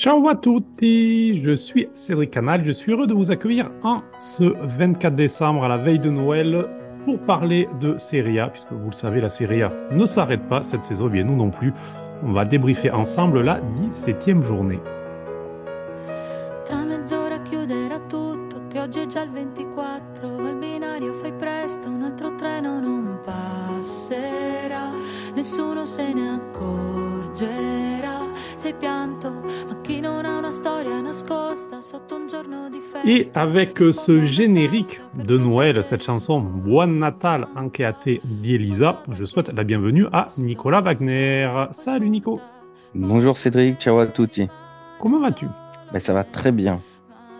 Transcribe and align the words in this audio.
Ciao 0.00 0.26
à 0.30 0.34
tutti, 0.34 1.42
je 1.44 1.54
suis 1.54 1.86
Cédric 1.92 2.30
Canal, 2.30 2.64
je 2.64 2.70
suis 2.70 2.90
heureux 2.90 3.06
de 3.06 3.12
vous 3.12 3.30
accueillir 3.30 3.70
en 3.82 4.00
ce 4.18 4.44
24 4.44 5.14
décembre 5.14 5.62
à 5.64 5.68
la 5.68 5.76
veille 5.76 5.98
de 5.98 6.08
Noël 6.08 6.68
pour 7.04 7.18
parler 7.18 7.68
de 7.82 7.98
Serie 7.98 8.40
A, 8.40 8.48
puisque 8.48 8.72
vous 8.72 8.86
le 8.86 8.92
savez, 8.92 9.20
la 9.20 9.28
Serie 9.28 9.62
A 9.62 9.70
ne 9.90 10.06
s'arrête 10.06 10.48
pas 10.48 10.62
cette 10.62 10.84
saison, 10.84 11.08
et 11.08 11.10
bien 11.10 11.24
nous 11.24 11.36
non 11.36 11.50
plus. 11.50 11.74
On 12.22 12.32
va 12.32 12.46
débriefer 12.46 12.90
ensemble 12.90 13.42
la 13.42 13.60
17e 13.90 14.42
journée. 14.42 14.78
Et 33.06 33.28
avec 33.34 33.78
ce 33.78 34.26
générique 34.26 35.00
de 35.14 35.38
Noël, 35.38 35.82
cette 35.82 36.04
chanson 36.04 36.40
Buon 36.40 36.86
Natal 36.86 37.48
Ancheate 37.56 38.20
di 38.24 38.54
Elisa, 38.54 39.02
je 39.12 39.24
souhaite 39.24 39.50
la 39.54 39.64
bienvenue 39.64 40.06
à 40.12 40.28
Nicolas 40.36 40.82
Wagner. 40.82 41.50
Salut 41.72 42.10
Nico, 42.10 42.40
Bonjour 42.94 43.38
Cédric, 43.38 43.78
ciao 43.78 43.98
à 43.98 44.06
tutti. 44.06 44.48
comment 45.00 45.20
vas-tu? 45.20 45.46
Ben, 45.92 45.98
ça 45.98 46.12
va 46.12 46.24
très 46.24 46.52
bien. 46.52 46.80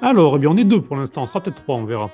Alors, 0.00 0.36
eh 0.36 0.38
bien, 0.38 0.48
on 0.48 0.56
est 0.56 0.64
deux 0.64 0.80
pour 0.80 0.96
l'instant, 0.96 1.24
on 1.24 1.26
sera 1.26 1.40
peut-être 1.40 1.62
trois, 1.62 1.76
on 1.76 1.84
verra, 1.84 2.08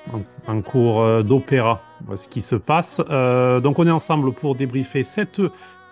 en, 0.47 0.61
cours 0.61 1.01
euh, 1.01 1.23
d'opéra, 1.23 1.81
euh, 2.11 2.17
ce 2.17 2.27
qui 2.27 2.41
se 2.41 2.55
passe. 2.55 3.01
Euh, 3.09 3.61
donc, 3.61 3.79
on 3.79 3.87
est 3.87 3.91
ensemble 3.91 4.33
pour 4.33 4.55
débriefer 4.55 5.03
cette 5.03 5.41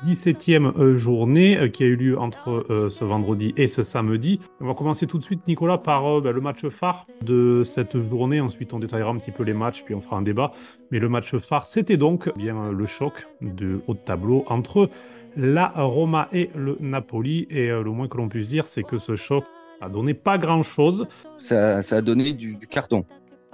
17e 0.03 0.77
euh, 0.77 0.97
journée 0.97 1.57
euh, 1.57 1.67
qui 1.69 1.83
a 1.83 1.87
eu 1.87 1.95
lieu 1.95 2.19
entre 2.19 2.65
euh, 2.69 2.89
ce 2.89 3.05
vendredi 3.05 3.53
et 3.57 3.67
ce 3.67 3.83
samedi. 3.83 4.39
On 4.59 4.67
va 4.67 4.73
commencer 4.73 5.07
tout 5.07 5.17
de 5.17 5.23
suite, 5.23 5.47
Nicolas, 5.47 5.77
par 5.77 6.21
bah, 6.21 6.31
le 6.31 6.41
match 6.41 6.67
phare 6.67 7.07
de 7.21 7.63
cette 7.63 7.99
journée. 8.01 8.41
Ensuite, 8.41 8.73
on 8.73 8.79
détaillera 8.79 9.11
un 9.11 9.17
petit 9.17 9.31
peu 9.31 9.43
les 9.43 9.53
matchs, 9.53 9.83
puis 9.83 9.95
on 9.95 10.01
fera 10.01 10.17
un 10.17 10.21
débat. 10.21 10.51
Mais 10.91 10.99
le 10.99 11.09
match 11.09 11.35
phare, 11.37 11.65
c'était 11.65 11.97
donc 11.97 12.31
eh 12.35 12.37
bien 12.37 12.71
le 12.71 12.85
choc 12.85 13.27
de 13.41 13.81
haut 13.87 13.93
de 13.93 13.99
tableau 13.99 14.43
entre 14.47 14.89
la 15.37 15.67
Roma 15.75 16.27
et 16.31 16.49
le 16.55 16.77
Napoli. 16.79 17.47
Et 17.49 17.67
le 17.67 17.91
moins 17.91 18.07
que 18.07 18.17
l'on 18.17 18.29
puisse 18.29 18.47
dire, 18.47 18.67
c'est 18.67 18.83
que 18.83 18.97
ce 18.97 19.15
choc 19.15 19.43
a 19.81 19.89
donné 19.89 20.13
pas 20.13 20.37
grand-chose. 20.37 21.07
Ça, 21.37 21.81
ça 21.81 21.97
a 21.97 22.01
donné 22.01 22.33
du, 22.33 22.55
du 22.55 22.67
carton. 22.67 23.05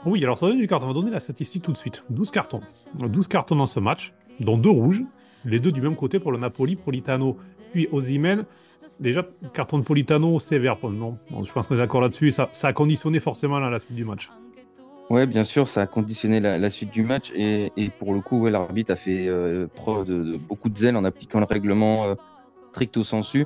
Oui, 0.06 0.24
alors 0.24 0.38
ça 0.38 0.48
donne 0.48 0.58
du 0.58 0.68
carton. 0.68 0.86
On 0.86 0.90
va 0.90 0.94
donner 0.94 1.12
la 1.12 1.20
statistique 1.20 1.64
tout 1.64 1.72
de 1.72 1.78
suite. 1.78 2.04
12 2.10 2.32
cartons. 2.32 2.62
12 2.96 3.28
cartons 3.28 3.56
dans 3.56 3.66
ce 3.68 3.80
match, 3.80 4.14
dont 4.40 4.58
deux 4.58 4.70
rouges. 4.70 5.04
Les 5.46 5.60
deux 5.60 5.72
du 5.72 5.82
même 5.82 5.96
côté 5.96 6.20
pour 6.20 6.32
le 6.32 6.38
Napoli, 6.38 6.76
Politano 6.76 7.38
puis 7.72 7.88
Osimhen. 7.92 8.46
Déjà, 9.00 9.24
carton 9.54 9.80
de 9.80 9.84
Politano 9.84 10.38
sévère. 10.40 10.78
Non, 10.84 11.18
Bon, 11.32 11.44
je 11.44 11.52
pense 11.52 11.68
qu'on 11.68 11.76
est 11.76 11.80
d'accord 11.80 12.02
là-dessus. 12.02 12.32
Ça, 12.32 12.50
a 12.62 12.74
conditionné 12.74 13.20
forcément 13.20 13.60
la, 13.60 13.80
suite 13.80 13.96
du 13.96 14.06
match. 14.06 14.30
Ouais, 15.10 15.26
bien 15.26 15.44
sûr, 15.44 15.68
ça 15.68 15.82
a 15.82 15.88
conditionné 15.88 16.40
la, 16.40 16.70
suite 16.70 16.92
du 16.92 17.04
match 17.04 17.32
et, 17.36 17.72
pour 17.98 18.14
le 18.14 18.22
coup, 18.22 18.46
l'arbitre 18.48 18.94
a 18.94 18.96
fait 18.96 19.28
euh, 19.28 19.68
preuve 19.68 20.06
de, 20.06 20.38
beaucoup 20.38 20.70
de 20.70 20.78
zèle 20.78 20.96
en 20.96 21.04
appliquant 21.04 21.40
le 21.40 21.46
règlement 21.46 22.06
euh, 22.06 22.16
stricto 22.66 23.04
sensu, 23.04 23.46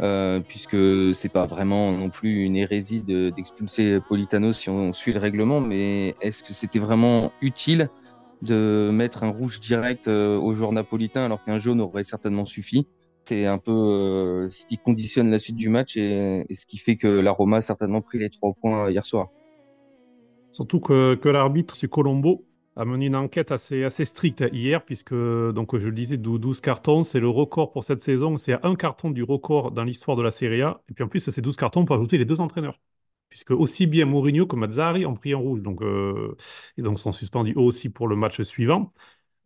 euh, 0.00 0.40
puisque 0.40 0.76
c'est 1.14 1.28
pas 1.28 1.44
vraiment 1.46 1.92
non 1.92 2.08
plus 2.08 2.44
une 2.44 2.56
hérésie 2.56 3.00
de- 3.00 3.30
d'expulser 3.30 3.98
Politano 4.08 4.52
si 4.52 4.70
on 4.70 4.92
suit 4.92 5.12
le 5.12 5.18
règlement, 5.20 5.60
mais 5.60 6.14
est-ce 6.22 6.42
que 6.42 6.52
c'était 6.52 6.78
vraiment 6.78 7.32
utile 7.42 7.90
de 8.42 8.90
mettre 8.92 9.24
un 9.24 9.30
rouge 9.30 9.60
direct 9.60 10.08
euh, 10.08 10.36
au 10.36 10.52
joueur 10.54 10.72
napolitain 10.72 11.24
alors 11.24 11.42
qu'un 11.44 11.58
jaune 11.58 11.80
aurait 11.80 12.04
certainement 12.04 12.44
suffi? 12.44 12.86
C'est 13.24 13.46
un 13.46 13.58
peu 13.58 13.70
euh, 13.70 14.48
ce 14.48 14.66
qui 14.66 14.78
conditionne 14.78 15.30
la 15.30 15.38
suite 15.38 15.56
du 15.56 15.68
match 15.68 15.96
et, 15.96 16.44
ce 16.52 16.66
qui 16.66 16.76
fait 16.76 16.96
que 16.96 17.06
la 17.06 17.30
Roma 17.30 17.58
a 17.58 17.60
certainement 17.60 18.02
pris 18.02 18.18
les 18.18 18.30
trois 18.30 18.52
points 18.60 18.90
hier 18.90 19.06
soir. 19.06 19.28
Surtout 20.50 20.80
que, 20.80 21.28
l'arbitre, 21.28 21.76
c'est 21.76 21.88
Colombo, 21.88 22.44
a 22.76 22.84
mené 22.84 23.06
une 23.06 23.16
enquête 23.16 23.52
assez, 23.52 23.84
assez 23.84 24.04
stricte 24.04 24.44
hier, 24.52 24.84
puisque, 24.84 25.14
donc, 25.14 25.78
je 25.78 25.86
le 25.86 25.94
disais, 25.94 26.16
12 26.16 26.60
cartons, 26.60 27.04
c'est 27.04 27.20
le 27.20 27.28
record 27.28 27.70
pour 27.70 27.84
cette 27.84 28.00
saison. 28.00 28.36
C'est 28.36 28.62
un 28.64 28.74
carton 28.74 29.10
du 29.10 29.22
record 29.22 29.70
dans 29.70 29.84
l'histoire 29.84 30.16
de 30.16 30.22
la 30.22 30.30
Serie 30.30 30.62
A. 30.62 30.80
Et 30.90 30.94
puis 30.94 31.04
en 31.04 31.08
plus, 31.08 31.20
ces 31.20 31.40
12 31.40 31.56
cartons, 31.56 31.82
on 31.82 31.84
peut 31.84 31.94
ajouter 31.94 32.18
les 32.18 32.24
deux 32.24 32.40
entraîneurs. 32.40 32.78
Puisque 33.32 33.52
aussi 33.52 33.86
bien 33.86 34.04
Mourinho 34.04 34.46
que 34.46 34.56
Mazzari 34.56 35.06
ont 35.06 35.14
pris 35.14 35.32
un 35.32 35.38
rouge. 35.38 35.62
Donc, 35.62 35.80
euh, 35.80 36.36
et 36.76 36.82
donc 36.82 36.98
sont 36.98 37.12
suspendus 37.12 37.54
eux 37.56 37.60
aussi 37.60 37.88
pour 37.88 38.06
le 38.06 38.14
match 38.14 38.42
suivant. 38.42 38.92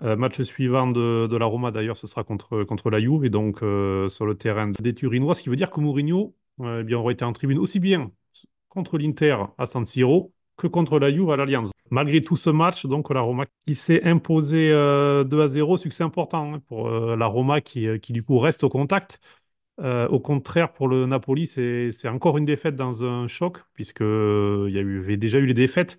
Euh, 0.03 0.17
match 0.17 0.43
suivant 0.43 0.89
de, 0.89 1.37
la 1.37 1.47
Roma, 1.47 1.71
d'ailleurs, 1.71 1.97
ce 1.97 2.09
sera 2.09 2.25
contre, 2.25 2.91
la 2.91 3.01
Juve, 3.01 3.25
et 3.25 3.31
donc 3.31 3.63
euh, 3.63 4.09
sur 4.09 4.27
le 4.27 4.35
terrain 4.37 4.73
des 4.73 4.93
Turinois, 4.93 5.37
ce 5.37 5.43
qui 5.45 5.51
veut 5.51 5.57
dire 5.57 5.71
que 5.71 5.81
Mourinho 5.81 6.35
eh 6.65 6.83
bien, 6.83 6.99
aurait 6.99 7.15
été 7.15 7.25
en 7.25 7.33
tribune 7.33 7.59
aussi 7.59 7.79
bien 7.79 8.11
contre 8.69 8.99
l'Inter 8.99 9.37
à 9.57 9.67
San 9.67 9.85
Siro 9.85 10.33
que 10.57 10.67
contre 10.67 10.99
la 10.99 11.13
Juve 11.13 11.31
à 11.31 11.37
l'Allianz. 11.37 11.71
Malgré 11.91 12.23
tout 12.23 12.35
ce 12.35 12.51
match, 12.51 12.87
donc 12.87 13.09
la 13.15 13.21
Roma 13.21 13.45
qui 13.65 13.77
s'est 13.77 14.03
imposée 14.03 14.73
euh, 14.73 15.23
2 15.23 15.43
à 15.43 15.47
0, 15.47 15.77
succès 15.77 16.03
important 16.03 16.55
hein, 16.55 16.61
pour 16.67 16.91
la 16.91 17.27
Roma 17.27 17.61
qui 17.61 18.01
du 18.11 18.25
coup 18.25 18.41
reste 18.41 18.65
au 18.65 18.69
contact. 18.69 19.21
Euh, 19.79 20.09
au 20.09 20.21
contraire, 20.21 20.73
pour 20.73 20.89
le 20.89 21.05
Napoli, 21.07 21.47
c'est 21.47 22.09
encore 22.09 22.39
une 22.39 22.47
défaite 22.47 22.77
dans 22.77 23.05
un 23.05 23.27
choc, 23.27 23.59
puisque 23.75 24.01
euh, 24.01 24.69
y 24.71 24.79
avait 24.79 25.17
déjà 25.19 25.39
eu 25.39 25.47
les 25.47 25.55
défaites 25.55 25.99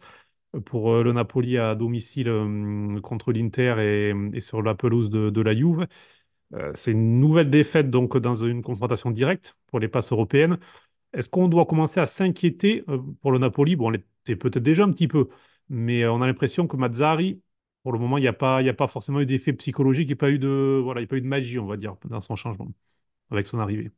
pour 0.66 0.94
euh, 0.94 1.04
le 1.04 1.14
Napoli 1.14 1.58
à 1.58 1.76
domicile 1.76 2.30
euh, 2.30 3.02
contre 3.02 3.34
l'Inter 3.34 3.76
et, 3.80 4.14
et 4.36 4.42
sur 4.42 4.62
la 4.64 4.76
pelouse 4.76 5.10
de, 5.12 5.42
la 5.42 5.56
Juve. 5.56 5.88
C'est 6.76 6.92
une 6.94 7.20
nouvelle 7.20 7.50
défaite 7.50 7.90
donc 7.90 8.18
dans 8.18 8.36
une 8.36 8.62
confrontation 8.64 9.12
directe 9.12 9.58
pour 9.68 9.80
les 9.80 9.88
places 9.90 10.12
européennes. 10.14 10.58
Est-ce 11.14 11.30
qu'on 11.30 11.48
doit 11.50 11.66
commencer 11.66 12.00
à 12.00 12.08
s'inquiéter 12.08 12.86
pour 13.22 13.32
le 13.32 13.40
Napoli? 13.40 13.76
Bon, 13.78 13.88
on 13.88 13.90
l'était 13.92 14.36
peut-être 14.38 14.64
déjà 14.64 14.84
un 14.86 14.92
petit 14.92 15.08
peu, 15.10 15.30
mais 15.70 16.06
on 16.08 16.22
a 16.22 16.28
l'impression 16.28 16.68
que 16.68 16.78
Mazzari, 16.78 17.42
pour 17.84 17.94
le 17.94 18.00
moment, 18.00 18.18
il 18.18 18.22
n'y 18.22 18.28
a 18.28 18.34
pas, 18.34 18.60
a 18.60 18.74
pas 18.74 18.88
forcément 18.88 19.22
eu 19.22 19.26
d'effet 19.26 19.54
psychologique, 19.54 20.06
il 20.08 20.12
n'y 20.12 20.14
a 20.14 20.18
pas 20.18 20.32
eu 20.32 20.40
de, 20.40 20.82
voilà, 20.84 21.02
il 21.02 21.06
a 21.06 21.08
pas 21.08 21.18
eu 21.18 21.22
de 21.22 21.28
magie, 21.28 21.60
on 21.60 21.68
va 21.68 21.78
dire, 21.78 21.96
dans 22.06 22.22
son 22.22 22.36
changement, 22.38 22.68
avec 23.32 23.48
son 23.48 23.60
arrivée. 23.60 23.92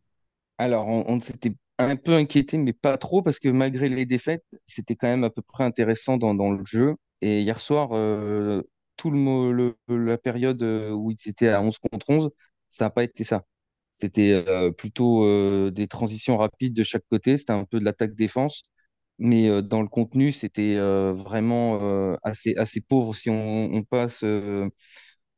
Alors, 0.58 0.88
on, 0.88 1.20
s'était 1.20 1.54
un 1.78 1.96
peu 1.96 2.14
inquiété, 2.14 2.58
mais 2.58 2.74
pas 2.74 2.98
trop, 2.98 3.22
parce 3.22 3.40
que 3.40 3.50
malgré 3.50 3.90
les 3.90 4.06
défaites, 4.06 4.44
c'était 4.66 4.96
quand 4.96 5.08
même 5.08 5.24
à 5.24 5.30
peu 5.30 5.42
près 5.42 5.64
intéressant 5.64 6.18
dans, 6.18 6.52
le 6.52 6.66
jeu. 6.66 6.96
Et 7.22 7.42
hier 7.42 7.60
soir, 7.62 7.90
euh, 7.94 8.62
tout 9.00 9.12
le, 9.12 9.76
la 9.88 10.18
période 10.18 10.62
euh, 10.64 10.92
où 10.92 11.12
ils 11.12 11.30
étaient 11.30 11.50
à 11.50 11.62
11 11.62 11.78
contre 11.80 12.10
11, 12.10 12.30
ça 12.70 12.86
n'a 12.86 12.90
pas 12.92 13.04
été 13.04 13.24
ça. 13.24 13.46
C'était 13.96 14.44
euh, 14.48 14.72
plutôt 14.72 15.26
euh, 15.26 15.72
des 15.72 15.88
transitions 15.88 16.38
rapides 16.38 16.74
de 16.76 16.84
chaque 16.84 17.06
côté. 17.10 17.38
C'était 17.38 17.54
un 17.54 17.66
peu 17.66 17.80
de 17.80 17.86
l'attaque-défense. 17.86 18.64
Mais 19.20 19.62
dans 19.64 19.82
le 19.82 19.90
contenu, 19.90 20.32
c'était 20.32 20.78
vraiment 21.12 22.16
assez, 22.24 22.56
assez 22.56 22.80
pauvre 22.82 23.14
si 23.16 23.30
on, 23.30 23.84
passe 23.84 24.24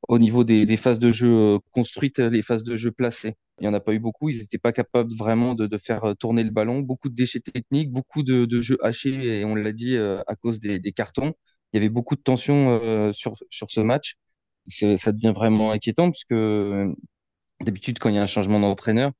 au 0.08 0.19
niveau 0.19 0.44
des, 0.44 0.66
des 0.68 0.78
phases 0.78 1.00
de 1.00 1.12
jeu 1.12 1.59
construites, 1.72 2.19
les 2.19 2.44
phases 2.44 2.63
de 2.63 2.78
jeu 2.78 2.91
placées. 2.91 3.35
Il 3.61 3.66
n'y 3.66 3.69
en 3.69 3.73
a 3.75 3.79
pas 3.79 3.94
eu 3.94 3.99
beaucoup. 3.99 4.29
Ils 4.29 4.39
n'étaient 4.39 4.57
pas 4.57 4.73
capables 4.73 5.13
vraiment 5.16 5.53
de, 5.53 5.77
faire 5.77 6.03
euh, 6.03 6.13
tourner 6.16 6.44
le 6.44 6.49
ballon. 6.49 6.79
Beaucoup 6.79 7.09
de 7.09 7.16
déchets 7.16 7.39
techniques, 7.41 7.91
beaucoup 7.91 8.23
de, 8.23 8.61
jeux 8.61 8.77
hachés, 8.83 9.39
et 9.41 9.45
on 9.45 9.55
l'a 9.55 9.72
dit, 9.72 9.95
euh, 9.95 10.19
à 10.27 10.35
cause 10.35 10.59
des, 10.59 10.81
cartons. 10.94 11.33
Il 11.73 11.77
y 11.77 11.79
avait 11.79 11.89
beaucoup 11.89 12.16
de 12.16 12.22
tension 12.22 12.79
euh, 12.81 13.13
sur, 13.13 13.38
sur 13.49 13.69
ce 13.72 13.81
match. 13.81 14.16
Ça 14.67 15.11
devient 15.11 15.33
vraiment 15.35 15.72
inquiétant 15.72 16.11
parce 16.11 16.23
que 16.25 16.94
d'habitude, 17.61 17.99
quand 17.99 18.09
il 18.09 18.16
y 18.16 18.19
a 18.19 18.23
un 18.23 18.27
changement 18.27 18.59
d'entraîneur, 18.59 19.11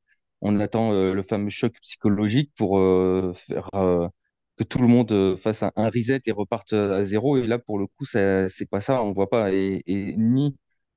on 0.42 0.60
attend 0.60 0.92
le 0.94 1.24
fameux 1.24 1.50
choc 1.50 1.74
psychologique 1.82 2.52
pour 2.56 2.78
faire 3.36 3.70
que 4.58 4.64
tout 4.64 4.80
le 4.80 4.88
monde 4.88 5.36
fasse 5.38 5.64
un, 5.64 5.72
reset 5.90 6.22
et 6.26 6.32
reparte 6.32 6.74
à 6.74 7.04
zéro. 7.04 7.38
Et 7.38 7.48
là, 7.48 7.60
pour 7.60 7.80
le 7.80 7.88
coup, 7.88 8.06
c'est 8.06 8.70
pas 8.70 8.82
ça. 8.82 9.04
On 9.04 9.12
voit 9.14 9.30
pas. 9.30 9.52
Et 9.54 9.84
ni 10.18 10.56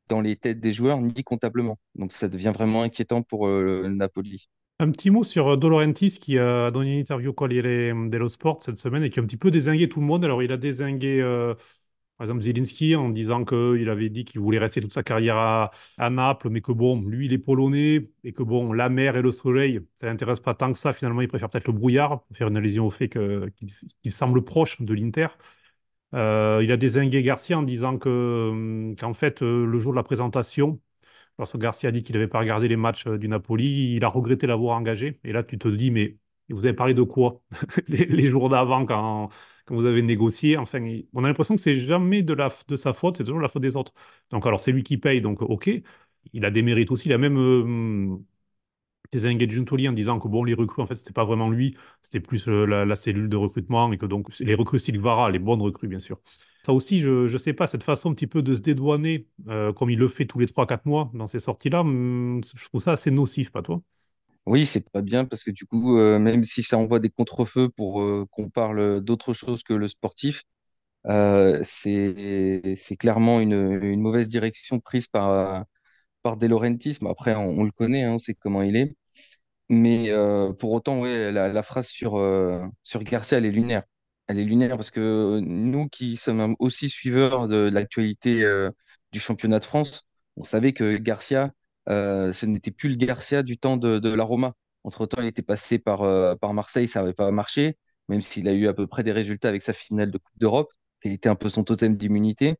dans 0.08 0.20
les 0.20 0.36
têtes 0.36 0.60
des 0.60 0.72
joueurs, 0.72 1.00
ni 1.00 1.24
comptablement. 1.24 1.78
Donc, 1.94 2.12
ça 2.12 2.28
devient 2.28 2.52
vraiment 2.54 2.82
inquiétant 2.82 3.22
pour 3.22 3.46
euh, 3.46 3.88
Napoli. 3.88 4.48
Un 4.80 4.90
petit 4.90 5.10
mot 5.10 5.22
sur 5.22 5.48
euh, 5.48 5.56
De 5.56 5.66
Laurentiis 5.68 6.18
qui 6.20 6.38
a 6.38 6.70
donné 6.70 6.94
une 6.94 7.00
interview 7.00 7.30
au 7.30 7.32
Corriere 7.32 7.94
dello 8.08 8.28
Sport 8.28 8.62
cette 8.62 8.78
semaine 8.78 9.02
et 9.04 9.10
qui 9.10 9.20
a 9.20 9.22
un 9.22 9.26
petit 9.26 9.36
peu 9.36 9.50
dézingué 9.50 9.88
tout 9.88 10.00
le 10.00 10.06
monde. 10.06 10.24
Alors, 10.24 10.42
il 10.42 10.52
a 10.52 10.56
dézingué, 10.56 11.20
euh, 11.22 11.54
par 12.18 12.26
exemple, 12.26 12.42
Zielinski 12.42 12.96
en 12.96 13.08
disant 13.08 13.44
qu'il 13.44 13.88
avait 13.88 14.10
dit 14.10 14.24
qu'il 14.24 14.40
voulait 14.40 14.58
rester 14.58 14.80
toute 14.80 14.92
sa 14.92 15.02
carrière 15.02 15.36
à, 15.36 16.10
Naples, 16.10 16.48
mais 16.50 16.60
que 16.60 16.72
bon, 16.72 17.00
lui, 17.02 17.26
il 17.26 17.32
est 17.32 17.38
polonais 17.38 18.10
et 18.24 18.32
que 18.32 18.42
bon, 18.42 18.72
la 18.72 18.88
mer 18.88 19.16
et 19.16 19.22
le 19.22 19.32
soleil, 19.32 19.80
ça 20.00 20.08
l'intéresse 20.08 20.40
pas 20.40 20.54
tant 20.54 20.72
que 20.72 20.78
ça. 20.78 20.92
Finalement, 20.92 21.20
il 21.22 21.28
préfère 21.28 21.50
peut-être 21.50 21.66
le 21.68 21.72
brouillard, 21.72 22.24
faire 22.32 22.48
une 22.48 22.56
allusion 22.56 22.86
au 22.86 22.90
fait 22.90 23.08
qu'il 23.08 24.12
semble 24.12 24.44
proche 24.44 24.80
de 24.82 24.92
l'Inter. 24.94 25.28
Euh, 26.14 26.60
il 26.62 26.70
a 26.72 26.76
dézingué 26.76 27.22
Garcia 27.22 27.58
en 27.58 27.62
disant 27.62 27.98
que, 27.98 28.50
hum, 28.52 28.96
qu'en 28.96 29.14
fait, 29.14 29.42
euh, 29.42 29.66
le 29.66 29.78
jour 29.80 29.92
de 29.92 29.96
la 29.96 30.02
présentation, 30.04 30.80
lorsque 31.38 31.58
Garcia 31.58 31.88
a 31.90 31.92
dit 31.92 32.02
qu'il 32.02 32.14
n'avait 32.14 32.28
pas 32.28 32.40
regardé 32.40 32.68
les 32.68 32.76
matchs 32.76 33.06
euh, 33.06 33.18
du 33.18 33.28
Napoli, 33.28 33.96
il 33.96 34.04
a 34.04 34.08
regretté 34.08 34.46
l'avoir 34.46 34.76
engagé. 34.78 35.20
Et 35.24 35.32
là, 35.32 35.42
tu 35.44 35.58
te 35.58 35.68
dis, 35.68 35.90
mais 35.90 36.18
vous 36.50 36.66
avez 36.66 36.74
parlé 36.74 36.94
de 36.94 37.02
quoi 37.02 37.42
les, 37.88 38.26
jours 38.26 38.48
d'avant 38.48 38.86
quand, 38.86 39.30
quand 39.66 39.74
vous 39.76 39.86
avez 39.86 40.02
négocié? 40.02 40.56
Enfin, 40.58 40.80
on 41.14 41.24
a 41.24 41.28
l'impression 41.28 41.54
que 41.56 41.60
c'est 41.60 41.74
jamais 41.74 42.22
de, 42.22 42.34
la, 42.34 42.50
de 42.68 42.76
sa 42.76 42.92
faute, 42.92 43.16
c'est 43.18 43.24
toujours 43.24 43.40
la 43.40 43.48
faute 43.48 43.62
des 43.62 43.76
autres. 43.76 43.92
Donc, 44.30 44.46
alors, 44.46 44.60
c'est 44.60 44.72
lui 44.72 44.82
qui 44.82 44.98
paye, 44.98 45.20
donc 45.20 45.42
ok. 45.42 45.70
Il 46.32 46.44
a 46.44 46.50
des 46.50 46.62
mérites 46.62 46.90
aussi. 46.90 47.08
Il 47.08 47.12
a 47.12 47.18
même, 47.18 47.38
euh, 47.38 48.16
Tezengue 49.10 49.48
Giuntoli 49.48 49.88
en 49.88 49.92
disant 49.92 50.18
que 50.18 50.28
bon, 50.28 50.44
les 50.44 50.54
recrues, 50.54 50.82
en 50.82 50.86
fait, 50.86 50.96
c'était 50.96 51.12
pas 51.12 51.24
vraiment 51.24 51.50
lui, 51.50 51.76
c'était 52.02 52.20
plus 52.20 52.48
euh, 52.48 52.64
la, 52.66 52.96
cellule 52.96 53.28
de 53.28 53.36
recrutement 53.36 53.92
et 53.92 53.98
que 53.98 54.06
donc 54.06 54.28
les 54.40 54.54
recrues 54.54 54.78
Silvara, 54.78 55.30
les 55.30 55.38
bonnes 55.38 55.62
recrues, 55.62 55.88
bien 55.88 55.98
sûr. 55.98 56.18
Ça 56.64 56.72
aussi, 56.72 57.00
je 57.00 57.30
ne 57.30 57.38
sais 57.38 57.52
pas, 57.52 57.66
cette 57.66 57.82
façon 57.82 58.10
un 58.10 58.14
petit 58.14 58.26
peu 58.26 58.42
de 58.42 58.56
se 58.56 58.60
dédouaner, 58.60 59.26
euh, 59.48 59.72
comme 59.72 59.90
il 59.90 59.98
le 59.98 60.08
fait 60.08 60.24
tous 60.26 60.38
les 60.38 60.46
3-4 60.46 60.86
mois 60.86 61.10
dans 61.14 61.26
ces 61.26 61.38
sorties-là, 61.38 61.80
hum, 61.80 62.40
je 62.54 62.64
trouve 62.68 62.82
ça 62.82 62.92
assez 62.92 63.10
nocif, 63.10 63.50
pas 63.50 63.62
toi? 63.62 63.82
Oui, 64.46 64.66
c'est 64.66 64.90
pas 64.90 65.00
bien 65.00 65.24
parce 65.24 65.42
que 65.42 65.50
du 65.50 65.64
coup, 65.64 65.98
euh, 65.98 66.18
même 66.18 66.44
si 66.44 66.62
ça 66.62 66.76
envoie 66.76 67.00
des 67.00 67.08
contre-feux 67.08 67.68
pour 67.70 68.02
qu'on 68.30 68.50
parle 68.50 69.00
d'autre 69.00 69.32
chose 69.32 69.62
que 69.62 69.72
le 69.72 69.88
sportif, 69.88 70.42
euh, 71.06 71.60
c'est 71.62 72.96
clairement 72.98 73.40
une 73.40 74.00
mauvaise 74.00 74.28
direction 74.28 74.80
prise 74.80 75.06
par, 75.06 75.64
par 76.24 76.36
De 76.38 76.48
Laurentiis. 76.48 76.98
Mais 77.02 77.10
Après, 77.10 77.34
on, 77.36 77.64
le 77.64 77.70
connaît, 77.72 78.04
hein, 78.04 78.14
on 78.14 78.18
sait 78.18 78.34
comment 78.34 78.62
il 78.62 78.76
est. 78.76 78.96
Mais 79.70 80.10
euh, 80.10 80.52
pour 80.52 80.72
autant, 80.72 81.00
ouais, 81.00 81.32
la, 81.32 81.62
phrase 81.62 81.88
sur, 81.88 82.16
euh, 82.18 82.60
sur 82.82 83.02
Garcia, 83.04 83.38
elle 83.38 83.46
est 83.46 83.50
lunaire. 83.52 83.84
Elle 84.28 84.38
est 84.40 84.44
lunaire 84.44 84.76
parce 84.76 84.90
que 84.90 85.40
nous 85.42 85.88
qui 85.88 86.16
sommes 86.16 86.56
aussi 86.58 86.88
suiveurs 86.88 87.48
de, 87.48 87.70
l'actualité 87.72 88.42
euh, 88.44 88.70
du 89.12 89.20
championnat 89.20 89.58
de 89.60 89.64
France, 89.64 90.02
on 90.36 90.44
savait 90.44 90.72
que 90.72 90.96
Garcia, 90.98 91.52
ce 91.88 92.46
n'était 92.46 92.70
plus 92.72 92.88
le 92.90 92.96
Garcia 92.96 93.42
du 93.42 93.58
temps 93.58 93.76
de, 93.76 93.98
de 93.98 94.10
la 94.14 94.24
Roma. 94.24 94.54
Entre-temps, 94.84 95.22
il 95.22 95.28
était 95.28 95.42
passé 95.42 95.78
par, 95.78 96.00
par 96.38 96.54
Marseille, 96.54 96.88
ça 96.88 97.00
n'avait 97.00 97.14
pas 97.14 97.30
marché, 97.30 97.78
même 98.08 98.22
s'il 98.22 98.48
a 98.48 98.52
eu 98.54 98.66
à 98.68 98.74
peu 98.74 98.86
près 98.86 99.02
des 99.02 99.12
résultats 99.12 99.48
avec 99.48 99.62
sa 99.62 99.72
finale 99.72 100.10
de 100.10 100.18
Coupe 100.18 100.38
d'Europe, 100.38 100.72
qui 101.02 101.10
était 101.10 101.28
un 101.28 101.36
peu 101.36 101.48
son 101.48 101.64
totem 101.64 101.96
d'immunité. 101.96 102.56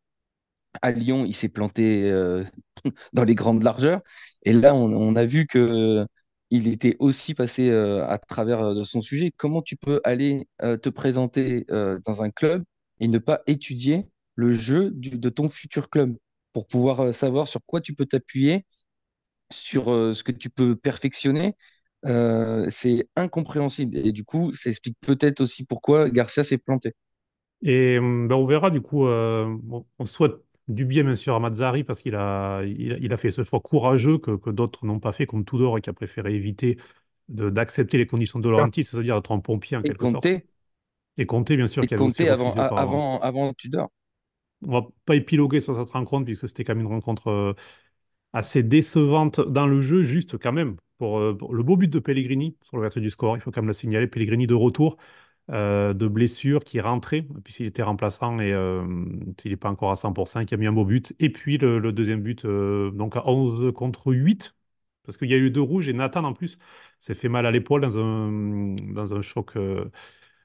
À 0.82 0.90
Lyon, 0.90 1.24
il 1.24 1.34
s'est 1.34 1.48
planté 1.48 2.10
euh, 2.10 2.44
dans 3.12 3.24
les 3.24 3.34
grandes 3.34 3.62
largeurs. 3.62 4.02
Et 4.42 4.52
là, 4.52 4.74
on, 4.74 5.16
a 5.16 5.24
vu 5.24 5.46
que 5.46 6.06
il 6.50 6.68
était 6.68 6.96
aussi 6.98 7.34
passé 7.34 7.70
euh, 7.70 8.06
à 8.06 8.18
travers 8.18 8.60
euh, 8.60 8.84
son 8.84 9.00
sujet. 9.02 9.32
Comment 9.36 9.62
tu 9.62 9.76
peux 9.76 10.00
aller 10.04 10.48
te 10.58 10.88
présenter 10.88 11.66
dans 12.04 12.22
un 12.22 12.30
club 12.30 12.64
et 13.00 13.08
ne 13.08 13.18
pas 13.18 13.42
étudier 13.46 14.06
le 14.36 14.52
jeu 14.56 14.90
de 14.92 15.28
ton 15.28 15.48
futur 15.48 15.90
club 15.90 16.16
pour 16.52 16.66
pouvoir 16.66 17.12
savoir 17.14 17.48
sur 17.48 17.60
quoi 17.66 17.80
tu 17.80 17.94
peux 17.94 18.06
t'appuyer, 18.06 18.64
sur 19.52 19.86
ce 19.86 20.22
que 20.24 20.32
tu 20.32 20.50
peux 20.50 20.76
perfectionner? 20.76 21.54
C'est 22.70 23.08
incompréhensible. 23.16 23.96
Et 23.98 24.12
du 24.12 24.24
coup, 24.24 24.52
ça 24.54 24.70
explique 24.70 24.96
peut-être 25.00 25.40
aussi 25.40 25.64
pourquoi 25.64 26.10
Garcia 26.10 26.44
s'est 26.44 26.58
planté. 26.58 26.94
Et 27.62 27.98
hum, 27.98 28.28
ben, 28.28 28.36
on 28.36 28.46
verra 28.46 28.70
du 28.70 28.80
coup, 28.80 29.06
euh, 29.06 29.56
on 29.98 30.06
souhaite 30.06 30.34
du 30.69 30.84
bien 30.84 31.05
bien 31.05 31.14
sûr 31.16 31.34
à 31.34 31.40
Mazzari 31.40 31.84
parce 31.84 32.00
qu'il 32.02 32.14
a, 32.14 32.62
il, 32.64 32.93
a 32.93 32.99
il 32.99 33.12
a 33.12 33.16
fait 33.16 33.31
ce 33.31 33.44
choix 33.44 33.61
courageux 33.61 34.19
que, 34.19 34.37
que 34.37 34.50
d'autres 34.50 34.87
n'ont 34.87 35.00
pas 35.00 35.12
fait, 35.12 35.26
comme 35.26 35.44
Tudor, 35.44 35.78
et 35.78 35.81
qui 35.81 35.90
a 35.90 35.93
préféré 35.93 36.34
éviter 36.34 36.78
d'accepter 37.28 37.99
les 37.99 38.06
conditions 38.06 38.38
de 38.38 38.49
Laurentiis, 38.50 38.84
c'est-à-dire 38.84 39.16
d'être 39.16 39.32
un 39.32 39.40
pompier 39.40 39.76
en 39.76 39.82
Et 39.82 39.88
quelque 39.88 40.06
sorte. 40.06 40.26
Et 41.16 41.26
Conte, 41.26 41.52
bien 41.52 41.66
sûr, 41.66 41.84
et 41.84 41.88
Conte 41.88 42.20
avant, 42.20 42.50
par... 42.52 42.78
avant, 42.78 43.20
avant 43.20 43.52
Tudor. 43.55 43.90
On 44.66 44.70
va 44.72 44.87
pas 45.05 45.16
épiloguer 45.16 45.61
sur 45.61 45.78
cette 45.78 45.90
rencontre 45.90 46.25
puisque 46.25 46.49
c'était 46.49 46.64
quand 46.64 46.75
même 46.75 46.87
une 46.87 46.93
rencontre 46.93 47.28
euh, 47.28 47.52
assez 48.32 48.62
décevante 48.62 49.40
dans 49.40 49.67
le 49.67 49.81
jeu, 49.82 50.02
juste 50.02 50.38
quand 50.38 50.52
même. 50.52 50.76
Pour, 50.99 51.19
euh, 51.19 51.37
pour 51.37 51.55
le 51.55 51.62
beau 51.62 51.76
but 51.76 51.88
de 51.88 51.99
Pellegrini 51.99 52.56
sur 52.62 52.76
l'ouverture 52.76 53.02
du 53.02 53.10
score, 53.10 53.37
il 53.37 53.40
faut 53.40 53.50
quand 53.50 53.62
même 53.62 53.69
le 53.69 53.75
signaler. 53.75 54.06
Pellegrini 54.06 54.46
de 54.46 54.55
retour 54.55 54.96
euh, 55.50 55.93
de 55.93 56.08
blessure 56.08 56.64
qui 56.64 56.79
est 56.79 56.81
rentré, 56.81 57.23
puisqu'il 57.44 57.67
était 57.67 57.82
remplaçant 57.82 58.41
et 58.41 58.52
euh, 58.52 58.82
s'il 59.38 59.50
n'est 59.50 59.56
pas 59.56 59.69
encore 59.70 59.91
à 59.91 59.94
100%, 59.96 60.44
qui 60.46 60.55
a 60.55 60.56
mis 60.56 60.67
un 60.67 60.73
beau 60.73 60.85
but. 60.85 61.14
Et 61.20 61.31
puis 61.31 61.58
le, 61.58 61.93
deuxième 61.93 62.23
but, 62.23 62.44
euh, 62.44 62.91
donc 62.93 63.17
à 63.17 63.29
11 63.29 63.73
contre 63.75 64.12
8, 64.12 64.55
parce 65.05 65.19
qu'il 65.19 65.29
y 65.29 65.35
a 65.35 65.37
eu 65.37 65.50
deux 65.50 65.61
rouges 65.61 65.88
et 65.88 65.93
Nathan 65.93 66.25
en 66.25 66.32
plus 66.32 66.58
s'est 66.99 67.14
fait 67.14 67.29
mal 67.29 67.44
à 67.46 67.50
l'épaule 67.50 67.82
dans 67.82 67.99
un, 67.99 68.75
dans 68.94 69.14
un 69.14 69.23
choc 69.23 69.56
euh, 69.56 69.91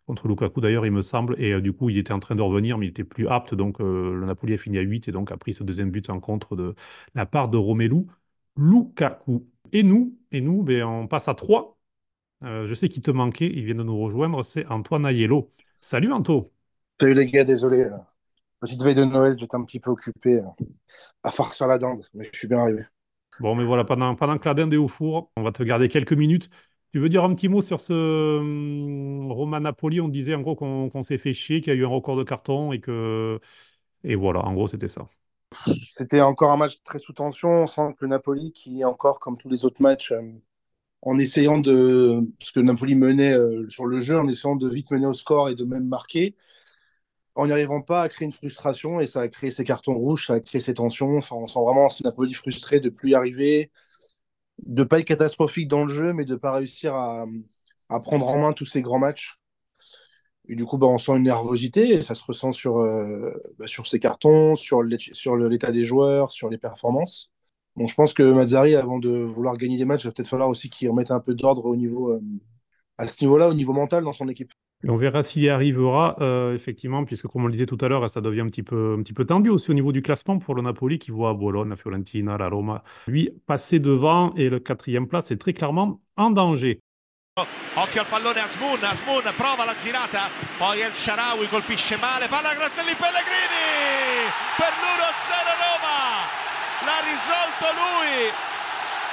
contre 0.06 0.28
Lukaku 0.28 0.62
d'ailleurs, 0.62 0.86
il 0.86 0.92
me 0.92 1.02
semble. 1.02 1.42
Et 1.42 1.62
du 1.62 1.72
coup, 1.74 1.90
il 1.90 1.98
était 1.98 2.14
en 2.14 2.20
train 2.20 2.36
de 2.36 2.42
revenir, 2.42 2.78
mais 2.78 2.88
il 2.88 2.90
était 2.90 3.04
plus 3.04 3.28
apte. 3.28 3.54
Donc 3.56 3.80
le 3.80 4.26
Napoli 4.26 4.56
a 4.56 4.58
fini 4.58 4.78
à 4.80 4.82
8 4.82 5.08
et 5.08 5.12
donc 5.12 5.32
a 5.32 5.38
pris 5.38 5.54
ce 5.54 5.64
deuxième 5.64 5.92
but 5.92 6.10
en 6.10 6.20
contre 6.20 6.56
de 6.56 6.76
la 7.16 7.26
part 7.26 7.50
de 7.50 7.58
Romelu 7.58 8.06
Lukaku. 8.58 9.48
Et 9.72 9.84
nous, 9.84 10.18
et 10.32 10.42
nous 10.42 10.64
ben, 10.64 10.84
on 10.84 11.08
passe 11.08 11.28
à 11.28 11.36
3. 11.36 11.79
Euh, 12.44 12.68
je 12.68 12.74
sais 12.74 12.88
qu'il 12.90 13.02
te 13.02 13.12
manquait, 13.12 13.48
il 13.48 13.66
vient 13.66 13.76
de 13.76 13.84
nous 13.84 14.00
rejoindre, 14.00 14.44
c'est 14.44 14.66
Antoine 14.68 15.06
Aiello. 15.06 15.52
Salut 15.80 16.12
Anto. 16.14 16.52
Salut 17.00 17.14
les 17.14 17.26
gars, 17.26 17.44
désolé. 17.44 17.82
euh, 17.84 17.98
Petite 18.62 18.84
veille 18.84 18.96
de 18.96 19.06
Noël, 19.06 19.38
j'étais 19.38 19.56
un 19.56 19.64
petit 19.66 19.80
peu 19.80 19.92
occupé 19.92 20.36
euh, 20.40 20.66
à 21.24 21.32
farcir 21.32 21.68
la 21.68 21.78
dinde, 21.80 22.06
mais 22.14 22.30
je 22.34 22.38
suis 22.40 22.48
bien 22.48 22.60
arrivé. 22.60 22.86
Bon, 23.40 23.56
mais 23.56 23.64
voilà, 23.64 23.86
pendant, 23.86 24.16
pendant 24.16 24.38
que 24.38 24.46
la 24.46 24.54
dinde 24.54 24.74
est 24.74 24.78
au 24.78 24.90
four, 24.90 25.32
on 25.38 25.44
va 25.44 25.52
te 25.54 25.64
garder 25.64 25.88
quelques 25.88 26.12
minutes. 26.14 26.50
Tu 26.92 27.00
veux 27.00 27.08
dire 27.08 27.24
un 27.24 27.34
petit 27.36 27.48
mot 27.48 27.62
sur 27.62 27.80
ce 27.80 27.94
hum, 28.40 29.32
Roma 29.32 29.60
Napoli? 29.62 30.02
On 30.02 30.10
disait 30.10 30.36
en 30.36 30.42
gros 30.42 30.56
qu'on 30.56 31.04
s'est 31.04 31.18
fait 31.18 31.34
chier, 31.34 31.62
qu'il 31.62 31.72
y 31.74 31.76
a 31.76 31.80
eu 31.80 31.86
un 31.86 31.88
record 31.90 32.18
de 32.18 32.24
carton 32.24 32.74
et 32.74 32.82
que. 32.82 33.40
Et 34.04 34.16
voilà, 34.16 34.42
en 34.46 34.54
gros, 34.54 34.68
c'était 34.68 34.88
ça. 34.90 35.08
C'était 35.90 36.22
encore 36.22 36.52
un 36.52 36.58
match 36.58 36.82
très 36.84 37.00
sous 37.00 37.14
tension. 37.14 37.50
On 37.64 37.68
sent 37.68 37.94
que 37.98 38.06
le 38.06 38.08
Napoli, 38.10 38.52
qui 38.54 38.82
est 38.82 38.86
encore 38.86 39.20
comme 39.20 39.38
tous 39.38 39.50
les 39.50 39.66
autres 39.66 39.82
matchs, 39.82 40.12
euh, 40.12 40.22
en 41.02 41.18
essayant 41.18 41.58
de. 41.60 42.22
Parce 42.40 42.52
que 42.52 42.60
Napoli 42.60 42.96
menait 42.96 43.34
euh, 43.34 43.68
sur 43.70 43.86
le 43.86 44.00
jeu, 44.00 44.18
en 44.20 44.28
essayant 44.28 44.56
de 44.56 44.70
vite 44.70 44.92
mener 44.92 45.08
au 45.08 45.14
score 45.14 45.50
et 45.50 45.56
de 45.56 45.64
même 45.66 45.88
marquer, 45.88 46.36
en 47.36 47.48
n'y 47.48 47.54
arrivant 47.54 47.82
pas 47.82 48.02
à 48.04 48.10
créer 48.10 48.26
une 48.26 48.32
frustration, 48.34 49.00
et 49.00 49.08
ça 49.08 49.22
a 49.22 49.28
créé 49.30 49.52
ces 49.52 49.64
cartons 49.64 49.96
rouges, 49.96 50.28
ça 50.28 50.34
a 50.34 50.40
créé 50.40 50.62
ces 50.62 50.74
tensions. 50.76 51.18
Enfin, 51.18 51.36
on 51.38 51.48
sent 51.48 51.60
vraiment 51.60 51.90
ce 51.90 52.04
Napoli 52.04 52.34
frustré 52.34 52.80
de 52.80 52.90
plus 52.90 53.12
y 53.12 53.16
arriver, 53.16 53.72
de 54.66 54.84
pas 54.84 55.00
être 55.00 55.06
catastrophique 55.08 55.68
dans 55.68 55.86
le 55.86 55.94
jeu, 55.94 56.14
mais 56.14 56.26
de 56.26 56.36
pas 56.36 56.54
réussir 56.54 56.96
à, 56.96 57.26
prendre 58.04 58.28
en 58.30 58.40
main 58.40 58.54
tous 58.54 58.66
ces 58.66 58.82
grands 58.82 59.00
matchs. 59.00 59.40
Et 60.48 60.56
du 60.56 60.66
coup, 60.66 60.78
bah, 60.78 60.88
on 60.88 60.98
sent 60.98 61.14
une 61.14 61.24
nervosité 61.24 61.90
et 61.90 62.02
ça 62.02 62.16
se 62.16 62.24
ressent 62.24 62.52
sur, 62.52 62.80
euh, 62.80 63.32
bah, 63.60 63.68
sur 63.68 63.88
ces 63.88 64.00
cartons, 64.00 64.56
sur 64.56 64.84
l'état 64.84 65.72
des 65.72 65.86
joueurs, 65.86 66.32
sur 66.32 66.50
les 66.50 66.58
performances. 66.58 67.32
Bon, 67.80 67.88
je 67.88 67.96
pense 67.96 68.14
que 68.14 68.24
Mazzari, 68.24 68.76
avant 68.76 69.00
de 69.00 69.10
vouloir 69.10 69.56
gagner 69.56 69.78
des 69.78 69.86
matchs, 69.86 70.04
il 70.04 70.08
va 70.08 70.12
peut-être 70.12 70.28
falloir 70.28 70.50
aussi 70.50 70.70
qu'il 70.70 70.90
remette 70.90 71.12
un 71.12 71.22
peu 71.22 71.34
d'ordre 71.34 71.64
au 71.64 71.78
niveau, 71.78 72.12
euh, 72.12 72.20
à 72.98 73.08
ce 73.08 73.24
niveau-là, 73.24 73.48
au 73.48 73.54
niveau 73.54 73.72
mental 73.72 74.04
dans 74.04 74.12
son 74.12 74.28
équipe. 74.28 74.52
Et 74.84 74.90
on 74.90 74.98
verra 74.98 75.24
s'il 75.24 75.44
y 75.44 75.50
arrivera, 75.50 76.18
euh, 76.20 76.54
effectivement, 76.54 77.06
puisque 77.06 77.28
comme 77.28 77.46
on 77.46 77.48
le 77.48 77.54
disait 77.54 77.68
tout 77.68 77.78
à 77.80 77.88
l'heure, 77.88 78.10
ça 78.10 78.20
devient 78.20 78.42
un 78.42 78.48
petit 78.48 78.64
peu, 78.64 78.98
un 79.00 79.02
petit 79.02 79.14
peu 79.14 79.24
tendu 79.24 79.50
aussi 79.50 79.72
au 79.72 79.74
niveau 79.74 79.94
du 79.94 80.02
classement 80.02 80.40
pour 80.40 80.56
le 80.56 80.62
Napoli 80.62 81.00
qui 81.00 81.12
voit 81.12 81.34
Bologne, 81.34 81.70
la 81.70 81.78
Fiorentina, 81.78 82.38
la 82.38 82.50
Roma, 82.50 82.84
lui 83.08 83.30
passer 83.46 83.80
devant 83.80 84.34
et 84.34 84.50
le 84.50 84.60
quatrième 84.60 85.08
place 85.08 85.32
est 85.32 85.38
très 85.38 85.54
clairement 85.54 86.02
en 86.18 86.32
danger. 86.32 86.82
Occhio 87.76 88.02
al 88.02 88.08
pallone 88.08 88.40
Asmun, 88.40 88.84
Asmun 88.84 89.24
prova 89.38 89.66
la 89.66 89.76
girata, 89.76 90.30
poi 90.58 90.76
El 90.76 90.94
Sharawi 90.94 91.48
colpisce 91.48 91.96
male, 91.96 92.28
palla 92.28 92.54
Grasselli 92.56 92.94
Pellegrini 92.96 94.28
per 94.58 94.68
l'1-0 94.68 95.39
Roma, 95.39 95.39
l'ha 96.90 97.06
risolto 97.06 97.66
lui, 97.78 98.34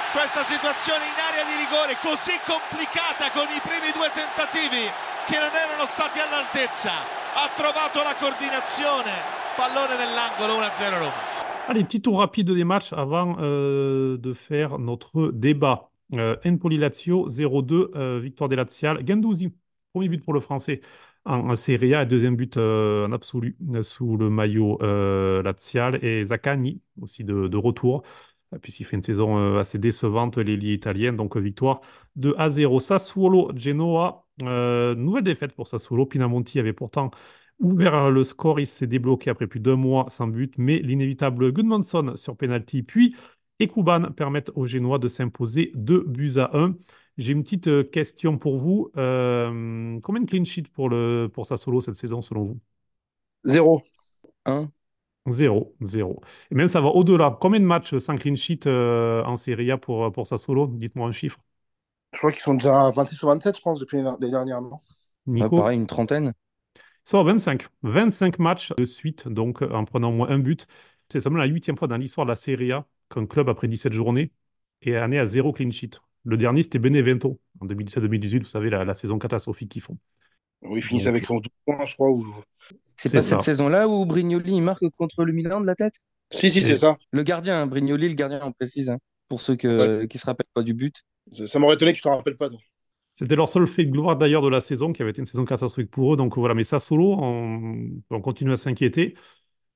questa 0.09 0.41
situazione 0.49 1.05
in 1.05 1.17
area 1.29 1.45
di 1.45 1.55
rigore 1.61 1.93
così 2.01 2.33
complicata 2.41 3.29
con 3.29 3.45
i 3.53 3.61
primi 3.61 3.93
due 3.93 4.09
tentativi 4.17 4.89
che 5.29 5.37
non 5.37 5.53
erano 5.53 5.85
stati 5.85 6.17
all'altezza, 6.17 6.89
ha 7.37 7.47
trovato 7.53 8.01
la 8.01 8.17
coordinazione, 8.17 9.13
pallone 9.53 9.93
nell'angolo 9.93 10.57
1-0 10.57 10.97
Roma. 10.97 11.21
Allez, 11.69 11.83
petit 11.83 12.01
tour 12.01 12.17
rapide 12.17 12.49
des 12.49 12.63
matchs 12.63 12.93
avant 12.93 13.35
euh, 13.39 14.17
de 14.17 14.33
faire 14.33 14.79
notre 14.79 15.31
débat. 15.31 15.91
Euh, 16.13 16.37
Empoli-Lazio, 16.45 17.27
0-2, 17.27 17.91
euh, 17.95 18.19
victoire 18.19 18.47
des 18.47 18.55
Laziales. 18.55 19.03
Guendouzi, 19.03 19.53
premier 19.91 20.07
but 20.07 20.23
pour 20.23 20.33
le 20.33 20.39
Français 20.39 20.79
en, 21.27 21.55
Serie 21.55 21.93
A, 21.93 22.05
deuxième 22.05 22.35
but 22.35 22.57
euh, 22.57 23.07
en 23.07 23.11
absolu 23.11 23.57
euh, 23.75 23.83
sous 23.83 24.17
le 24.17 24.29
maillot 24.29 24.81
euh, 24.81 25.43
Lazial. 25.43 26.03
Et 26.03 26.23
Zaccagni, 26.23 26.81
aussi 27.01 27.23
de, 27.23 27.47
de 27.47 27.57
retour, 27.57 28.03
puisqu'il 28.61 28.85
fait 28.85 28.95
une 28.95 29.03
saison 29.03 29.57
assez 29.57 29.77
décevante, 29.77 30.37
l'ailier 30.37 30.73
italien. 30.73 31.13
Donc, 31.13 31.35
victoire 31.37 31.81
2 32.15 32.33
à 32.37 32.49
0. 32.49 32.79
Sassuolo-Genoa, 32.79 34.25
euh, 34.43 34.95
nouvelle 34.95 35.23
défaite 35.23 35.53
pour 35.53 35.67
Sassuolo. 35.67 36.05
Pinamonti 36.05 36.59
avait 36.59 36.73
pourtant 36.73 37.11
ouvert 37.59 38.11
le 38.11 38.23
score, 38.23 38.59
il 38.59 38.67
s'est 38.67 38.87
débloqué 38.87 39.29
après 39.29 39.47
plus 39.47 39.59
d'un 39.59 39.75
mois 39.75 40.05
sans 40.09 40.27
but, 40.27 40.53
mais 40.57 40.77
l'inévitable 40.79 41.51
Gudmundsson 41.51 42.15
sur 42.15 42.37
penalty, 42.37 42.83
puis 42.83 43.15
Ekuban 43.59 44.11
permettent 44.11 44.51
aux 44.55 44.65
Génois 44.67 44.99
de 44.99 45.07
s'imposer 45.07 45.71
2 45.75 46.03
buts 46.07 46.33
à 46.37 46.55
1. 46.55 46.75
J'ai 47.17 47.33
une 47.33 47.43
petite 47.43 47.67
euh, 47.67 47.83
question 47.83 48.37
pour 48.37 48.57
vous. 48.57 48.91
Euh, 48.97 49.99
combien 50.01 50.21
de 50.21 50.29
clean 50.29 50.43
sheets 50.45 50.69
pour, 50.73 50.89
le, 50.89 51.29
pour 51.33 51.45
Sassuolo 51.45 51.81
cette 51.81 51.95
saison 51.95 52.21
selon 52.21 52.43
vous? 52.43 52.59
Zéro. 53.43 53.81
Hein 54.45 54.71
Zéro, 55.29 55.75
zéro. 55.81 56.21
Et 56.51 56.55
même 56.55 56.69
ça 56.69 56.79
va 56.79 56.87
au-delà. 56.87 57.37
Combien 57.41 57.59
de 57.59 57.65
matchs 57.65 57.97
sans 57.97 58.15
clean 58.17 58.35
sheet 58.35 58.61
euh, 58.65 59.23
en 59.25 59.35
Serie 59.35 59.71
A 59.71 59.77
pour, 59.77 60.09
pour 60.13 60.25
Sassuolo? 60.25 60.67
Dites-moi 60.67 61.07
un 61.07 61.11
chiffre. 61.11 61.37
Je 62.11 62.17
crois 62.17 62.33
qu'ils 62.33 62.41
sont 62.41 62.55
déjà 62.55 62.85
à 62.87 62.91
26 62.91 63.23
ou 63.23 63.27
27, 63.27 63.55
je 63.55 63.61
pense, 63.61 63.79
depuis 63.79 63.99
les 64.19 64.29
dernières. 64.29 64.59
Nico? 65.25 65.55
pareil, 65.55 65.77
une 65.77 65.87
trentaine. 65.87 66.33
Ils 67.05 67.09
sont 67.09 67.19
à 67.19 67.23
25. 67.23 67.67
25 67.83 68.39
matchs 68.39 68.73
de 68.77 68.85
suite, 68.85 69.27
donc 69.27 69.61
en 69.61 69.85
prenant 69.85 70.09
au 70.09 70.13
moins 70.13 70.29
un 70.29 70.39
but. 70.39 70.67
C'est 71.11 71.21
seulement 71.21 71.39
la 71.39 71.45
huitième 71.45 71.77
fois 71.77 71.87
dans 71.87 71.97
l'histoire 71.97 72.25
de 72.25 72.31
la 72.31 72.35
Serie 72.35 72.71
A 72.71 72.85
qu'un 73.09 73.25
club, 73.25 73.49
après 73.49 73.67
17 73.67 73.93
journées, 73.93 74.31
est 74.81 74.95
année 74.95 75.19
à 75.19 75.25
zéro 75.25 75.53
clean 75.53 75.71
sheet. 75.71 75.99
Le 76.23 76.37
dernier, 76.37 76.63
c'était 76.63 76.79
Benevento, 76.79 77.39
en 77.59 77.65
2017-2018, 77.67 78.39
vous 78.39 78.45
savez, 78.45 78.69
la, 78.69 78.93
saison 78.93 79.17
catastrophique 79.17 79.71
qu'ils 79.71 79.81
font. 79.81 79.97
Oui, 80.61 80.79
ils 80.79 80.83
finissent 80.83 81.07
avec 81.07 81.27
12 81.27 81.41
points, 81.65 81.85
je 81.85 81.93
crois. 81.93 82.11
C'est 82.97 83.11
pas 83.11 83.21
cette 83.21 83.41
saison-là 83.41 83.87
où 83.87 84.05
Brignoli 84.05 84.59
marque 84.61 84.89
contre 84.97 85.23
le 85.23 85.33
Milan 85.33 85.61
de 85.61 85.67
la 85.67 85.75
tête? 85.75 85.93
Si, 86.31 86.49
si, 86.49 86.61
c'est 86.61 86.75
ça. 86.75 86.97
Le 87.11 87.23
gardien, 87.23 87.61
hein, 87.61 87.67
Brignoli, 87.67 88.09
le 88.09 88.15
gardien, 88.15 88.41
on 88.43 88.51
précise, 88.51 88.89
hein, 88.89 88.97
pour 89.29 89.39
ceux 89.39 89.55
que, 89.55 90.05
qui 90.05 90.17
ne 90.17 90.19
se 90.19 90.25
rappellent 90.25 90.47
pas 90.53 90.63
du 90.63 90.73
but. 90.73 91.03
Ça, 91.31 91.59
m'aurait 91.59 91.75
étonné 91.75 91.91
que 91.91 91.97
tu 91.97 92.03
te 92.03 92.09
rappelles 92.09 92.37
pas. 92.37 92.49
C'était 93.13 93.35
leur 93.35 93.49
seul 93.49 93.67
fait 93.67 93.85
de 93.85 93.91
gloire 93.91 94.17
d'ailleurs 94.17 94.41
de 94.41 94.49
la 94.49 94.61
saison, 94.61 94.93
qui 94.93 95.01
avait 95.01 95.11
été 95.11 95.21
une 95.21 95.25
saison 95.25 95.45
catastrophique 95.45 95.91
pour 95.91 96.13
eux. 96.13 96.17
Donc 96.17 96.37
voilà, 96.37 96.53
mais 96.53 96.63
ça 96.63 96.79
solo, 96.79 97.15
on, 97.19 97.89
on 98.09 98.21
continue 98.21 98.51
à 98.51 98.57
s'inquiéter. 98.57 99.15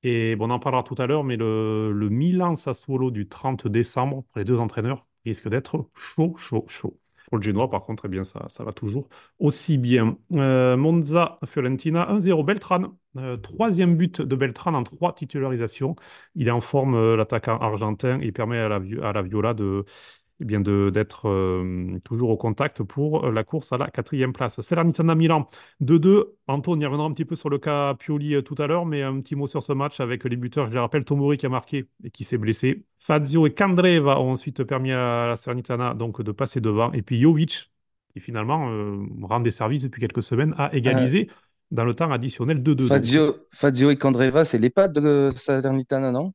Et 0.03 0.35
bon, 0.35 0.47
on 0.47 0.51
en 0.51 0.59
parlera 0.59 0.83
tout 0.83 0.95
à 0.97 1.05
l'heure, 1.05 1.23
mais 1.23 1.37
le, 1.37 1.91
le 1.91 2.09
Milan 2.09 2.55
Sassuolo 2.55 3.11
du 3.11 3.27
30 3.27 3.67
décembre, 3.67 4.23
pour 4.31 4.39
les 4.39 4.43
deux 4.43 4.57
entraîneurs, 4.57 5.05
risque 5.25 5.49
d'être 5.49 5.89
chaud, 5.95 6.35
chaud, 6.37 6.65
chaud. 6.67 6.97
Pour 7.27 7.37
le 7.37 7.43
Genoa, 7.43 7.69
par 7.69 7.85
contre, 7.85 8.05
eh 8.05 8.09
bien, 8.09 8.23
ça, 8.23 8.45
ça 8.49 8.63
va 8.63 8.73
toujours 8.73 9.07
aussi 9.39 9.77
bien. 9.77 10.17
Euh, 10.33 10.75
Monza, 10.75 11.39
Fiorentina, 11.45 12.11
1-0. 12.11 12.43
Beltran, 12.43 12.97
euh, 13.17 13.37
troisième 13.37 13.95
but 13.95 14.21
de 14.21 14.35
Beltran 14.35 14.73
en 14.73 14.83
trois 14.83 15.13
titularisations. 15.13 15.95
Il 16.35 16.47
est 16.49 16.51
en 16.51 16.59
forme, 16.61 16.95
euh, 16.95 17.15
l'attaquant 17.15 17.57
argentin, 17.57 18.19
et 18.19 18.31
permet 18.33 18.57
à 18.57 18.67
la, 18.67 18.81
à 19.03 19.13
la 19.13 19.21
Viola 19.21 19.53
de, 19.53 19.85
eh 20.41 20.45
bien 20.45 20.59
d'être 20.59 21.29
euh, 21.29 21.99
toujours 22.03 22.31
au 22.31 22.37
contact 22.37 22.81
pour 22.81 23.25
euh, 23.25 23.31
la 23.31 23.43
course 23.43 23.71
à 23.71 23.77
la 23.77 23.89
quatrième 23.89 24.33
place. 24.33 24.59
Salernitana 24.59 25.13
Milan 25.13 25.47
2-2. 25.81 26.23
Anto, 26.47 26.71
on 26.71 26.79
y 26.79 26.85
reviendra 26.85 27.05
un 27.05 27.11
petit 27.13 27.25
peu 27.25 27.35
sur 27.35 27.49
le 27.49 27.59
cas 27.59 27.93
Pioli 27.93 28.33
euh, 28.33 28.41
tout 28.41 28.55
à 28.57 28.65
l'heure, 28.65 28.87
mais 28.87 29.03
un 29.03 29.21
petit 29.21 29.35
mot 29.35 29.45
sur 29.45 29.61
ce 29.61 29.71
match 29.71 29.99
avec 29.99 30.23
les 30.23 30.35
buteurs. 30.35 30.67
Je 30.67 30.73
les 30.73 30.79
rappelle, 30.79 31.05
Tomori 31.05 31.37
qui 31.37 31.45
a 31.45 31.49
marqué 31.49 31.85
et 32.03 32.09
qui 32.09 32.23
s'est 32.23 32.39
blessé. 32.39 32.83
Fazio 32.99 33.45
et 33.45 33.53
Candreva 33.53 34.19
ont 34.19 34.31
ensuite 34.31 34.63
permis 34.63 34.91
à 34.91 35.27
la 35.27 35.35
Salernitana 35.35 35.93
donc, 35.93 36.21
de 36.23 36.31
passer 36.31 36.59
devant. 36.59 36.91
Et 36.93 37.03
puis 37.03 37.21
Jovic, 37.21 37.71
qui 38.11 38.19
finalement 38.19 38.69
rend 39.21 39.39
des 39.41 39.51
services 39.51 39.83
depuis 39.83 40.01
quelques 40.01 40.23
semaines, 40.23 40.55
a 40.57 40.73
égalisé 40.75 41.29
dans 41.69 41.85
le 41.85 41.93
temps 41.93 42.11
additionnel 42.11 42.61
2-2. 42.61 42.87
Fazio, 42.87 43.35
Fazio 43.51 43.91
et 43.91 43.95
Candreva, 43.95 44.43
c'est 44.43 44.57
les 44.57 44.69
pattes 44.69 44.93
de 44.93 45.31
Salernitana, 45.35 46.11
non? 46.11 46.33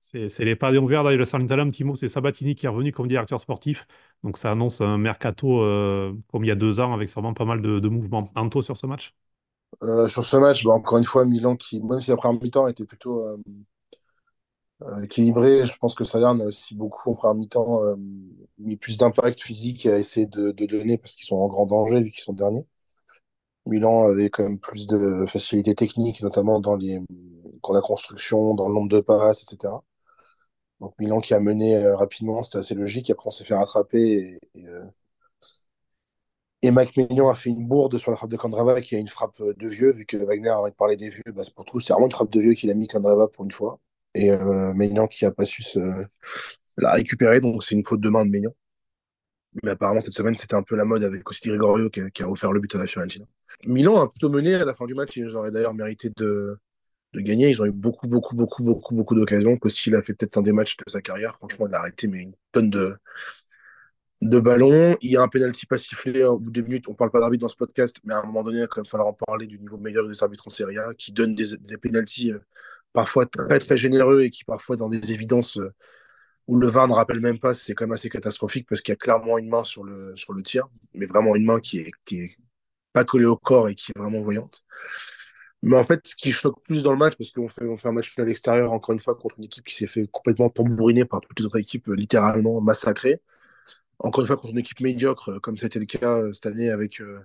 C'est 0.00 0.44
les 0.44 0.56
pas 0.56 0.72
ouverts 0.72 1.04
d'ailleurs. 1.04 1.18
Le 1.18 1.24
Salernitana, 1.24 1.62
un 1.62 1.70
petit 1.70 1.84
mot, 1.84 1.94
c'est 1.94 2.08
Sabatini 2.08 2.54
qui 2.54 2.66
est 2.66 2.68
revenu 2.68 2.92
comme 2.92 3.08
directeur 3.08 3.40
sportif. 3.40 3.86
Donc 4.22 4.38
ça 4.38 4.50
annonce 4.50 4.80
un 4.80 4.98
mercato 4.98 5.62
euh, 5.62 6.14
comme 6.30 6.44
il 6.44 6.48
y 6.48 6.50
a 6.50 6.56
deux 6.56 6.80
ans 6.80 6.92
avec 6.92 7.08
sûrement 7.08 7.34
pas 7.34 7.44
mal 7.44 7.60
de, 7.60 7.88
mouvements. 7.88 8.30
Anto 8.34 8.62
sur 8.62 8.76
ce 8.76 8.86
match 8.86 9.14
euh, 9.82 10.08
Sur 10.08 10.24
ce 10.24 10.36
match, 10.36 10.64
bah, 10.64 10.72
encore 10.72 10.98
une 10.98 11.04
fois, 11.04 11.24
Milan 11.24 11.56
qui, 11.56 11.80
même 11.82 12.00
si 12.00 12.10
la 12.10 12.16
première 12.16 12.40
mi-temps 12.40 12.68
était 12.68 12.84
plutôt 12.84 13.22
euh, 14.82 15.02
équilibré, 15.02 15.64
je 15.64 15.76
pense 15.76 15.94
que 15.94 16.04
Salern 16.04 16.40
a 16.40 16.46
aussi 16.46 16.74
beaucoup 16.74 17.10
en 17.10 17.14
première 17.14 17.34
mi-temps 17.34 17.82
mis 18.58 18.76
plus 18.76 18.98
d'impact 18.98 19.40
physique 19.40 19.86
à 19.86 19.98
essayer 19.98 20.26
de, 20.26 20.52
donner 20.52 20.98
parce 20.98 21.16
qu'ils 21.16 21.26
sont 21.26 21.36
en 21.36 21.48
grand 21.48 21.66
danger 21.66 22.00
vu 22.00 22.10
qu'ils 22.10 22.22
sont 22.22 22.32
derniers. 22.32 22.66
Milan 23.68 24.04
avait 24.04 24.30
quand 24.30 24.42
même 24.44 24.58
plus 24.58 24.86
de 24.86 25.26
facilité 25.26 25.74
technique, 25.74 26.22
notamment 26.22 26.60
dans, 26.60 26.76
les, 26.76 27.00
la 27.72 27.80
construction, 27.80 28.54
dans 28.54 28.68
le 28.68 28.74
nombre 28.74 28.88
de 28.88 29.00
passes, 29.00 29.42
etc. 29.42 29.74
Donc 30.80 30.94
Milan 30.98 31.20
qui 31.20 31.34
a 31.34 31.40
mené 31.40 31.76
euh, 31.76 31.96
rapidement, 31.96 32.42
c'était 32.42 32.58
assez 32.58 32.74
logique. 32.74 33.10
Après, 33.10 33.28
on 33.28 33.30
s'est 33.30 33.44
fait 33.44 33.54
rattraper 33.54 34.38
et, 34.54 34.60
et, 34.60 34.66
euh, 34.66 34.84
Mike 36.70 36.96
Maignan 36.96 37.28
a 37.28 37.34
fait 37.34 37.50
une 37.50 37.66
bourde 37.66 37.98
sur 37.98 38.10
la 38.10 38.16
frappe 38.16 38.30
de 38.30 38.36
Kandrava 38.36 38.80
qui 38.80 38.96
a 38.96 38.98
une 38.98 39.08
frappe 39.08 39.40
de 39.40 39.68
vieux, 39.68 39.92
vu 39.92 40.06
que 40.06 40.16
Wagner 40.16 40.48
a 40.48 40.60
envie 40.60 40.70
de 40.70 40.76
parler 40.76 40.96
des 40.96 41.10
vieux, 41.10 41.22
bah, 41.32 41.44
c'est 41.44 41.54
pour 41.54 41.64
tout. 41.64 41.80
C'est 41.80 41.92
vraiment 41.92 42.06
une 42.06 42.12
frappe 42.12 42.30
de 42.32 42.40
vieux 42.40 42.54
qu'il 42.54 42.70
a 42.70 42.74
mis 42.74 42.88
Kandrava 42.88 43.28
pour 43.28 43.44
une 43.44 43.52
fois. 43.52 43.78
Et 44.14 44.30
euh, 44.30 45.06
qui 45.10 45.24
a 45.24 45.30
pas 45.30 45.44
su 45.44 45.62
se... 45.62 45.78
la 46.78 46.92
récupérer, 46.92 47.40
donc 47.40 47.62
c'est 47.62 47.74
une 47.74 47.84
faute 47.84 48.00
de 48.00 48.08
main 48.08 48.24
de 48.24 48.30
Maignan. 48.30 48.52
Mais 49.62 49.70
apparemment, 49.70 50.00
cette 50.00 50.14
semaine, 50.14 50.36
c'était 50.36 50.54
un 50.54 50.62
peu 50.62 50.76
la 50.76 50.84
mode 50.84 51.04
avec 51.04 51.28
aussi 51.28 51.48
Gregorio 51.48 51.88
qui, 51.90 52.22
a 52.22 52.28
offert 52.28 52.52
le 52.52 52.60
but 52.60 52.74
à 52.74 52.78
la 52.78 52.86
Fiorentina. 52.86 53.24
Milan 53.66 54.00
a 54.00 54.08
plutôt 54.08 54.28
mené 54.28 54.54
à 54.54 54.64
la 54.64 54.74
fin 54.74 54.86
du 54.86 54.94
match. 54.94 55.16
Ils 55.16 55.36
auraient 55.36 55.50
d'ailleurs 55.50 55.74
mérité 55.74 56.10
de, 56.16 56.58
gagner. 57.14 57.48
Ils 57.48 57.60
ont 57.62 57.66
eu 57.66 57.72
beaucoup, 57.72 58.06
beaucoup, 58.06 58.36
beaucoup, 58.36 58.62
beaucoup, 58.62 58.94
beaucoup 58.94 59.14
d'occasions. 59.14 59.56
Kostil 59.56 59.94
a 59.96 60.02
fait 60.02 60.14
peut-être 60.14 60.36
un 60.36 60.42
des 60.42 60.52
matchs 60.52 60.76
de 60.76 60.84
sa 60.90 61.00
carrière. 61.00 61.36
Franchement, 61.36 61.66
il 61.66 61.74
a 61.74 61.78
arrêté, 61.78 62.08
mais 62.08 62.22
une 62.22 62.34
tonne 62.52 62.70
de, 62.70 62.98
ballons. 64.20 64.96
Il 65.00 65.10
y 65.10 65.16
a 65.16 65.22
un 65.22 65.28
penalty 65.28 65.66
pas 65.66 65.78
sifflé 65.78 66.22
au 66.24 66.38
bout 66.38 66.50
de 66.50 66.60
minutes. 66.60 66.88
On 66.88 66.94
parle 66.94 67.10
pas 67.10 67.20
d'arbitre 67.20 67.42
dans 67.42 67.48
ce 67.48 67.56
podcast, 67.56 67.96
mais 68.04 68.14
à 68.14 68.18
un 68.18 68.26
moment 68.26 68.44
donné, 68.44 68.58
il 68.58 68.60
va 68.60 68.66
quand 68.66 68.82
même 68.82 68.86
falloir 68.86 69.08
en 69.08 69.14
parler 69.14 69.46
du 69.46 69.58
niveau 69.58 69.78
meilleur 69.78 70.06
des 70.06 70.22
arbitres 70.22 70.44
en 70.46 70.50
Serie 70.50 70.78
A, 70.78 70.92
qui 70.94 71.12
donnent 71.12 71.34
des, 71.34 71.56
des 71.56 72.30
euh, 72.30 72.40
parfois 72.92 73.26
très, 73.26 73.58
très 73.58 73.76
généreux 73.76 74.22
et 74.22 74.30
qui 74.30 74.44
parfois 74.44 74.76
dans 74.76 74.88
des 74.88 75.12
évidences 75.12 75.58
euh, 75.58 75.72
où 76.48 76.58
le 76.58 76.66
VAR 76.66 76.88
ne 76.88 76.94
rappelle 76.94 77.20
même 77.20 77.38
pas, 77.38 77.54
c'est 77.54 77.74
quand 77.74 77.84
même 77.84 77.92
assez 77.92 78.08
catastrophique 78.08 78.66
parce 78.68 78.80
qu'il 78.80 78.92
y 78.92 78.94
a 78.94 78.96
clairement 78.96 79.38
une 79.38 79.48
main 79.48 79.64
sur 79.64 79.84
le, 79.84 80.16
sur 80.16 80.34
tir, 80.42 80.66
mais 80.94 81.06
vraiment 81.06 81.36
une 81.36 81.44
main 81.44 81.60
qui 81.60 81.78
est, 81.78 81.92
pas 82.92 83.04
collée 83.04 83.26
au 83.26 83.36
corps 83.36 83.68
et 83.68 83.74
qui 83.74 83.92
est 83.94 83.98
vraiment 83.98 84.22
voyante. 84.22 84.64
Mais 85.62 85.76
en 85.76 85.82
fait, 85.84 86.06
ce 86.06 86.16
qui 86.16 86.32
choque 86.32 86.62
plus 86.64 86.82
dans 86.82 86.92
le 86.92 86.98
match, 86.98 87.16
parce 87.16 87.30
qu'on 87.32 87.48
fait, 87.48 87.64
on 87.64 87.76
fait 87.76 87.88
un 87.88 87.92
match 87.92 88.18
à 88.18 88.24
l'extérieur, 88.24 88.72
encore 88.72 88.92
une 88.94 89.00
fois, 89.00 89.14
contre 89.16 89.36
une 89.38 89.44
équipe 89.44 89.64
qui 89.64 89.74
s'est 89.74 89.88
fait 89.88 90.06
complètement 90.10 90.50
tambouriner 90.50 91.04
par 91.04 91.20
toutes 91.20 91.38
les 91.38 91.46
autres 91.46 91.58
équipes, 91.58 91.88
littéralement 91.88 92.60
massacrées. 92.60 93.20
Encore 93.98 94.22
une 94.22 94.28
fois, 94.28 94.36
contre 94.36 94.52
une 94.52 94.58
équipe 94.60 94.80
médiocre, 94.80 95.30
euh, 95.32 95.40
comme 95.40 95.56
c'était 95.58 95.80
le 95.80 95.86
cas 95.86 96.18
euh, 96.18 96.32
cette 96.32 96.46
année 96.46 96.70
avec 96.70 97.00
euh, 97.00 97.20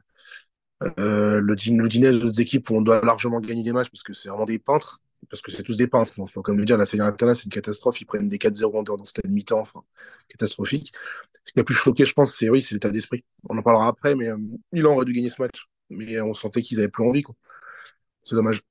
le, 0.97 1.39
le 1.41 1.89
dîner 1.89 2.11
d'autres 2.11 2.41
équipes 2.41 2.69
où 2.69 2.75
on 2.75 2.81
doit 2.81 3.01
largement 3.01 3.39
gagner 3.39 3.63
des 3.63 3.73
matchs, 3.73 3.89
parce 3.89 4.03
que 4.03 4.13
c'est 4.13 4.29
vraiment 4.29 4.45
des 4.45 4.59
peintres, 4.59 5.01
parce 5.29 5.41
que 5.41 5.51
c'est 5.51 5.63
tous 5.63 5.77
des 5.77 5.87
peintres. 5.87 6.13
Faut 6.27 6.41
comme 6.41 6.57
le 6.57 6.65
dire, 6.65 6.77
la 6.77 6.85
Serie 6.85 7.01
Internet, 7.01 7.35
c'est 7.35 7.45
une 7.45 7.51
catastrophe. 7.51 8.01
Ils 8.01 8.05
prennent 8.05 8.29
des 8.29 8.37
4-0 8.37 8.83
dans 8.83 9.05
cette 9.05 9.27
mi-temps, 9.27 9.59
enfin, 9.59 9.83
catastrophique. 10.29 10.93
Ce 11.43 11.53
qui 11.53 11.59
a 11.59 11.63
plus 11.63 11.75
choqué, 11.75 12.05
je 12.05 12.13
pense, 12.13 12.35
c'est 12.35 12.49
oui, 12.49 12.65
l'état 12.71 12.89
d'esprit. 12.89 13.23
On 13.49 13.57
en 13.57 13.61
parlera 13.61 13.87
après, 13.87 14.15
mais 14.15 14.29
euh, 14.29 14.37
Milan 14.71 14.93
aurait 14.95 15.05
dû 15.05 15.13
gagner 15.13 15.29
ce 15.29 15.41
match. 15.41 15.67
Mais 15.89 16.19
on 16.21 16.33
sentait 16.33 16.61
qu'ils 16.61 16.79
avaient 16.79 16.89
plus 16.89 17.03
envie. 17.05 17.23
C'est 18.23 18.35
dommage. 18.35 18.61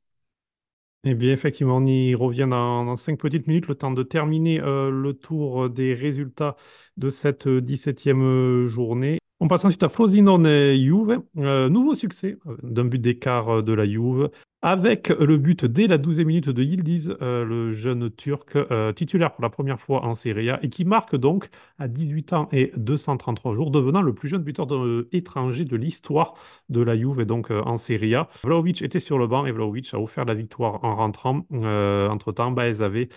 Eh 1.05 1.15
bien, 1.15 1.33
effectivement, 1.33 1.79
on 1.79 1.87
y 1.87 2.15
revient 2.15 2.47
dans, 2.49 2.95
cinq 2.95 3.19
petites 3.19 3.49
minutes, 3.49 3.67
le 3.67 3.75
temps 3.75 3.91
de 3.91 4.05
terminer 4.05 4.61
euh, 4.61 4.89
le 4.89 5.15
tour 5.15 5.69
des 5.69 5.95
résultats 5.95 6.57
de 6.97 7.11
cette 7.11 7.49
17e 7.49 8.23
euh, 8.23 8.69
journée. 8.69 9.19
On 9.41 9.49
passe 9.49 9.65
ensuite 9.65 9.83
à 9.83 9.89
Frosinone 9.89 10.77
Juve. 10.77 11.21
Euh, 11.39 11.69
nouveau 11.69 11.95
succès 11.95 12.39
d'un 12.63 12.85
but 12.85 13.01
d'écart 13.01 13.65
de 13.65 13.73
la 13.73 13.85
Juve 13.85 14.31
avec 14.63 15.09
le 15.09 15.37
but 15.39 15.65
dès 15.65 15.89
la 15.89 15.99
12e 15.99 16.25
minute 16.25 16.49
de 16.49 16.63
Yildiz, 16.63 17.17
euh, 17.21 17.45
le 17.45 17.73
jeune 17.73 18.11
Turc 18.11 18.55
euh, 18.55 18.93
titulaire 18.93 19.33
pour 19.33 19.43
la 19.43 19.51
première 19.51 19.81
fois 19.81 20.05
en 20.05 20.15
Serie 20.15 20.51
A 20.51 20.61
et 20.63 20.69
qui 20.69 20.85
marque 20.85 21.17
donc 21.17 21.49
à 21.79 21.89
18 21.89 22.33
ans 22.33 22.49
et 22.53 22.71
233 22.77 23.55
jours, 23.55 23.73
devenant 23.73 24.03
le 24.03 24.15
plus 24.15 24.29
jeune 24.29 24.43
buteur 24.43 24.69
de, 24.69 25.09
étranger 25.11 25.65
de 25.65 25.77
l'histoire 25.77 26.35
de 26.69 26.81
la 26.81 26.97
Juve 26.97 27.21
et 27.21 27.25
donc 27.25 27.51
euh, 27.51 27.61
en 27.63 27.77
Serie 27.77 28.15
A. 28.15 28.29
Vlaovic 28.45 28.83
était 28.83 29.01
sur 29.01 29.19
le 29.19 29.27
banc 29.27 29.47
et 29.47 29.53
Vlaovic 29.53 29.93
a 29.95 29.99
offert 29.99 30.25
la 30.25 30.35
victoire 30.35 30.85
en 30.85 30.95
rentrant. 30.95 31.45
entre-temps, 31.51 32.53
Baez 32.53 32.83
avait 32.83 33.09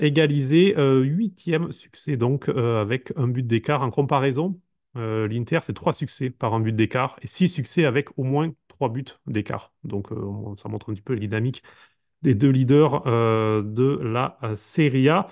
égalisé, 0.00 0.74
huitième 0.76 1.70
succès 1.72 2.16
donc 2.16 2.48
avec 2.48 3.12
un 3.16 3.28
but 3.28 3.46
d'écart 3.46 3.82
en 3.82 3.90
comparaison. 3.90 4.58
L'Inter, 4.94 5.60
c'est 5.62 5.74
trois 5.74 5.92
succès 5.92 6.30
par 6.30 6.54
un 6.54 6.60
but 6.60 6.74
d'écart 6.74 7.18
et 7.22 7.26
six 7.26 7.48
succès 7.48 7.84
avec 7.84 8.08
au 8.18 8.24
moins 8.24 8.50
trois 8.76 8.90
buts 8.90 9.04
d'écart. 9.26 9.72
Donc 9.84 10.12
euh, 10.12 10.54
ça 10.56 10.68
montre 10.68 10.90
un 10.90 10.94
petit 10.94 11.02
peu 11.02 11.14
la 11.14 11.20
dynamique 11.20 11.62
des 12.22 12.34
deux 12.34 12.50
leaders 12.50 13.06
euh, 13.06 13.62
de 13.62 13.98
la 14.02 14.38
euh, 14.42 14.56
Serie 14.56 15.08
A. 15.08 15.28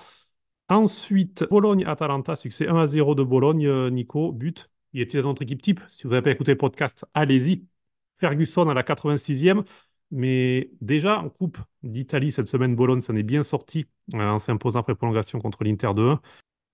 Ensuite, 0.69 1.45
Bologne-Atalanta, 1.49 2.35
succès 2.35 2.67
1 2.67 2.75
à 2.75 2.87
0 2.87 3.15
de 3.15 3.23
Bologne. 3.23 3.89
Nico, 3.91 4.31
but. 4.31 4.69
Il 4.93 5.01
était 5.01 5.21
dans 5.21 5.29
notre 5.29 5.43
équipe 5.43 5.61
type. 5.61 5.81
Si 5.89 6.03
vous 6.03 6.09
n'avez 6.09 6.23
pas 6.23 6.31
écouté 6.31 6.51
le 6.53 6.57
podcast, 6.57 7.05
allez-y. 7.13 7.65
Ferguson 8.19 8.67
à 8.69 8.73
la 8.73 8.81
86e. 8.83 9.63
Mais 10.11 10.71
déjà, 10.81 11.19
en 11.19 11.29
Coupe 11.29 11.59
d'Italie, 11.83 12.31
cette 12.31 12.47
semaine, 12.47 12.75
Bologne 12.75 13.01
s'en 13.01 13.15
est 13.15 13.23
bien 13.23 13.43
sorti 13.43 13.85
en 14.13 14.39
s'imposant 14.39 14.79
après 14.79 14.95
prolongation 14.95 15.39
contre 15.39 15.63
l'Inter 15.63 15.91
de 15.95 16.01
1. 16.03 16.21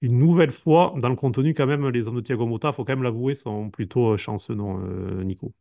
Une 0.01 0.17
nouvelle 0.17 0.51
fois, 0.51 0.93
dans 0.97 1.09
le 1.09 1.15
contenu, 1.15 1.53
quand 1.53 1.67
même, 1.67 1.87
les 1.89 2.07
hommes 2.07 2.15
de 2.15 2.21
Thiago 2.21 2.45
Motta, 2.45 2.69
il 2.69 2.73
faut 2.73 2.85
quand 2.85 2.93
même 2.93 3.03
l'avouer, 3.03 3.33
sont 3.35 3.69
plutôt 3.69 4.15
chanceux, 4.15 4.55
non, 4.55 4.79
Nico? 5.23 5.53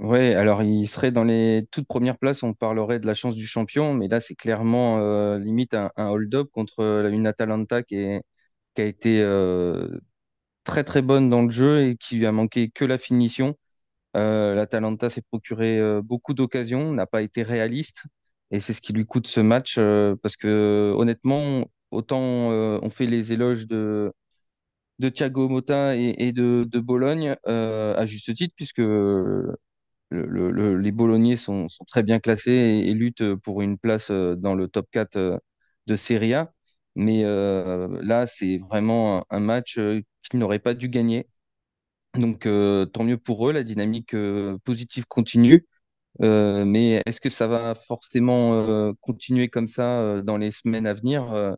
Ouais, 0.00 0.34
alors 0.36 0.62
il 0.62 0.86
serait 0.86 1.10
dans 1.10 1.24
les 1.24 1.66
toutes 1.72 1.88
premières 1.88 2.18
places, 2.18 2.44
on 2.44 2.54
parlerait 2.54 3.00
de 3.00 3.06
la 3.06 3.14
chance 3.14 3.34
du 3.34 3.46
champion, 3.48 3.94
mais 3.94 4.06
là 4.06 4.20
c'est 4.20 4.36
clairement 4.36 4.98
euh, 5.00 5.38
limite 5.40 5.74
un, 5.74 5.90
hold-up 5.96 6.48
contre 6.52 6.80
euh, 6.80 7.10
une 7.10 7.26
Atalanta 7.26 7.82
qui 7.82 7.96
a 8.76 8.82
été 8.84 9.20
euh, 9.20 9.98
très 10.64 10.84
très 10.84 11.02
bonne 11.02 11.30
dans 11.30 11.42
le 11.42 11.50
jeu 11.50 11.82
et 11.88 11.96
qui 11.96 12.16
lui 12.16 12.26
a 12.26 12.32
manqué 12.32 12.70
que 12.70 12.84
la 12.84 12.98
finition. 12.98 13.56
L'Atalanta 14.14 15.10
s'est 15.10 15.22
procuré 15.22 15.80
beaucoup 16.02 16.34
d'occasions, 16.34 16.92
n'a 16.92 17.06
pas 17.06 17.22
été 17.22 17.42
réaliste 17.44 18.04
et 18.50 18.60
c'est 18.60 18.72
ce 18.74 18.80
qui 18.82 18.92
lui 18.92 19.06
coûte 19.06 19.28
ce 19.28 19.40
match 19.40 19.76
parce 20.22 20.36
que 20.36 20.92
honnêtement, 20.96 21.66
autant 21.92 22.50
on 22.50 22.90
fait 22.90 23.06
les 23.06 23.32
éloges 23.32 23.66
de, 23.68 24.12
de 25.00 25.08
Thiago 25.10 25.48
Motta 25.48 25.96
et, 25.96 26.32
de, 26.32 26.64
de 26.70 26.80
Bologne 26.80 27.36
à 27.44 28.06
juste 28.06 28.34
titre 28.34 28.54
puisque 28.56 28.82
les 30.10 30.92
Bolognais 30.92 31.36
sont, 31.36 31.66
très 31.86 32.02
bien 32.02 32.18
classés 32.18 32.52
et, 32.52 32.94
luttent 32.94 33.34
pour 33.36 33.62
une 33.62 33.78
place 33.78 34.10
euh, 34.10 34.36
dans 34.36 34.54
le 34.54 34.68
top 34.68 34.88
4 34.92 35.16
euh, 35.16 35.38
de 35.86 35.96
Serie 35.96 36.34
A. 36.34 36.52
Mais 36.96 37.24
euh, 37.24 38.00
là, 38.02 38.26
c'est 38.26 38.58
vraiment 38.58 39.24
un, 39.30 39.40
match 39.40 39.74
qu'ils 39.76 40.40
n'auraient 40.40 40.58
pas 40.58 40.74
dû 40.74 40.88
gagner. 40.88 41.28
Donc, 42.14 42.42
tant 42.92 43.04
mieux 43.04 43.18
pour 43.18 43.48
eux, 43.48 43.52
la 43.52 43.62
dynamique 43.64 44.16
positive 44.64 45.06
continue. 45.06 45.66
mais 46.20 47.02
est-ce 47.06 47.20
que 47.20 47.28
ça 47.30 47.46
va 47.46 47.74
forcément 47.74 48.94
continuer 49.00 49.48
comme 49.48 49.66
ça 49.68 50.22
dans 50.22 50.36
les 50.38 50.50
semaines 50.50 50.86
à 50.86 50.94
venir 50.94 51.56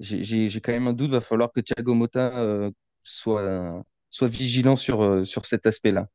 J'ai 0.00 0.60
quand 0.62 0.72
même 0.72 0.88
un 0.88 0.94
doute. 0.94 1.10
Va 1.10 1.20
falloir 1.20 1.52
que 1.52 1.60
Thiago 1.60 1.94
Motta 1.94 2.70
soit, 3.02 3.84
soit 4.10 4.28
vigilant 4.28 4.76
sur, 4.76 5.26
sur 5.26 5.46
cet 5.46 5.66
aspect-là. 5.66 6.08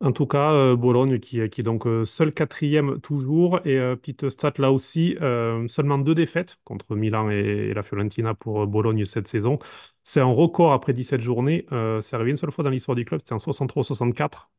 En 0.00 0.12
tout 0.12 0.26
cas, 0.26 0.52
euh, 0.52 0.76
Bologne 0.76 1.18
qui, 1.18 1.40
est- 1.40 1.50
qui 1.50 1.60
est 1.60 1.64
donc 1.64 1.84
euh, 1.86 2.04
seul 2.04 2.32
quatrième 2.32 3.00
toujours. 3.00 3.60
Et 3.66 3.78
euh, 3.78 3.96
petite 3.96 4.30
stat 4.30 4.52
là 4.58 4.70
aussi, 4.70 5.16
euh, 5.20 5.66
seulement 5.68 5.98
deux 5.98 6.14
défaites 6.14 6.56
contre 6.64 6.94
Milan 6.94 7.30
et, 7.30 7.34
et 7.70 7.74
la 7.74 7.82
Fiorentina 7.82 8.34
pour 8.34 8.62
euh, 8.62 8.66
Bologne 8.66 9.04
cette 9.06 9.26
saison. 9.26 9.58
C'est 10.04 10.20
un 10.20 10.26
record 10.32 10.72
après 10.72 10.92
17 10.92 11.20
journées. 11.20 11.66
Euh, 11.72 12.00
c'est 12.00 12.14
arrivé 12.14 12.30
une 12.30 12.36
seule 12.36 12.52
fois 12.52 12.62
dans 12.64 12.70
l'histoire 12.70 12.94
du 12.94 13.04
club, 13.04 13.20
c'était 13.20 13.32
en 13.34 13.38
63-64. 13.40 14.50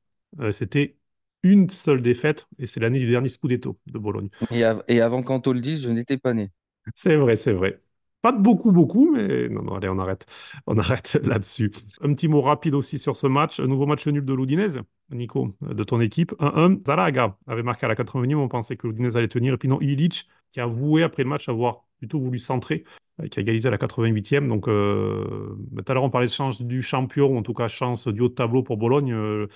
Euh, 0.41 0.51
c'était 0.51 0.98
une 1.43 1.69
seule 1.69 2.01
défaite 2.01 2.46
et 2.58 2.67
c'est 2.67 2.81
l'année 2.81 3.00
du 3.00 3.10
dernier 3.10 3.29
Scudetto 3.29 3.79
de 3.88 3.98
Bologne. 3.98 4.29
Et, 4.51 4.63
av- 4.63 4.84
et 4.88 5.01
avant 5.01 5.24
qu'Anto 5.24 5.53
le 5.53 5.62
dise, 5.62 5.81
je 5.81 5.89
n'étais 5.89 6.17
pas 6.17 6.34
né. 6.36 6.51
C'est 6.96 7.15
vrai, 7.15 7.36
c'est 7.36 7.53
vrai. 7.53 7.81
Pas 8.21 8.33
de 8.33 8.39
beaucoup, 8.41 8.73
beaucoup, 8.73 9.09
mais 9.09 9.47
non, 9.47 9.63
non, 9.63 9.75
allez, 9.75 9.88
on 9.88 9.97
arrête. 9.97 10.25
On 10.67 10.77
arrête 10.77 11.17
là-dessus. 11.23 11.71
Un 12.01 12.13
petit 12.13 12.27
mot 12.27 12.41
rapide 12.41 12.73
aussi 12.73 12.99
sur 12.99 13.15
ce 13.15 13.27
match. 13.27 13.61
Un 13.61 13.67
nouveau 13.67 13.85
match 13.85 14.05
nul 14.07 14.25
de 14.25 14.33
l'Udinese, 14.33 14.79
Nico, 15.11 15.55
de 15.61 15.83
ton 15.85 16.01
équipe. 16.01 16.33
1-1. 16.39 16.81
Zalaga 16.85 17.38
avait 17.47 17.63
marqué 17.63 17.85
à 17.85 17.89
la 17.89 17.95
80e, 17.95 18.35
on 18.35 18.49
pensait 18.49 18.75
que 18.75 18.88
l'Udinese 18.88 19.15
allait 19.15 19.29
tenir. 19.29 19.53
Et 19.53 19.57
puis 19.57 19.69
non, 19.69 19.79
Ilic, 19.79 20.27
qui 20.51 20.59
a 20.59 20.63
avoué 20.63 21.03
après 21.03 21.23
le 21.23 21.29
match 21.29 21.47
avoir 21.47 21.85
plutôt 21.97 22.19
voulu 22.19 22.39
centrer, 22.39 22.83
euh, 23.21 23.27
qui 23.27 23.39
a 23.39 23.41
égalisé 23.41 23.69
à 23.69 23.71
la 23.71 23.77
88e. 23.77 24.47
Donc, 24.49 24.67
euh, 24.67 25.55
tout 25.77 25.85
à 25.88 25.93
l'heure, 25.93 26.03
on 26.03 26.09
parlait 26.09 26.27
de 26.27 26.31
chance 26.31 26.61
du 26.61 26.81
champion, 26.81 27.27
ou 27.33 27.38
en 27.38 27.43
tout 27.43 27.53
cas 27.53 27.69
chance 27.69 28.07
du 28.09 28.19
haut 28.21 28.29
de 28.29 28.33
tableau 28.33 28.63
pour 28.63 28.75
Bologne. 28.77 29.13
Euh, 29.13 29.47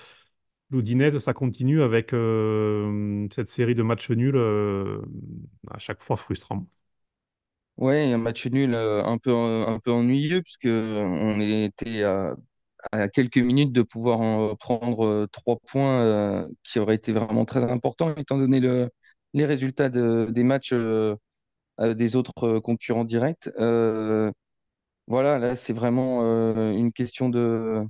L'Udinese, 0.70 1.18
ça 1.18 1.34
continue 1.34 1.82
avec 1.82 2.14
euh, 2.14 3.28
cette 3.32 3.48
série 3.48 3.74
de 3.74 3.82
matchs 3.82 4.10
nuls 4.10 4.38
à 5.70 5.78
chaque 5.78 6.02
fois 6.02 6.16
frustrant. 6.16 6.66
Ouais, 7.76 8.12
un 8.12 8.18
match 8.18 8.46
nul 8.46 8.72
euh, 8.74 9.02
un 9.04 9.18
peu, 9.18 9.32
un 9.34 9.80
peu 9.80 9.90
ennuyeux, 9.90 10.42
puisque 10.42 10.66
on 10.66 11.40
était 11.40 12.04
à, 12.04 12.36
quelques 13.12 13.38
minutes 13.38 13.72
de 13.72 13.82
pouvoir 13.82 14.20
en 14.20 14.56
prendre 14.56 15.06
euh, 15.06 15.28
trois 15.32 15.58
points 15.68 16.02
euh, 16.02 16.48
qui 16.64 16.78
auraient 16.80 16.96
été 16.96 17.12
vraiment 17.12 17.44
très 17.46 17.64
importants, 17.64 18.14
étant 18.16 18.38
donné 18.38 18.60
le, 18.60 18.90
les 19.34 19.46
résultats 19.46 19.88
de- 19.90 20.28
des 20.30 20.44
matchs 20.44 20.72
euh, 20.74 21.16
euh, 21.80 21.94
des 21.94 22.16
autres 22.16 22.44
euh, 22.44 22.60
concurrents 22.60 23.04
directs. 23.04 23.50
Euh, 23.60 24.32
voilà, 25.06 25.38
là, 25.38 25.54
c'est 25.54 25.72
vraiment 25.74 26.22
euh, 26.24 26.72
une 26.72 26.92
question 26.92 27.28
de, 27.28 27.82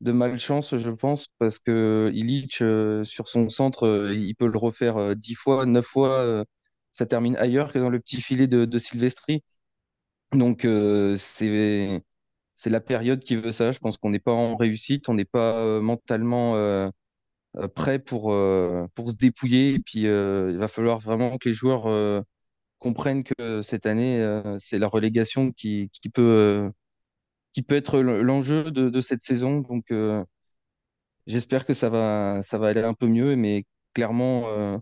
de 0.00 0.12
malchance, 0.12 0.76
je 0.78 0.90
pense, 0.90 1.26
parce 1.38 1.58
que 1.58 2.10
Illich, 2.14 2.62
euh, 2.62 3.04
sur 3.04 3.28
son 3.28 3.48
centre, 3.50 3.86
euh, 3.86 4.14
il 4.14 4.34
peut 4.34 4.46
le 4.48 4.58
refaire 4.58 4.96
euh, 4.96 5.14
dix 5.14 5.34
fois, 5.34 5.66
neuf 5.66 5.84
fois, 5.86 6.10
euh, 6.20 6.44
ça 6.92 7.06
termine 7.06 7.36
ailleurs 7.36 7.72
que 7.72 7.78
dans 7.78 7.90
le 7.90 8.00
petit 8.00 8.20
filet 8.20 8.46
de, 8.46 8.64
de 8.64 8.78
Silvestri. 8.78 9.42
Donc, 10.32 10.64
euh, 10.64 11.14
c'est, 11.18 12.02
la 12.66 12.80
période 12.80 13.22
qui 13.24 13.36
veut 13.36 13.50
ça. 13.52 13.70
Je 13.72 13.78
pense 13.78 13.98
qu'on 13.98 14.10
n'est 14.10 14.18
pas 14.20 14.32
en 14.32 14.56
réussite, 14.56 15.08
on 15.08 15.14
n'est 15.14 15.24
pas 15.26 15.58
euh, 15.58 15.80
mentalement 15.80 16.56
euh, 16.56 16.88
euh, 17.56 17.68
prêt 17.68 17.98
pour, 17.98 18.34
pour 18.94 19.10
se 19.10 19.16
dépouiller. 19.16 19.74
Et 19.74 19.80
puis, 19.80 20.02
il 20.02 20.58
va 20.58 20.68
falloir 20.68 21.00
vraiment 21.00 21.38
que 21.38 21.48
les 21.48 21.54
joueurs 21.54 22.24
comprennent 22.78 23.24
que 23.24 23.62
cette 23.62 23.86
année, 23.86 24.24
c'est 24.60 24.78
la 24.78 24.88
relégation 24.88 25.50
qui, 25.52 25.90
qui 25.92 26.08
peut, 26.10 26.70
qui 27.54 27.62
peut 27.62 27.76
être 27.76 28.00
l'enjeu 28.00 28.70
de, 28.70 28.90
de 28.90 29.00
cette 29.00 29.22
saison. 29.22 29.60
Donc, 29.60 29.92
j'espère 31.26 31.64
que 31.66 31.74
ça 31.74 31.88
va, 31.88 32.40
ça 32.42 32.58
va 32.58 32.68
aller 32.68 32.82
un 32.82 32.94
peu 32.94 33.06
mieux, 33.06 33.36
mais 33.36 33.64
clairement, 33.94 34.80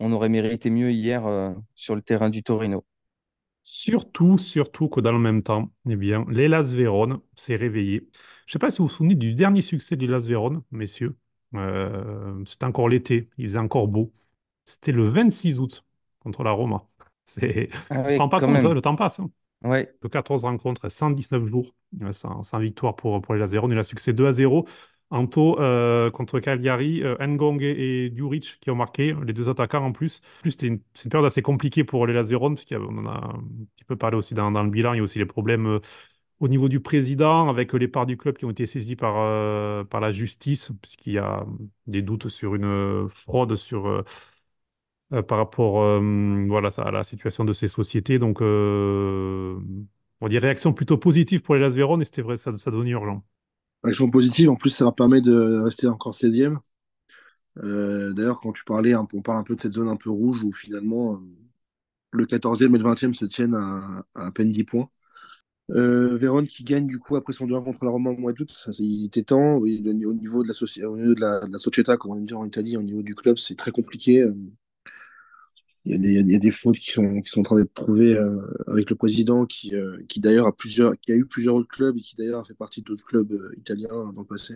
on 0.00 0.12
aurait 0.12 0.28
mérité 0.28 0.70
mieux 0.70 0.92
hier 0.92 1.26
euh, 1.26 1.52
sur 1.74 1.94
le 1.96 2.02
terrain 2.02 2.30
du 2.30 2.42
Torino. 2.42 2.84
Surtout, 3.66 4.36
surtout 4.38 4.88
que 4.90 5.00
dans 5.00 5.12
le 5.12 5.18
même 5.18 5.42
temps, 5.42 5.72
eh 5.88 5.96
bien, 5.96 6.26
l'Hellas 6.28 6.74
Vérone 6.74 7.20
s'est 7.34 7.56
réveillé. 7.56 8.00
Je 8.46 8.50
ne 8.50 8.52
sais 8.52 8.58
pas 8.58 8.70
si 8.70 8.78
vous 8.78 8.88
vous 8.88 8.92
souvenez 8.94 9.14
du 9.14 9.32
dernier 9.34 9.62
succès 9.62 9.96
de 9.96 10.04
l'Hellas 10.06 10.26
Vérone, 10.28 10.62
messieurs. 10.70 11.16
Euh, 11.54 12.44
c'était 12.44 12.66
encore 12.66 12.88
l'été, 12.90 13.30
il 13.38 13.46
faisait 13.46 13.58
encore 13.58 13.88
beau. 13.88 14.12
C'était 14.66 14.92
le 14.92 15.08
26 15.08 15.58
août 15.58 15.84
contre 16.20 16.42
la 16.44 16.50
Roma. 16.50 16.86
C'est... 17.24 17.70
Ah 17.90 18.02
On 18.02 18.08
ne 18.08 18.12
se 18.12 18.18
oui, 18.18 18.18
rend 18.18 18.28
pas 18.28 18.40
compte, 18.42 18.64
hein, 18.66 18.74
même. 18.74 18.74
le 18.74 18.82
temps 18.82 18.96
passe. 18.96 19.20
hein. 19.20 19.30
Ouais. 19.62 19.94
Que 20.02 20.08
14 20.08 20.44
rencontres, 20.44 20.88
119 20.90 21.46
jours, 21.46 21.74
euh, 22.02 22.12
sans, 22.12 22.42
sans 22.42 22.58
victoire 22.58 22.96
pour, 22.96 23.20
pour 23.22 23.34
l'Hellas 23.34 23.52
Vérone. 23.52 23.72
Il 23.72 23.78
a 23.78 23.82
succès 23.82 24.12
2 24.12 24.26
à 24.26 24.32
0. 24.34 24.66
Anto 25.14 25.60
euh, 25.60 26.10
contre 26.10 26.40
Cagliari, 26.40 27.02
euh, 27.02 27.16
Ngong 27.24 27.62
et, 27.62 28.06
et 28.06 28.12
Djuric 28.14 28.58
qui 28.60 28.70
ont 28.70 28.74
marqué, 28.74 29.14
les 29.24 29.32
deux 29.32 29.48
attaquants 29.48 29.84
en 29.84 29.92
plus. 29.92 30.20
Plus, 30.42 30.50
c'était 30.52 30.66
une, 30.66 30.80
période 31.08 31.26
assez 31.26 31.42
compliquée 31.42 31.84
pour 31.84 32.06
l'Hellas 32.06 32.24
Vérone, 32.24 32.56
parce 32.56 32.66
qu'on 32.66 32.98
en 32.98 33.06
a 33.06 33.34
un 33.36 33.42
petit 33.76 33.84
peu 33.84 33.96
parlé 33.96 34.16
aussi 34.16 34.34
dans, 34.34 34.50
le 34.50 34.70
bilan. 34.70 34.94
Il 34.94 34.96
y 34.98 35.00
a 35.00 35.02
aussi 35.02 35.18
les 35.18 35.26
problèmes 35.26 35.66
euh, 35.66 35.80
au 36.40 36.48
niveau 36.48 36.68
du 36.68 36.80
président, 36.80 37.48
avec 37.48 37.72
les 37.74 37.88
parts 37.88 38.06
du 38.06 38.16
club 38.16 38.36
qui 38.36 38.44
ont 38.44 38.50
été 38.50 38.66
saisies 38.66 38.96
par, 38.96 39.14
euh, 39.18 39.84
par 39.84 40.00
la 40.00 40.10
justice, 40.10 40.72
puisqu'il 40.82 41.14
y 41.14 41.18
a 41.18 41.46
des 41.86 42.02
doutes 42.02 42.28
sur 42.28 42.54
une 42.56 42.64
euh, 42.64 43.08
fraude 43.08 43.56
sur, 43.56 43.86
euh, 43.86 44.04
euh, 45.12 45.22
par 45.22 45.38
rapport 45.38 45.82
euh, 45.82 46.46
voilà, 46.48 46.70
à 46.78 46.90
la 46.90 47.04
situation 47.04 47.44
de 47.44 47.52
ces 47.52 47.68
sociétés. 47.68 48.18
Donc, 48.18 48.40
euh, 48.42 49.58
on 50.20 50.28
dit 50.28 50.38
réaction 50.38 50.72
plutôt 50.72 50.98
positive 50.98 51.42
pour 51.42 51.54
les 51.54 51.60
Las 51.60 51.74
Véron, 51.74 52.00
et 52.00 52.04
c'était 52.04 52.22
vrai, 52.22 52.36
ça, 52.36 52.54
ça 52.56 52.70
devenait 52.70 52.90
urgent. 52.90 53.24
Action 53.84 54.10
positive, 54.10 54.50
en 54.50 54.56
plus, 54.56 54.70
ça 54.70 54.84
leur 54.84 54.94
permet 54.94 55.20
de 55.20 55.60
rester 55.60 55.86
encore 55.86 56.14
16e. 56.14 56.58
Euh, 57.62 58.12
D'ailleurs, 58.12 58.40
quand 58.40 58.52
tu 58.52 58.64
parlais, 58.64 58.94
on 58.94 59.06
parle 59.06 59.38
un 59.38 59.44
peu 59.44 59.54
de 59.54 59.60
cette 59.60 59.74
zone 59.74 59.88
un 59.88 59.96
peu 59.96 60.10
rouge 60.10 60.42
où 60.42 60.52
finalement 60.52 61.14
euh, 61.14 61.18
le 62.12 62.26
14e 62.26 62.74
et 62.74 62.78
le 62.78 62.84
20e 62.84 63.14
se 63.14 63.26
tiennent 63.26 63.54
à, 63.54 64.02
à, 64.14 64.30
peine 64.32 64.50
10 64.50 64.64
points. 64.64 64.88
Euh, 65.70 66.16
Vérone 66.16 66.46
qui 66.46 66.64
gagne 66.64 66.86
du 66.86 66.98
coup 66.98 67.16
après 67.16 67.32
son 67.32 67.46
2-1 67.46 67.64
contre 67.64 67.84
la 67.84 67.90
Roma 67.90 68.10
au 68.10 68.16
mois 68.16 68.32
d'août, 68.32 68.54
il 68.78 69.06
était 69.06 69.22
temps. 69.22 69.56
Au 69.56 69.66
niveau 69.66 70.42
de 70.42 70.48
la, 70.48 70.88
au 70.88 71.46
la, 71.50 71.58
società, 71.58 71.96
comme 71.96 72.12
on 72.12 72.20
dire 72.20 72.38
en 72.38 72.46
Italie, 72.46 72.76
au 72.76 72.82
niveau 72.82 73.02
du 73.02 73.14
club, 73.14 73.38
c'est 73.38 73.56
très 73.56 73.70
compliqué. 73.70 74.26
Il 75.86 75.92
y 75.92 75.94
a 75.94 75.98
des, 75.98 76.08
il 76.20 76.28
y 76.30 76.34
a 76.34 76.38
des- 76.38 76.50
qui 76.50 76.92
sont, 76.92 77.20
qui 77.20 77.28
sont 77.28 77.40
en 77.40 77.42
train 77.42 77.56
d'être 77.56 77.74
trouvées 77.74 78.16
euh, 78.16 78.40
avec 78.68 78.88
le 78.90 78.96
président 78.96 79.44
qui, 79.44 79.74
euh, 79.74 79.98
qui 80.08 80.18
d'ailleurs 80.20 80.46
a 80.46 80.56
plusieurs, 80.56 80.98
qui 80.98 81.12
a 81.12 81.14
eu 81.14 81.26
plusieurs 81.26 81.54
autres 81.56 81.68
clubs 81.68 81.96
et 81.98 82.00
qui 82.00 82.16
d'ailleurs 82.16 82.40
a 82.40 82.44
fait 82.44 82.54
partie 82.54 82.80
d'autres 82.82 83.04
clubs 83.04 83.30
euh, 83.32 83.52
italiens 83.58 83.88
dans 84.14 84.22
le 84.22 84.24
passé. 84.26 84.54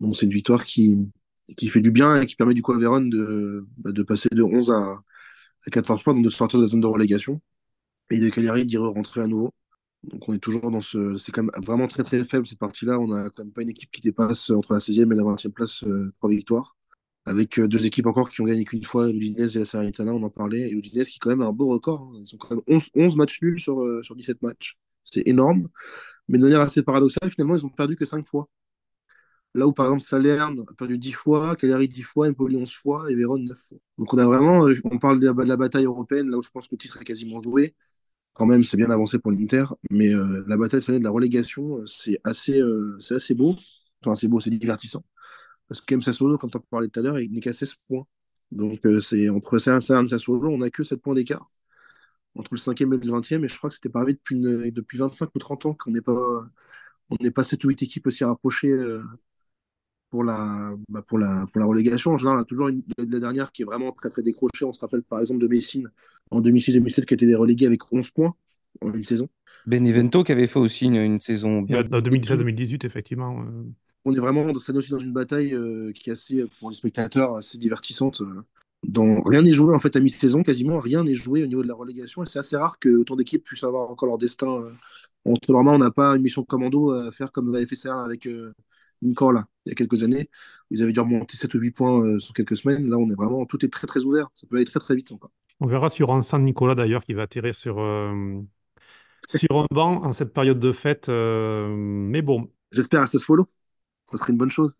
Donc 0.00 0.16
c'est 0.16 0.26
une 0.26 0.32
victoire 0.32 0.64
qui, 0.66 0.98
qui 1.56 1.68
fait 1.68 1.80
du 1.80 1.90
bien 1.92 2.20
et 2.22 2.26
qui 2.26 2.36
permet 2.36 2.54
du 2.54 2.62
coup 2.62 2.72
à 2.72 2.78
Vérone 2.78 3.10
de, 3.10 3.66
bah, 3.78 3.92
de 3.92 4.02
passer 4.04 4.28
de 4.32 4.42
11 4.42 4.70
à, 4.72 5.02
à 5.66 5.70
14 5.70 6.02
points, 6.04 6.14
donc 6.14 6.24
de 6.24 6.30
sortir 6.30 6.58
de 6.60 6.64
la 6.64 6.70
zone 6.70 6.82
de 6.82 6.88
relégation 6.88 7.40
et 8.10 8.18
de 8.20 8.30
Cagliari 8.30 8.66
d'y 8.66 8.78
rentrer 8.78 9.22
à 9.22 9.28
nouveau. 9.28 9.54
Donc 10.04 10.28
on 10.30 10.34
est 10.34 10.40
toujours 10.40 10.70
dans 10.72 10.82
ce... 10.82 11.16
C'est 11.16 11.32
quand 11.32 11.44
même 11.44 11.64
vraiment 11.64 11.88
très 11.88 12.04
très 12.04 12.24
faible 12.24 12.46
cette 12.46 12.60
partie-là. 12.60 13.00
On 13.00 13.12
a 13.12 13.30
quand 13.30 13.44
même 13.44 13.52
pas 13.54 13.62
une 13.62 13.70
équipe 13.70 13.90
qui 13.92 14.02
dépasse 14.02 14.50
entre 14.50 14.74
la 14.74 14.80
16e 14.80 15.12
et 15.12 15.16
la 15.16 15.24
20e 15.24 15.52
place, 15.54 15.84
trois 16.20 16.30
victoires. 16.30 16.77
Avec 17.28 17.58
euh, 17.58 17.68
deux 17.68 17.86
équipes 17.86 18.06
encore 18.06 18.30
qui 18.30 18.40
ont 18.40 18.44
gagné 18.44 18.64
qu'une 18.64 18.84
fois, 18.84 19.08
l'Udinese 19.08 19.56
et 19.56 19.60
la 19.60 19.64
Salernitana, 19.64 20.12
on 20.12 20.22
en 20.22 20.30
parlait. 20.30 20.68
Et 20.68 20.70
l'Udinese 20.70 21.08
qui 21.08 21.18
quand 21.18 21.30
même 21.30 21.42
a 21.42 21.46
un 21.46 21.52
beau 21.52 21.68
record. 21.68 22.10
hein. 22.14 22.20
Ils 22.20 22.34
ont 22.34 22.38
quand 22.38 22.54
même 22.56 22.64
11, 22.68 22.90
11 22.94 23.16
matchs 23.16 23.42
nuls 23.42 23.60
sur, 23.60 23.80
euh, 23.82 24.02
sur 24.02 24.16
17 24.16 24.42
matchs. 24.42 24.78
C'est 25.04 25.26
énorme. 25.26 25.68
Mais 26.28 26.38
de 26.38 26.44
manière 26.44 26.60
assez 26.60 26.82
paradoxale, 26.82 27.30
finalement, 27.30 27.56
ils 27.56 27.66
ont 27.66 27.70
perdu 27.70 27.96
que 27.96 28.04
5 28.04 28.26
fois. 28.26 28.48
Là 29.54 29.66
où, 29.66 29.72
par 29.72 29.86
exemple, 29.86 30.02
Salerne 30.02 30.60
a 30.60 30.74
perdu 30.74 30.98
10 30.98 31.12
fois, 31.12 31.56
Cagliari 31.56 31.88
10 31.88 32.02
fois, 32.02 32.28
Empoli 32.28 32.56
11 32.56 32.72
fois 32.72 33.10
et 33.10 33.14
Vérone 33.14 33.44
9 33.44 33.58
fois. 33.58 33.78
Donc 33.96 34.12
on 34.14 34.18
a 34.18 34.26
vraiment, 34.26 34.68
euh, 34.68 34.74
on 34.84 34.98
parle 34.98 35.20
de 35.20 35.26
la, 35.26 35.56
bataille 35.56 35.86
européenne, 35.86 36.30
là 36.30 36.36
où 36.38 36.42
je 36.42 36.50
pense 36.50 36.66
que 36.68 36.74
le 36.74 36.78
titre 36.78 37.00
est 37.00 37.04
quasiment 37.04 37.40
joué. 37.42 37.74
Quand 38.34 38.46
même, 38.46 38.64
c'est 38.64 38.76
bien 38.76 38.90
avancé 38.90 39.18
pour 39.18 39.32
l'Inter. 39.32 39.64
Mais 39.90 40.14
euh, 40.14 40.44
la 40.46 40.56
bataille 40.56 40.80
de 40.80 41.04
la 41.04 41.10
relégation, 41.10 41.78
euh, 41.78 41.86
c'est 41.86 42.20
assez, 42.24 42.58
euh, 42.60 42.96
c'est 43.00 43.16
assez 43.16 43.34
beau. 43.34 43.56
Enfin, 44.04 44.14
c'est 44.14 44.28
beau, 44.28 44.38
c'est 44.40 44.50
divertissant. 44.50 45.04
Parce 45.68 45.80
que 45.80 45.94
même 45.94 46.02
Sassuolo, 46.02 46.38
tu 46.38 46.46
en 46.46 46.48
parlais 46.70 46.88
tout 46.88 47.00
à 47.00 47.02
l'heure, 47.02 47.20
il 47.20 47.30
n'est 47.32 47.40
qu'à 47.40 47.52
16 47.52 47.74
points. 47.88 48.06
Donc 48.52 48.84
euh, 48.86 49.00
c'est 49.00 49.28
entre 49.28 49.58
Salerne 49.58 50.06
et 50.06 50.08
Sassuolo, 50.08 50.48
on 50.50 50.58
n'a 50.58 50.70
que 50.70 50.82
7 50.84 51.02
points 51.02 51.14
d'écart 51.14 51.50
entre 52.36 52.54
le 52.54 52.58
5e 52.58 52.92
et 52.94 52.98
le 52.98 53.12
20e. 53.12 53.44
Et 53.44 53.48
je 53.48 53.58
crois 53.58 53.70
que 53.70 53.74
c'était 53.76 53.88
pas 53.90 54.00
arrivé 54.00 54.14
depuis, 54.14 54.36
une- 54.36 54.70
depuis 54.70 54.98
25 54.98 55.30
ou 55.34 55.38
30 55.38 55.66
ans 55.66 55.74
qu'on 55.74 55.90
n'est 55.92 56.00
pas, 56.02 56.48
on 57.10 57.16
n'est 57.20 57.30
pas 57.30 57.44
7 57.44 57.64
ou 57.64 57.68
8 57.68 57.82
équipes 57.82 58.06
aussi 58.08 58.24
rapprochées 58.24 58.70
euh, 58.72 59.02
pour 60.10 60.24
la, 60.24 60.74
bah, 60.88 61.02
pour 61.02 61.18
la, 61.18 61.46
pour 61.52 61.60
la 61.60 61.66
relégation. 61.66 62.12
En 62.12 62.18
général, 62.18 62.38
on 62.38 62.42
a 62.42 62.44
toujours 62.44 62.68
une, 62.68 62.82
la 62.98 63.20
dernière 63.20 63.52
qui 63.52 63.62
est 63.62 63.64
vraiment 63.64 63.92
très 63.92 64.08
très 64.10 64.22
décrochée. 64.22 64.64
On 64.64 64.72
se 64.72 64.80
rappelle 64.80 65.02
par 65.02 65.20
exemple 65.20 65.40
de 65.40 65.48
Messine 65.48 65.90
en 66.30 66.40
2006-2007 66.40 67.04
qui 67.06 67.14
a 67.14 67.16
été 67.16 67.34
relégué 67.34 67.66
avec 67.66 67.92
11 67.92 68.10
points 68.10 68.34
en 68.80 68.92
une 68.92 69.04
saison. 69.04 69.28
Benevento 69.66 70.24
qui 70.24 70.32
avait 70.32 70.46
fait 70.46 70.58
aussi 70.58 70.86
une, 70.86 70.96
une 70.96 71.20
saison 71.20 71.62
bien. 71.62 71.82
2016-2018, 71.82 72.84
effectivement. 72.86 73.44
Euh, 74.08 74.10
On 74.10 74.14
est 74.14 74.18
vraiment 74.20 74.44
dans, 74.46 74.52
aussi 74.78 74.90
dans 74.90 74.98
une 74.98 75.12
bataille 75.12 75.54
euh, 75.54 75.92
qui 75.92 76.10
est 76.10 76.12
assez, 76.12 76.44
pour 76.58 76.70
les 76.70 76.76
spectateurs, 76.76 77.36
assez 77.36 77.58
divertissante. 77.58 78.20
euh, 78.22 78.42
dans... 78.86 79.20
Rien 79.22 79.42
n'est 79.42 79.52
joué 79.52 79.74
en 79.74 79.78
fait 79.78 79.96
à 79.96 80.00
mi-saison, 80.00 80.42
quasiment 80.42 80.78
rien 80.78 81.04
n'est 81.04 81.14
joué 81.14 81.42
au 81.42 81.46
niveau 81.46 81.62
de 81.62 81.68
la 81.68 81.74
relégation. 81.74 82.22
Et 82.22 82.26
c'est 82.26 82.38
assez 82.38 82.56
rare 82.56 82.78
que 82.78 82.88
autant 82.90 83.16
d'équipes 83.16 83.44
puissent 83.44 83.64
avoir 83.64 83.90
encore 83.90 84.08
leur 84.08 84.18
destin 84.18 84.48
euh, 84.62 84.72
entre 85.24 85.52
leurs 85.52 85.64
mains. 85.64 85.74
On 85.74 85.78
n'a 85.78 85.90
pas 85.90 86.16
une 86.16 86.22
mission 86.22 86.44
commando 86.44 86.92
à 86.92 87.10
faire 87.12 87.32
comme 87.32 87.54
fait 87.66 87.76
ça 87.76 88.02
avec, 88.04 88.26
euh, 88.26 88.52
Nicolas, 89.02 89.46
il 89.64 89.70
y 89.70 89.72
a 89.72 89.74
quelques 89.76 90.02
années, 90.02 90.28
ils 90.70 90.82
avaient 90.82 90.92
dû 90.92 91.00
remonter 91.00 91.36
7 91.36 91.54
ou 91.54 91.58
8 91.60 91.70
points 91.70 92.00
euh, 92.04 92.18
sur 92.18 92.34
quelques 92.34 92.56
semaines. 92.56 92.88
Là, 92.90 92.96
on 92.98 93.08
est 93.08 93.14
vraiment, 93.14 93.46
tout 93.46 93.64
est 93.64 93.68
très 93.68 93.86
très 93.86 94.04
ouvert. 94.04 94.28
Ça 94.34 94.46
peut 94.48 94.56
aller 94.56 94.64
très 94.64 94.80
très 94.80 94.96
vite 94.96 95.12
encore. 95.12 95.30
On 95.60 95.66
verra 95.66 95.90
sur 95.90 96.12
un 96.12 96.22
San 96.22 96.44
Nicolas 96.44 96.74
d'ailleurs 96.74 97.04
qui 97.04 97.14
va 97.14 97.22
atterrir 97.22 97.54
sur, 97.54 97.78
euh, 97.80 98.40
sur 99.26 99.58
un 99.58 99.66
banc 99.70 100.04
en 100.04 100.12
cette 100.12 100.32
période 100.34 100.60
de 100.60 100.72
fête. 100.72 101.08
euh, 101.08 101.68
mais 101.76 102.22
bon, 102.22 102.50
J'espère 102.72 103.02
à 103.02 103.06
Sassuolo. 103.06 103.48
Ça 104.10 104.16
serait 104.18 104.32
une 104.32 104.38
bonne 104.38 104.50
chose. 104.50 104.76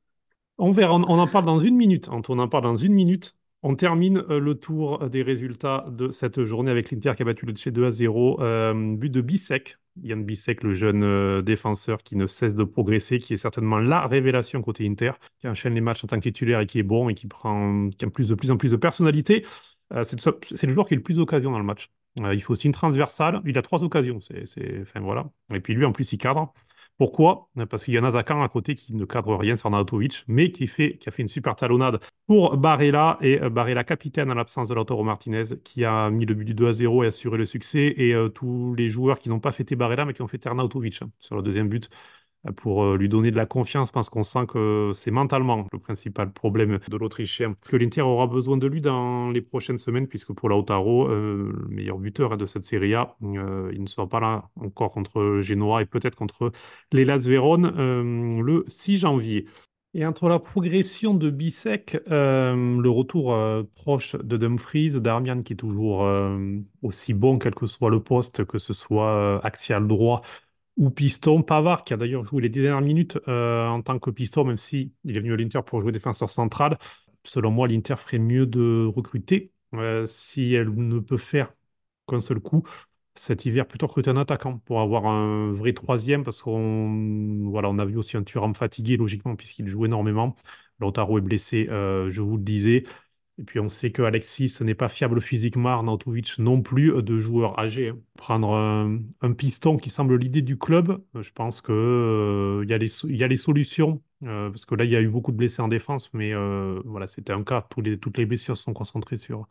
On 0.59 0.73
verra, 0.73 0.95
on, 0.95 1.03
en 1.03 1.27
parle 1.27 1.47
dans 1.47 1.61
une 1.61 1.77
minute. 1.77 2.09
On 2.11 2.38
en 2.38 2.49
parle 2.49 2.64
dans 2.64 2.77
une 2.77 2.93
minute. 2.93 3.37
On 3.62 3.75
termine 3.75 4.19
euh, 4.31 4.38
le 4.38 4.55
tour 4.55 5.09
des 5.09 5.23
résultats 5.23 5.87
de 5.91 6.11
cette 6.11 6.43
journée 6.43 6.71
avec 6.71 6.91
l'Inter 6.91 7.12
qui 7.17 7.23
a 7.23 7.25
battu 7.25 7.45
le 7.45 7.53
Lecce 7.53 7.69
2 7.69 7.87
à 7.87 7.91
0. 7.91 8.41
Euh, 8.41 8.97
but 8.97 9.11
de 9.11 9.21
Bissek, 9.21 9.79
Yann 10.03 10.25
Bissek, 10.25 10.62
le 10.62 10.75
jeune 10.75 11.03
euh, 11.03 11.43
défenseur 11.43 11.99
qui 11.99 12.14
ne 12.14 12.27
cesse 12.29 12.55
de 12.55 12.62
progresser, 12.62 13.19
qui 13.19 13.35
est 13.35 13.38
certainement 13.38 13.79
la 13.79 14.07
révélation 14.07 14.62
côté 14.62 14.87
Inter, 14.87 15.12
qui 15.38 15.49
enchaîne 15.49 15.75
les 15.75 15.81
matchs 15.81 16.05
en 16.05 16.07
tant 16.07 16.17
que 16.17 16.23
titulaire 16.23 16.61
et 16.61 16.67
qui 16.67 16.79
est 16.79 16.85
bon 16.85 17.09
et 17.09 17.14
qui 17.14 17.27
prend 17.27 17.91
qui 17.91 18.05
a 18.05 18.11
plus 18.11 18.29
de 18.29 18.35
plus 18.35 18.51
en 18.53 18.57
plus 18.57 18.71
de 18.71 18.77
personnalité. 18.77 19.45
C'est 20.03 20.23
le, 20.67 20.75
joueur 20.75 20.87
qui 20.87 20.95
a 20.95 20.97
le 20.97 21.03
plus 21.03 21.17
d'occasions 21.17 21.51
dans 21.51 21.59
le 21.59 21.64
match. 21.64 21.91
Il 22.17 22.43
faut 22.43 22.53
aussi 22.53 22.67
une 22.67 22.75
transversale. 22.75 23.41
Il 23.47 23.57
a 23.57 23.62
trois 23.62 23.83
occasions. 23.83 24.21
C'est- 24.21 24.83
enfin, 24.83 25.01
voilà. 25.01 25.31
Et 25.55 25.61
puis 25.61 25.73
lui, 25.75 25.87
en 25.87 25.93
plus, 25.93 26.12
il 26.12 26.19
cadre. 26.19 26.53
Pourquoi? 26.98 27.48
Parce 27.70 27.84
qu'il 27.84 27.94
y 27.94 27.96
a 27.96 28.00
un 28.00 28.04
attaquant 28.04 28.42
à 28.42 28.48
côté 28.48 28.74
qui 28.74 28.92
ne 28.94 29.04
cadre 29.04 29.37
rien, 29.37 29.56
c'est 29.56 29.66
Arnautovic, 29.66 30.24
mais 30.26 30.50
qui 30.50 30.64
a 30.64 31.11
fait 31.12 31.22
une 31.22 31.28
super 31.28 31.54
talonnade 31.54 32.00
pour 32.26 32.56
Barella 32.56 33.18
et 33.20 33.40
euh, 33.40 33.50
Barella 33.50 33.84
capitaine 33.84 34.30
en 34.32 34.34
l'absence 34.34 34.68
de 34.68 34.74
Lautaro 34.74 35.04
Martinez 35.04 35.44
qui 35.62 35.84
a 35.84 36.11
mis 36.11 36.26
le 36.26 36.34
but 36.34 36.44
du 36.44 36.54
2 36.54 36.66
à 36.68 36.72
0 36.72 37.04
et 37.04 37.06
assuré 37.06 37.38
le 37.38 37.46
succès 37.46 37.94
et 37.96 38.14
euh, 38.14 38.28
tous 38.28 38.74
les 38.74 38.88
joueurs 38.88 39.18
qui 39.20 39.28
n'ont 39.28 39.38
pas 39.40 39.52
fêté 39.52 39.76
Barella 39.76 40.04
mais 40.04 40.12
qui 40.12 40.22
ont 40.22 40.28
fêté 40.28 40.48
Arnautovic 40.48 41.00
hein, 41.02 41.11
sur 41.18 41.37
le 41.37 41.42
deuxième 41.42 41.68
but 41.68 41.88
pour 42.57 42.85
euh, 42.85 42.96
lui 42.96 43.09
donner 43.09 43.31
de 43.31 43.37
la 43.37 43.46
confiance 43.46 43.92
parce 43.92 44.09
qu'on 44.11 44.22
sent 44.22 44.46
que 44.46 44.92
c'est 44.94 45.11
mentalement 45.11 45.66
le 45.72 45.79
principal 45.79 46.33
problème 46.33 46.79
de 46.88 46.96
l'Autrichien 46.96 47.55
que 47.66 47.77
l'Inter 47.77 48.03
aura 48.03 48.27
besoin 48.27 48.57
de 48.57 48.66
lui 48.66 48.81
dans 48.81 49.31
les 49.31 49.40
prochaines 49.40 49.79
semaines 49.79 50.07
puisque 50.07 50.33
pour 50.33 50.48
Lautaro 50.48 51.09
euh, 51.09 51.53
le 51.53 51.68
meilleur 51.68 51.98
buteur 51.98 52.33
hein, 52.33 52.37
de 52.37 52.46
cette 52.46 52.64
Serie 52.64 52.94
A 52.94 53.16
euh, 53.22 53.70
il 53.72 53.83
ne 53.83 53.87
sera 53.87 54.09
pas 54.09 54.20
là 54.20 54.51
encore 54.57 54.90
contre 54.90 55.40
Genoa 55.42 55.83
et 55.83 55.87
peut-être 55.87 56.14
contre 56.14 56.53
l'Hellas 56.92 57.27
Vérone 57.27 57.72
euh, 57.77 58.42
le 58.42 58.64
6 58.68 58.98
janvier. 58.98 59.46
Et 59.94 60.05
entre 60.05 60.29
la 60.29 60.38
progression 60.38 61.14
de 61.14 61.31
Bissek, 61.31 61.98
le 62.09 62.88
retour 62.88 63.35
proche 63.74 64.16
de 64.16 64.37
Dumfries, 64.37 65.01
Darmian 65.01 65.40
qui 65.40 65.55
est 65.55 65.57
toujours 65.57 66.07
aussi 66.83 67.14
bon 67.14 67.38
quel 67.38 67.55
que 67.55 67.66
soit 67.66 67.88
le 67.88 67.98
poste, 68.01 68.44
que 68.44 68.59
ce 68.59 68.74
soit 68.74 69.40
axial 69.42 69.88
droit 69.88 70.20
ou 70.79 70.91
piston, 70.91 71.43
Pavard 71.43 71.85
qui 71.85 71.95
a 71.95 71.99
d'ailleurs 71.99 72.25
joué 72.25 72.43
les 72.43 72.49
dernières 72.49 72.81
minutes 72.81 73.19
euh, 73.29 73.67
en 73.69 73.83
tant 73.83 73.99
que 73.99 74.11
piston, 74.11 74.45
même 74.45 74.59
si 74.59 74.95
il 75.05 75.17
est 75.17 75.21
venu 75.21 75.35
à 75.35 75.37
l'Inter 75.37 75.61
pour 75.67 75.81
jouer 75.83 75.93
défenseur 75.93 76.31
central. 76.31 76.79
Selon 77.25 77.51
moi, 77.51 77.69
l'Inter 77.69 77.97
ferait 77.99 78.19
mieux 78.19 78.47
de 78.47 78.87
recruter 78.87 79.53
euh, 79.75 80.07
si 80.07 80.55
elle 80.55 80.71
ne 80.75 81.01
peut 81.01 81.19
faire 81.19 81.53
qu'un 82.09 82.21
seul 82.21 82.41
coup 82.41 82.62
cet 83.14 83.45
hiver 83.47 83.67
plutôt 83.67 83.87
recruter 83.88 84.11
un 84.11 84.17
attaquant 84.17 84.59
pour 84.59 84.81
avoir 84.81 85.07
un 85.07 85.53
vrai 85.53 85.73
troisième 85.73 86.25
parce 86.25 86.43
qu'on 86.43 87.49
voilà, 87.51 87.69
on 87.69 87.79
a 87.79 87.85
vu 87.85 87.97
aussi 87.97 88.17
un 88.17 88.23
Thuram 88.23 88.55
fatigué 88.55 88.97
logiquement 88.97 89.35
puisqu'il 89.37 89.69
joue 89.69 89.85
énormément. 89.87 90.37
Lautaro 90.81 91.19
est 91.19 91.21
blessé, 91.23 91.67
euh, 91.71 92.11
je 92.11 92.23
vous 92.23 92.37
le 92.37 92.43
disais. 92.45 92.85
Et 93.38 93.44
puis 93.44 93.61
on 93.61 93.68
sait 93.68 93.92
que 93.92 94.03
Alexis 94.03 94.53
n'est 94.62 94.74
pas 94.74 94.88
fiable 94.88 95.20
physiquement, 95.20 95.68
Arnautovic 95.70 96.38
non 96.38 96.61
plus, 96.61 96.92
euh, 96.92 97.03
de 97.03 97.18
joueurs 97.18 97.59
âgés. 97.59 97.88
hein. 97.90 97.98
Prendre 98.16 98.55
un, 98.55 99.01
un 99.20 99.33
piston 99.33 99.77
qui 99.77 99.90
semble 99.90 100.16
l'idée 100.16 100.42
du 100.42 100.59
club, 100.59 101.03
euh, 101.14 101.22
je 101.22 101.33
pense 101.33 101.61
que 101.61 101.72
euh, 101.72 102.64
y 102.66 102.72
a 102.74 102.79
les, 103.29 103.37
solutions. 103.37 104.03
euh, 104.24 104.51
parce 104.51 104.66
que 104.66 104.74
là, 104.74 104.85
il 104.85 104.90
y 104.90 104.96
a 104.96 105.01
eu 105.01 105.09
beaucoup 105.09 105.31
de 105.31 105.37
blessés 105.37 105.62
en 105.62 105.68
défense, 105.68 106.12
mais 106.14 106.33
euh, 106.35 106.81
voilà, 106.85 107.07
c'était 107.07 107.33
un 107.33 107.44
cas. 107.44 107.62
Toutes 107.70 108.18
les 108.18 108.27
blessures 108.27 108.57
sont 108.57 108.72
concentrées 108.72 109.16
sur 109.16 109.46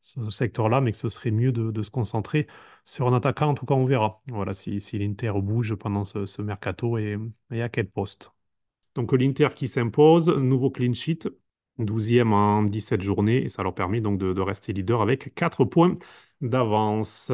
ce 0.00 0.30
secteur-là, 0.30 0.80
mais 0.80 0.92
que 0.92 0.96
ce 0.98 1.08
serait 1.08 1.30
mieux 1.30 1.52
de, 1.52 1.82
se 1.82 1.90
concentrer 1.90 2.46
sur 2.84 3.08
un 3.08 3.12
attaquant. 3.14 3.48
En 3.50 3.54
tout 3.54 3.66
cas, 3.66 3.74
on 3.74 3.84
verra. 3.86 4.22
Voilà, 4.28 4.54
si, 4.54 4.78
l'Inter 4.98 5.32
bouge 5.42 5.74
pendant 5.74 6.04
ce, 6.04 6.26
ce 6.26 6.42
mercato 6.42 6.98
et, 6.98 7.18
et 7.50 7.62
à 7.62 7.68
quel 7.68 7.88
poste. 7.90 8.32
Donc 8.94 9.12
l'Inter 9.12 9.48
qui 9.54 9.68
s'impose, 9.68 10.28
nouveau 10.28 10.70
clean 10.70 10.94
sheet, 10.94 11.28
12e 11.78 12.32
en 12.32 12.62
17 12.62 13.02
journées, 13.02 13.44
et 13.44 13.48
ça 13.48 13.62
leur 13.62 13.74
permet 13.74 14.00
donc 14.00 14.18
de, 14.18 14.32
de 14.32 14.40
rester 14.40 14.72
leader 14.72 15.02
avec 15.02 15.34
4 15.34 15.64
points 15.64 15.96
d'avance. 16.40 17.32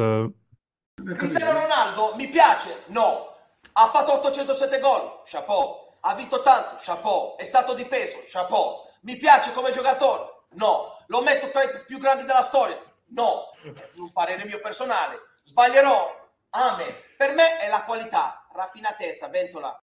Cristiano 1.17 1.51
Ronaldo 1.51 2.15
mi 2.17 2.27
piace? 2.27 2.69
No. 2.89 3.29
Ha 3.73 3.87
fatto 3.87 4.19
807 4.21 4.79
gol? 4.79 5.01
Chapeau. 5.25 5.93
Ha 6.01 6.15
vinto 6.15 6.41
tanto? 6.41 6.77
Chapeau. 6.83 7.35
È 7.37 7.43
stato 7.43 7.73
di 7.73 7.85
peso? 7.85 8.17
Chapeau. 8.29 8.81
Mi 9.01 9.17
piace 9.17 9.53
come 9.53 9.71
giocatore? 9.71 10.45
No. 10.55 11.03
Lo 11.07 11.21
metto 11.21 11.49
tra 11.51 11.63
i 11.63 11.67
più 11.85 11.97
grandi 11.99 12.25
della 12.25 12.43
storia? 12.43 12.77
No. 13.07 13.51
Un 13.97 14.11
parere 14.11 14.45
mio 14.45 14.59
personale. 14.61 15.19
Sbaglierò? 15.41 16.21
Amen. 16.51 16.93
Per 17.17 17.33
me 17.33 17.59
è 17.59 17.69
la 17.69 17.83
qualità, 17.83 18.47
raffinatezza, 18.53 19.27
ventola. 19.29 19.77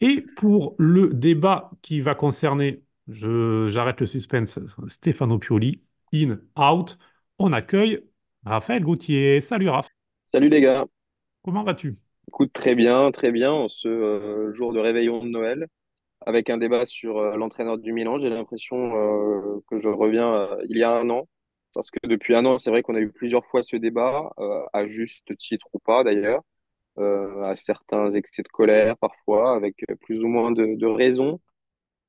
Et 0.00 0.24
pour 0.36 0.74
le 0.78 1.14
débat 1.14 1.70
qui 1.82 2.00
va 2.00 2.14
concerner, 2.14 2.83
j'arrête 3.08 4.00
le 4.00 4.06
suspense, 4.06 4.58
Stefano 4.88 5.38
Pioli, 5.38 5.82
in, 6.12 6.38
out, 6.56 6.98
on 7.38 7.52
accueille 7.52 8.00
Raphaël 8.44 8.82
Gauthier. 8.84 9.40
Salut 9.40 9.68
Raph, 9.68 9.88
Salut 10.26 10.48
les 10.50 10.60
gars. 10.60 10.84
comment 11.42 11.62
vas-tu? 11.64 11.98
Écoute, 12.28 12.52
très 12.52 12.74
bien, 12.74 13.10
très 13.12 13.30
bien, 13.32 13.52
en 13.52 13.68
ce 13.68 13.88
euh, 13.88 14.52
jour 14.54 14.72
de 14.72 14.80
réveillon 14.80 15.22
de 15.24 15.28
Noël, 15.28 15.66
avec 16.26 16.50
un 16.50 16.58
débat 16.58 16.86
sur 16.86 17.18
euh, 17.18 17.36
l'entraîneur 17.36 17.78
du 17.78 17.92
Milan. 17.92 18.18
J'ai 18.20 18.30
l'impression 18.30 18.96
euh, 18.96 19.60
que 19.70 19.80
je 19.80 19.88
reviens 19.88 20.48
il 20.68 20.78
y 20.78 20.84
a 20.84 20.92
un 20.92 21.10
an, 21.10 21.28
parce 21.74 21.90
que 21.90 22.06
depuis 22.06 22.34
un 22.34 22.46
an, 22.46 22.58
c'est 22.58 22.70
vrai 22.70 22.82
qu'on 22.82 22.96
a 22.96 23.00
eu 23.00 23.12
plusieurs 23.12 23.46
fois 23.46 23.62
ce 23.62 23.76
débat, 23.76 24.30
à 24.72 24.86
juste 24.86 25.36
titre 25.38 25.66
ou 25.74 25.78
pas 25.80 26.04
d'ailleurs, 26.04 26.42
à 26.98 27.54
certains 27.56 28.10
excès 28.12 28.42
de 28.42 28.48
colère 28.48 28.96
parfois, 28.98 29.56
avec 29.56 29.76
plus 30.02 30.22
ou 30.24 30.28
moins 30.28 30.52
de, 30.52 30.76
de 30.78 30.86
raison. 30.86 31.40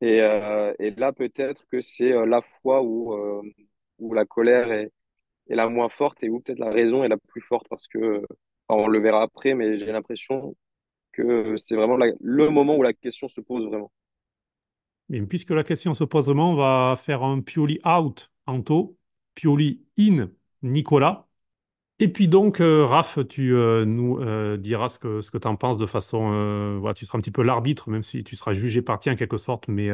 Et, 0.05 0.21
euh, 0.21 0.71
et 0.77 0.91
là, 0.91 1.11
peut-être 1.13 1.65
que 1.67 1.81
c'est 1.81 2.13
euh, 2.13 2.27
la 2.27 2.41
fois 2.43 2.83
où, 2.83 3.13
euh, 3.13 3.41
où 3.97 4.13
la 4.13 4.23
colère 4.23 4.71
est, 4.71 4.91
est 5.49 5.55
la 5.55 5.67
moins 5.67 5.89
forte 5.89 6.23
et 6.23 6.29
où 6.29 6.41
peut-être 6.41 6.59
la 6.59 6.69
raison 6.71 7.03
est 7.03 7.07
la 7.07 7.17
plus 7.17 7.41
forte, 7.41 7.67
parce 7.69 7.87
que, 7.87 8.23
on 8.69 8.87
le 8.87 8.99
verra 8.99 9.23
après, 9.23 9.55
mais 9.55 9.79
j'ai 9.79 9.87
l'impression 9.91 10.55
que 11.11 11.57
c'est 11.57 11.75
vraiment 11.75 11.97
le 11.97 12.49
moment 12.49 12.77
où 12.77 12.83
la 12.83 12.93
question 12.93 13.27
se 13.27 13.41
pose 13.41 13.65
vraiment. 13.65 13.91
Et 15.11 15.21
puisque 15.23 15.51
la 15.51 15.63
question 15.63 15.95
se 15.95 16.03
pose 16.03 16.25
vraiment, 16.25 16.51
on 16.51 16.55
va 16.55 16.95
faire 16.97 17.23
un 17.23 17.41
Pioli 17.41 17.79
out, 17.83 18.31
Anto, 18.45 18.97
Pioli 19.33 19.85
in, 19.97 20.29
Nicolas. 20.61 21.27
Et 21.99 22.09
puis 22.09 22.27
donc, 22.27 22.59
euh, 22.59 22.83
Raph, 22.85 23.19
tu 23.29 23.55
euh, 23.55 23.85
nous 23.85 24.19
euh, 24.19 24.57
diras 24.57 24.89
ce 24.89 24.99
que, 24.99 25.37
tu 25.37 25.47
en 25.47 25.55
penses 25.55 25.77
de 25.77 25.85
façon... 25.85 26.77
voilà, 26.79 26.93
tu 26.93 27.05
seras 27.05 27.17
un 27.17 27.21
petit 27.21 27.31
peu 27.31 27.41
l'arbitre, 27.41 27.89
même 27.89 28.03
si 28.03 28.23
tu 28.25 28.35
seras 28.35 28.53
jugé 28.53 28.81
parti 28.81 29.09
en 29.09 29.15
quelque 29.15 29.37
sorte, 29.37 29.69
mais, 29.69 29.89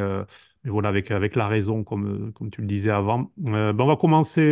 voilà, 0.64 0.88
avec, 0.88 1.36
la 1.36 1.46
raison, 1.46 1.84
comme, 1.84 2.32
tu 2.50 2.60
le 2.60 2.66
disais 2.66 2.90
avant. 2.90 3.30
Ben, 3.36 3.76
on 3.78 3.86
va 3.86 3.96
commencer, 3.96 4.42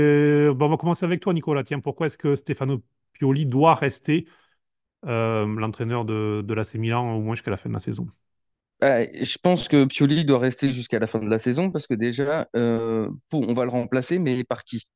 ben, 0.55 0.69
va 0.69 0.77
commencer 0.77 1.05
avec 1.05 1.21
toi, 1.21 1.33
Nicolas. 1.33 1.65
Tiens, 1.65 1.81
pourquoi 1.81 2.07
est-ce 2.07 2.19
que 2.19 2.37
Stefano 2.37 2.83
Pioli 3.15 3.47
doit 3.47 3.75
rester 3.75 4.27
l'entraîneur 5.03 6.05
de, 6.05 6.43
de 6.47 6.55
l'AC 6.55 6.75
Milan 6.75 7.17
au 7.17 7.21
moins 7.21 7.35
jusqu'à 7.35 7.51
la 7.51 7.57
fin 7.57 7.69
de 7.69 7.75
la 7.75 7.81
saison? 7.81 8.07
Euh, 8.85 9.07
je 9.21 9.39
pense 9.43 9.67
que 9.67 9.87
Pioli 9.87 10.25
doit 10.25 10.39
rester 10.39 10.69
jusqu'à 10.69 11.01
la 11.01 11.09
fin 11.09 11.19
de 11.19 11.29
la 11.29 11.41
saison 11.41 11.73
parce 11.73 11.89
que 11.89 11.95
déjà, 11.95 12.47
on 12.55 13.55
va 13.55 13.65
le 13.65 13.71
remplacer, 13.71 14.21
mais 14.21 14.45
par 14.45 14.63
qui? 14.63 14.87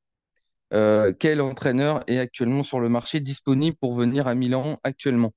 Euh, 0.73 1.13
quel 1.19 1.41
entraîneur 1.41 2.03
est 2.09 2.19
actuellement 2.19 2.63
sur 2.63 2.81
le 2.81 2.89
marché 2.89 3.21
disponible 3.21 3.77
pour 3.81 3.95
venir 3.95 4.27
à 4.27 4.35
Milan 4.35 4.79
actuellement? 4.83 5.33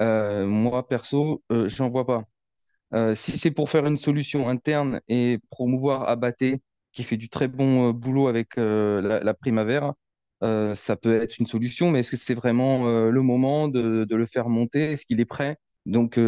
Euh, 0.00 0.46
moi, 0.46 0.88
perso, 0.88 1.42
euh, 1.52 1.68
j'en 1.68 1.90
vois 1.90 2.06
pas. 2.06 2.24
Euh, 2.94 3.14
si 3.14 3.38
c'est 3.38 3.50
pour 3.52 3.70
faire 3.70 3.86
une 3.86 3.98
solution 3.98 4.48
interne 4.48 5.00
et 5.08 5.40
promouvoir 5.50 6.08
Abaté, 6.08 6.62
qui 6.92 7.04
fait 7.04 7.16
du 7.16 7.28
très 7.30 7.48
bon 7.48 7.90
boulot 7.92 8.28
avec 8.28 8.56
la, 8.56 9.34
Primavera, 9.34 9.96
ça 10.42 10.96
peut 10.96 11.22
être 11.22 11.38
une 11.38 11.46
solution, 11.46 11.90
mais 11.90 12.00
est-ce 12.00 12.10
que 12.12 12.16
c'est 12.18 12.34
vraiment 12.34 12.86
le 13.10 13.22
moment 13.22 13.68
de, 13.68 14.04
de 14.04 14.16
le 14.16 14.26
faire 14.26 14.48
monter? 14.48 14.92
Est-ce 14.92 15.06
qu'il 15.06 15.20
est 15.20 15.24
prêt? 15.24 15.56
Donc, 15.86 16.18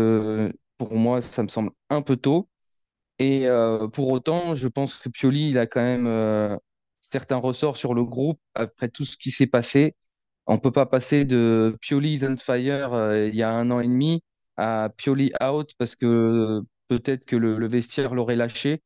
pour 0.78 0.94
moi, 0.94 1.20
ça 1.22 1.42
me 1.42 1.48
semble 1.48 1.70
un 1.90 2.02
peu 2.02 2.16
tôt. 2.16 2.48
Et 3.18 3.46
pour 3.92 4.08
autant, 4.10 4.54
je 4.54 4.68
pense 4.68 4.96
que 4.98 5.08
Pioli, 5.08 5.50
il 5.50 5.58
a 5.58 5.66
quand 5.66 5.82
même 5.82 6.06
certains 7.10 7.36
ressorts 7.36 7.76
sur 7.76 7.94
le 7.94 8.04
groupe 8.04 8.40
après 8.54 8.88
tout 8.88 9.04
ce 9.04 9.16
qui 9.16 9.30
s'est 9.30 9.46
passé. 9.46 9.94
On 10.46 10.58
peut 10.58 10.72
pas 10.72 10.86
passer 10.86 11.24
de 11.24 11.76
Pioli 11.80 12.14
is 12.14 12.36
fire 12.38 12.92
euh, 12.94 13.28
il 13.28 13.34
y 13.34 13.42
a 13.42 13.50
un 13.50 13.70
an 13.70 13.80
et 13.80 13.88
demi 13.88 14.22
à 14.56 14.90
Pioli 14.96 15.32
out 15.42 15.72
parce 15.78 15.96
que 15.96 16.60
peut-être 16.88 17.24
que 17.24 17.36
le, 17.36 17.66
vestiaire 17.66 18.14
l'aurait 18.14 18.36
lâché. 18.36 18.82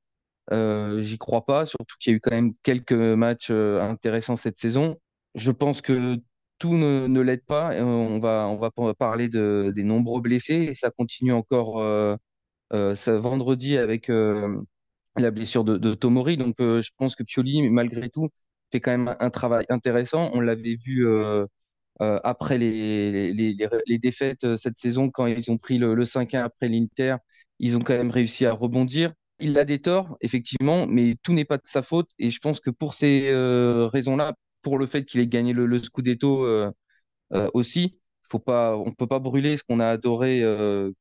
Euh, 0.53 1.03
j'y 1.03 1.19
crois 1.19 1.45
pas, 1.45 1.67
surtout 1.67 1.97
qu'il 2.01 2.13
y 2.13 2.15
a 2.15 2.17
eu 2.17 2.21
quand 2.21 2.31
même 2.31 2.53
quelques 2.63 2.93
matchs 2.93 3.49
euh, 3.51 3.83
intéressants 3.83 4.37
cette 4.37 4.57
saison. 4.57 4.99
Je 5.35 5.51
pense 5.51 5.83
que 5.83 6.17
tout 6.59 6.75
ne, 6.75 7.07
ne 7.07 7.21
l'aide 7.21 7.45
pas. 7.45 7.71
On 7.83 8.19
va, 8.21 8.49
on 8.49 8.57
va 8.57 8.95
parler 8.95 9.29
de, 9.29 9.73
des 9.75 9.85
nombreux 9.85 10.21
blessés 10.23 10.55
et 10.71 10.75
ça 10.75 10.91
continue 10.91 11.33
encore. 11.33 11.83
ça, 12.73 13.19
vendredi 13.19 13.77
avec 13.79 14.11
la 15.23 15.31
blessure 15.31 15.65
de, 15.65 15.93
Tomori. 15.95 16.37
Donc, 16.37 16.57
je 16.59 16.91
pense 16.97 17.17
que 17.17 17.23
Pioli, 17.23 17.69
malgré 17.69 18.11
tout, 18.11 18.29
fait 18.71 18.81
quand 18.81 18.91
même 18.91 19.17
un 19.21 19.31
travail 19.31 19.67
intéressant. 19.69 20.31
On 20.35 20.41
l'avait 20.41 20.77
vu 20.77 21.07
après 22.01 22.59
les, 22.59 23.33
les, 23.33 23.57
les, 23.87 23.99
défaites 23.99 24.55
cette 24.57 24.79
saison, 24.79 25.11
quand 25.11 25.27
ils 25.27 25.51
ont 25.51 25.57
pris 25.59 25.79
le, 25.79 25.95
le 25.95 26.05
5-1 26.05 26.43
après 26.43 26.69
l'Inter, 26.69 27.17
ils 27.59 27.77
ont 27.77 27.81
quand 27.81 27.95
même 27.95 28.11
réussi 28.11 28.47
à 28.47 28.53
rebondir. 28.53 29.13
Il 29.41 29.59
a 29.59 29.65
des 29.65 29.81
torts, 29.81 30.17
effectivement, 30.21 30.87
mais 30.87 31.17
tout 31.23 31.33
n'est 31.33 31.45
pas 31.45 31.59
de 31.59 31.67
sa 31.67 31.83
faute. 31.83 32.11
Et 32.19 32.31
je 32.31 32.39
pense 32.41 32.61
que 32.61 32.71
pour 32.71 32.95
ces 32.95 33.31
raisons-là, 33.93 34.35
pour 34.63 34.79
le 34.79 34.87
fait 34.87 35.05
qu'il 35.05 35.21
ait 35.21 35.27
gagné 35.27 35.53
le, 35.53 35.67
le 35.67 35.79
Scudetto 35.79 36.47
aussi, 37.55 37.99
faut 38.31 38.39
pas, 38.39 38.77
on 38.77 38.87
ne 38.87 38.95
peut 38.95 39.07
pas 39.07 39.19
brûler 39.19 39.57
ce 39.57 39.63
qu'on 39.65 39.81
a 39.81 39.89
adoré 39.89 40.43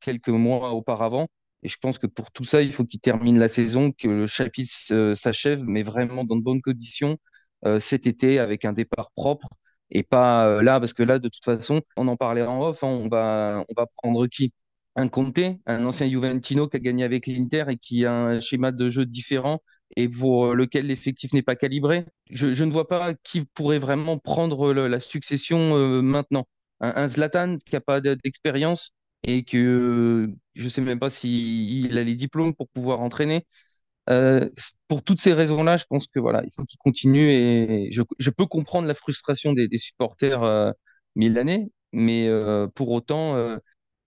quelques 0.00 0.28
mois 0.28 0.72
auparavant. 0.72 1.28
Et 1.62 1.68
je 1.68 1.76
pense 1.80 1.98
que 1.98 2.06
pour 2.06 2.30
tout 2.32 2.44
ça, 2.44 2.62
il 2.62 2.72
faut 2.72 2.84
qu'il 2.84 3.00
termine 3.00 3.38
la 3.38 3.48
saison, 3.48 3.92
que 3.92 4.08
le 4.08 4.26
chapitre 4.26 5.14
s'achève, 5.14 5.62
mais 5.64 5.82
vraiment 5.82 6.24
dans 6.24 6.36
de 6.36 6.42
bonnes 6.42 6.62
conditions 6.62 7.18
cet 7.80 8.06
été 8.06 8.38
avec 8.38 8.64
un 8.64 8.72
départ 8.72 9.10
propre 9.16 9.48
et 9.90 10.02
pas 10.02 10.62
là, 10.62 10.80
parce 10.80 10.92
que 10.92 11.02
là, 11.02 11.18
de 11.18 11.28
toute 11.28 11.44
façon, 11.44 11.80
on 11.96 12.08
en 12.08 12.16
parlait 12.16 12.42
en 12.42 12.60
off, 12.62 12.84
hein, 12.84 12.88
on, 12.88 13.08
va, 13.08 13.64
on 13.68 13.74
va 13.74 13.86
prendre 13.86 14.26
qui? 14.26 14.52
Un 14.96 15.08
Conte, 15.08 15.38
un 15.66 15.84
ancien 15.84 16.08
Juventino 16.10 16.68
qui 16.68 16.76
a 16.76 16.80
gagné 16.80 17.04
avec 17.04 17.26
l'Inter 17.26 17.64
et 17.68 17.76
qui 17.76 18.04
a 18.04 18.12
un 18.12 18.40
schéma 18.40 18.72
de 18.72 18.88
jeu 18.88 19.06
différent 19.06 19.62
et 19.96 20.08
pour 20.08 20.54
lequel 20.54 20.86
l'effectif 20.86 21.32
n'est 21.32 21.42
pas 21.42 21.54
calibré. 21.56 22.04
Je, 22.30 22.52
je, 22.52 22.64
ne 22.64 22.72
vois 22.72 22.88
pas 22.88 23.14
qui 23.14 23.44
pourrait 23.44 23.78
vraiment 23.78 24.18
prendre 24.18 24.72
la 24.72 25.00
succession 25.00 26.02
maintenant. 26.02 26.46
Un, 26.80 26.92
un, 26.96 27.08
Zlatan 27.08 27.58
qui 27.64 27.74
n'a 27.74 27.80
pas 27.80 28.00
d'expérience 28.00 28.92
et 29.22 29.44
que 29.44 30.32
je 30.58 30.64
ne 30.64 30.68
sais 30.68 30.80
même 30.80 30.98
pas 30.98 31.10
s'il 31.10 31.96
a 31.98 32.04
les 32.04 32.14
diplômes 32.14 32.54
pour 32.54 32.68
pouvoir 32.68 33.00
entraîner. 33.00 33.46
Euh, 34.10 34.48
pour 34.88 35.02
toutes 35.02 35.20
ces 35.20 35.32
raisons-là, 35.34 35.76
je 35.76 35.84
pense 35.88 36.06
que 36.06 36.18
voilà, 36.18 36.42
il 36.44 36.50
faut 36.52 36.64
qu'il 36.64 36.78
continue 36.78 37.30
et 37.30 37.90
je, 37.92 38.30
peux 38.30 38.46
comprendre 38.46 38.88
la 38.88 38.94
frustration 38.94 39.52
des, 39.52 39.68
supporters 39.78 40.42
euh, 40.42 40.72
milanais, 41.14 41.70
mais 41.92 42.26
euh, 42.28 42.66
pour 42.68 42.90
autant, 42.90 43.36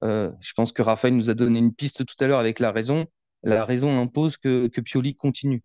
euh, 0.03 0.31
je 0.41 0.53
pense 0.53 0.71
que 0.71 0.81
Raphaël 0.81 1.15
nous 1.15 1.29
a 1.29 1.33
donné 1.33 1.59
une 1.59 1.73
piste 1.73 2.05
tout 2.05 2.15
à 2.19 2.27
l'heure 2.27 2.39
avec 2.39 2.59
la 2.59 2.71
raison. 2.71 3.05
La 3.43 3.65
raison 3.65 3.99
impose 3.99 4.37
que, 4.37 4.67
que 4.67 4.81
Pioli 4.81 5.15
continue. 5.15 5.63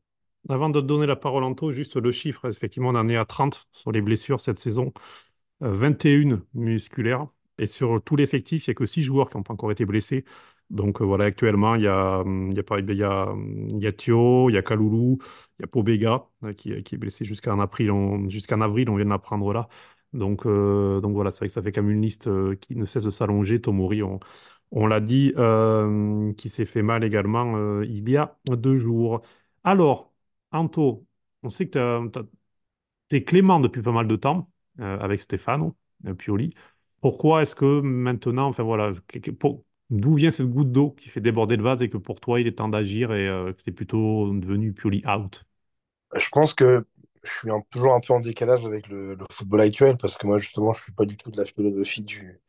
Avant 0.49 0.71
de 0.71 0.81
donner 0.81 1.07
la 1.07 1.17
parole 1.17 1.43
à 1.43 1.47
Anto, 1.47 1.73
juste 1.73 1.97
le 1.97 2.11
chiffre, 2.13 2.49
effectivement, 2.49 2.91
on 2.91 2.95
en 2.95 3.09
est 3.09 3.17
à 3.17 3.25
30 3.25 3.67
sur 3.73 3.91
les 3.91 4.01
blessures 4.01 4.41
cette 4.41 4.59
saison, 4.59 4.93
21 5.61 6.43
musculaires. 6.55 7.27
Et 7.59 7.67
sur 7.67 8.03
tout 8.05 8.17
l'effectif, 8.17 8.67
il 8.67 8.71
n'y 8.71 8.73
a 8.73 8.75
que 8.75 8.87
6 8.87 9.03
joueurs 9.03 9.31
qui 9.31 9.37
n'ont 9.37 9.43
pas 9.43 9.55
encore 9.55 9.73
été 9.73 9.87
blessés. 9.87 10.25
Donc 10.71 11.01
euh, 11.01 11.05
voilà, 11.05 11.25
actuellement, 11.27 11.77
il 11.77 11.83
y 11.83 11.87
a, 11.87 12.25
il 12.27 12.55
y 12.57 12.61
a, 12.61 12.81
y 12.95 13.03
a, 13.05 13.35
y 13.81 13.87
a 13.87 13.93
Thio, 13.93 14.51
il 14.51 14.55
y 14.55 14.59
a 14.59 14.63
Kaloulou, 14.63 15.19
il 15.59 15.63
y 15.63 15.65
a 15.65 15.67
Pobega 15.69 16.27
euh, 16.45 16.53
qui, 16.53 16.83
qui 16.83 16.95
est 16.97 16.99
blessé 16.99 17.25
jusqu'en 17.25 17.61
avril, 17.61 17.91
on, 17.93 18.27
avril, 18.63 18.91
on 18.91 18.97
vient 18.97 19.07
d'apprendre 19.07 19.53
là. 19.53 19.69
Donc, 20.13 20.47
euh, 20.47 21.01
donc 21.01 21.13
voilà, 21.15 21.31
c'est 21.31 21.39
vrai 21.41 21.47
que 21.49 21.53
ça 21.53 21.63
fait 21.63 21.73
même 21.83 21.91
une 21.91 22.03
liste 22.03 22.29
qui 22.59 22.75
ne 22.77 22.85
cesse 22.85 23.05
de 23.05 23.11
s'allonger. 23.11 23.61
Tomori, 23.61 24.03
on, 24.03 24.19
on 24.73 24.87
l'a 24.87 25.01
dit, 25.01 25.33
euh, 25.37 26.33
qui 26.35 26.49
s'est 26.49 26.65
fait 26.65 26.83
mal 26.83 27.05
également 27.05 27.83
il 27.83 28.09
y 28.09 28.17
a 28.17 28.37
deux 28.49 28.77
jours. 28.77 29.23
Alors, 29.65 30.13
Anto, 30.53 31.07
on 31.43 31.51
sait 31.51 31.69
que 31.69 32.09
tu 33.09 33.17
es 33.17 33.25
clément 33.25 33.61
depuis 33.61 33.83
pas 33.83 33.93
mal 33.93 34.09
de 34.09 34.17
temps 34.17 34.51
avec 34.79 35.21
Stéphano 35.21 35.77
Pioli. 36.19 36.55
Pourquoi 37.01 37.43
est-ce 37.43 37.55
que 37.55 37.81
maintenant, 37.81 38.47
enfin 38.49 38.63
voilà, 38.63 38.93
d'où 39.91 40.15
vient 40.15 40.31
cette 40.31 40.51
goutte 40.51 40.73
d'eau 40.73 40.91
qui 40.91 41.09
fait 41.09 41.21
déborder 41.21 41.57
le 41.57 41.63
vase 41.63 41.83
et 41.83 41.89
que 41.89 41.97
pour 41.97 42.21
toi 42.21 42.41
il 42.41 42.47
est 42.47 42.53
temps 42.59 42.69
d'agir 42.69 43.13
et 43.13 43.29
euh, 43.29 43.53
que 43.53 43.63
tu 43.63 43.71
es 43.71 43.73
plutôt 43.73 44.33
devenu 44.33 44.73
Pioli 44.73 45.03
out? 45.07 45.45
Je 46.15 46.29
pense 46.31 46.55
que 46.55 46.85
je 47.27 47.31
suis 47.31 47.49
toujours 47.71 47.95
un 47.95 48.01
peu 48.01 48.13
en 48.13 48.21
décalage 48.21 48.65
avec 48.67 48.89
le, 48.89 49.17
football 49.31 49.61
actuel 49.61 49.97
parce 49.97 50.17
que 50.17 50.27
moi, 50.27 50.39
justement, 50.39 50.73
je 50.73 50.83
suis 50.83 50.93
pas 50.93 51.05
du 51.05 51.17
tout 51.17 51.31
de 51.31 51.37
la 51.37 51.45
philosophie 51.45 52.03
du, 52.03 52.41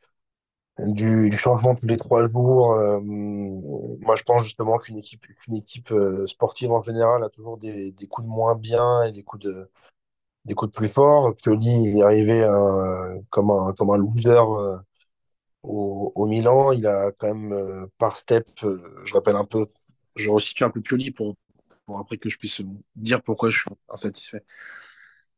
changement 1.36 1.74
tous 1.74 1.86
les 1.86 1.96
trois 1.96 2.28
jours. 2.28 2.72
Euh, 2.74 3.00
moi, 3.00 4.16
je 4.16 4.22
pense 4.22 4.44
justement 4.44 4.78
qu'une 4.78 4.98
équipe, 4.98 5.92
euh, 5.92 6.26
sportive 6.26 6.72
en 6.72 6.82
général 6.82 7.22
a 7.24 7.28
toujours 7.28 7.58
des, 7.58 7.92
coups 8.08 8.26
de 8.26 8.32
moins 8.32 8.54
bien 8.54 9.02
et 9.02 9.12
des 9.12 9.22
coups 9.22 9.44
de, 9.44 9.70
plus 10.72 10.88
forts. 10.88 11.34
Pioli, 11.36 11.82
il 11.84 11.98
est 11.98 12.02
arrivé 12.02 12.42
euh, 12.42 13.18
comme 13.30 13.50
un, 13.50 13.72
comme 13.72 13.90
un 13.90 13.96
loser 13.96 14.40
au, 15.62 16.26
Milan. 16.28 16.72
Il 16.72 16.86
a 16.86 17.12
quand 17.18 17.34
même, 17.34 17.52
euh, 17.52 17.86
par 17.98 18.16
step, 18.16 18.46
euh, 18.64 18.78
je 19.04 19.14
rappelle 19.14 19.36
un 19.36 19.44
peu, 19.44 19.66
je 20.16 20.30
resitue 20.30 20.64
un 20.64 20.70
peu 20.70 20.80
Pioli 20.80 21.10
pour, 21.10 21.36
pour 21.86 21.98
après 21.98 22.18
que 22.18 22.28
je 22.28 22.38
puisse 22.38 22.62
dire 22.96 23.22
pourquoi 23.22 23.50
je 23.50 23.60
suis 23.60 23.70
insatisfait. 23.88 24.44